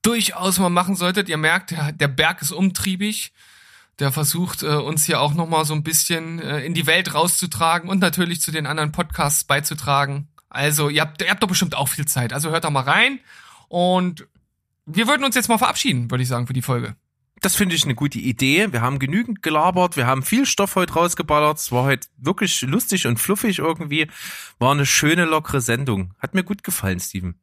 durchaus 0.01 0.59
mal 0.59 0.69
machen 0.69 0.95
solltet. 0.95 1.29
Ihr 1.29 1.37
merkt, 1.37 1.71
der 1.71 2.07
Berg 2.07 2.41
ist 2.41 2.51
umtriebig. 2.51 3.33
Der 3.99 4.11
versucht, 4.11 4.63
äh, 4.63 4.67
uns 4.75 5.05
hier 5.05 5.21
auch 5.21 5.33
noch 5.33 5.47
mal 5.47 5.65
so 5.65 5.73
ein 5.73 5.83
bisschen 5.83 6.39
äh, 6.39 6.59
in 6.59 6.73
die 6.73 6.85
Welt 6.85 7.13
rauszutragen 7.13 7.89
und 7.89 7.99
natürlich 7.99 8.41
zu 8.41 8.51
den 8.51 8.67
anderen 8.67 8.91
Podcasts 8.91 9.43
beizutragen. 9.43 10.27
Also 10.49 10.89
ihr 10.89 11.01
habt, 11.01 11.21
ihr 11.21 11.29
habt 11.29 11.41
doch 11.41 11.47
bestimmt 11.47 11.75
auch 11.75 11.87
viel 11.87 12.05
Zeit. 12.05 12.33
Also 12.33 12.51
hört 12.51 12.63
doch 12.63 12.69
mal 12.69 12.81
rein. 12.81 13.19
Und 13.67 14.27
wir 14.85 15.07
würden 15.07 15.23
uns 15.23 15.35
jetzt 15.35 15.49
mal 15.49 15.57
verabschieden, 15.57 16.09
würde 16.09 16.23
ich 16.23 16.29
sagen, 16.29 16.47
für 16.47 16.53
die 16.53 16.61
Folge. 16.61 16.95
Das 17.41 17.55
finde 17.55 17.75
ich 17.75 17.83
eine 17.83 17.93
gute 17.93 18.17
Idee. 18.17 18.71
Wir 18.71 18.81
haben 18.81 18.97
genügend 18.97 19.43
gelabert, 19.43 19.95
wir 19.95 20.07
haben 20.07 20.23
viel 20.23 20.45
Stoff 20.45 20.75
heute 20.75 20.93
rausgeballert. 20.93 21.59
Es 21.59 21.71
war 21.71 21.83
heute 21.83 22.07
wirklich 22.17 22.61
lustig 22.61 23.05
und 23.05 23.17
fluffig 23.17 23.59
irgendwie. 23.59 24.07
War 24.57 24.71
eine 24.71 24.85
schöne, 24.85 25.25
lockere 25.25 25.61
Sendung. 25.61 26.13
Hat 26.19 26.33
mir 26.33 26.43
gut 26.43 26.63
gefallen, 26.63 26.99
Steven. 26.99 27.35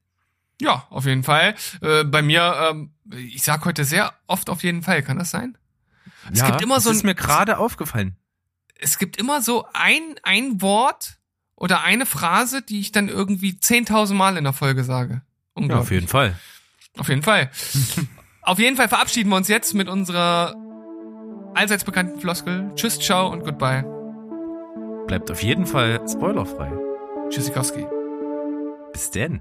Ja, 0.60 0.86
auf 0.90 1.06
jeden 1.06 1.22
Fall. 1.22 1.54
Äh, 1.80 2.04
bei 2.04 2.22
mir, 2.22 2.70
ähm, 2.70 2.90
ich 3.10 3.42
sag 3.42 3.64
heute 3.64 3.84
sehr 3.84 4.14
oft 4.26 4.50
auf 4.50 4.62
jeden 4.62 4.82
Fall. 4.82 5.02
Kann 5.02 5.18
das 5.18 5.30
sein? 5.30 5.56
Es 6.32 6.44
gibt 6.44 6.62
immer 6.62 6.80
so 6.80 6.90
ein- 6.90 6.96
ist 6.96 7.04
mir 7.04 7.14
gerade 7.14 7.58
aufgefallen. 7.58 8.16
es 8.80 8.98
gibt 8.98 9.16
immer 9.16 9.40
so 9.42 9.66
ein, 9.72 10.00
ein 10.22 10.60
Wort 10.62 11.18
oder 11.56 11.82
eine 11.82 12.06
Phrase, 12.06 12.62
die 12.62 12.80
ich 12.80 12.92
dann 12.92 13.08
irgendwie 13.08 13.52
10.000 13.58 14.14
Mal 14.14 14.36
in 14.36 14.44
der 14.44 14.52
Folge 14.52 14.84
sage. 14.84 15.22
Ja, 15.58 15.78
auf 15.78 15.90
jeden 15.90 16.08
Fall. 16.08 16.34
Auf 16.98 17.08
jeden 17.08 17.22
Fall. 17.22 17.50
auf 18.42 18.58
jeden 18.58 18.76
Fall 18.76 18.88
verabschieden 18.88 19.30
wir 19.30 19.36
uns 19.36 19.48
jetzt 19.48 19.72
mit 19.74 19.88
unserer 19.88 20.54
allseits 21.54 21.84
bekannten 21.84 22.20
Floskel. 22.20 22.72
Tschüss, 22.74 22.98
ciao 22.98 23.28
und 23.30 23.44
goodbye. 23.44 23.84
Bleibt 25.06 25.30
auf 25.30 25.42
jeden 25.42 25.66
Fall 25.66 26.00
spoilerfrei. 26.10 26.72
Tschüssikowski. 27.30 27.86
Bis 28.92 29.10
denn. 29.10 29.40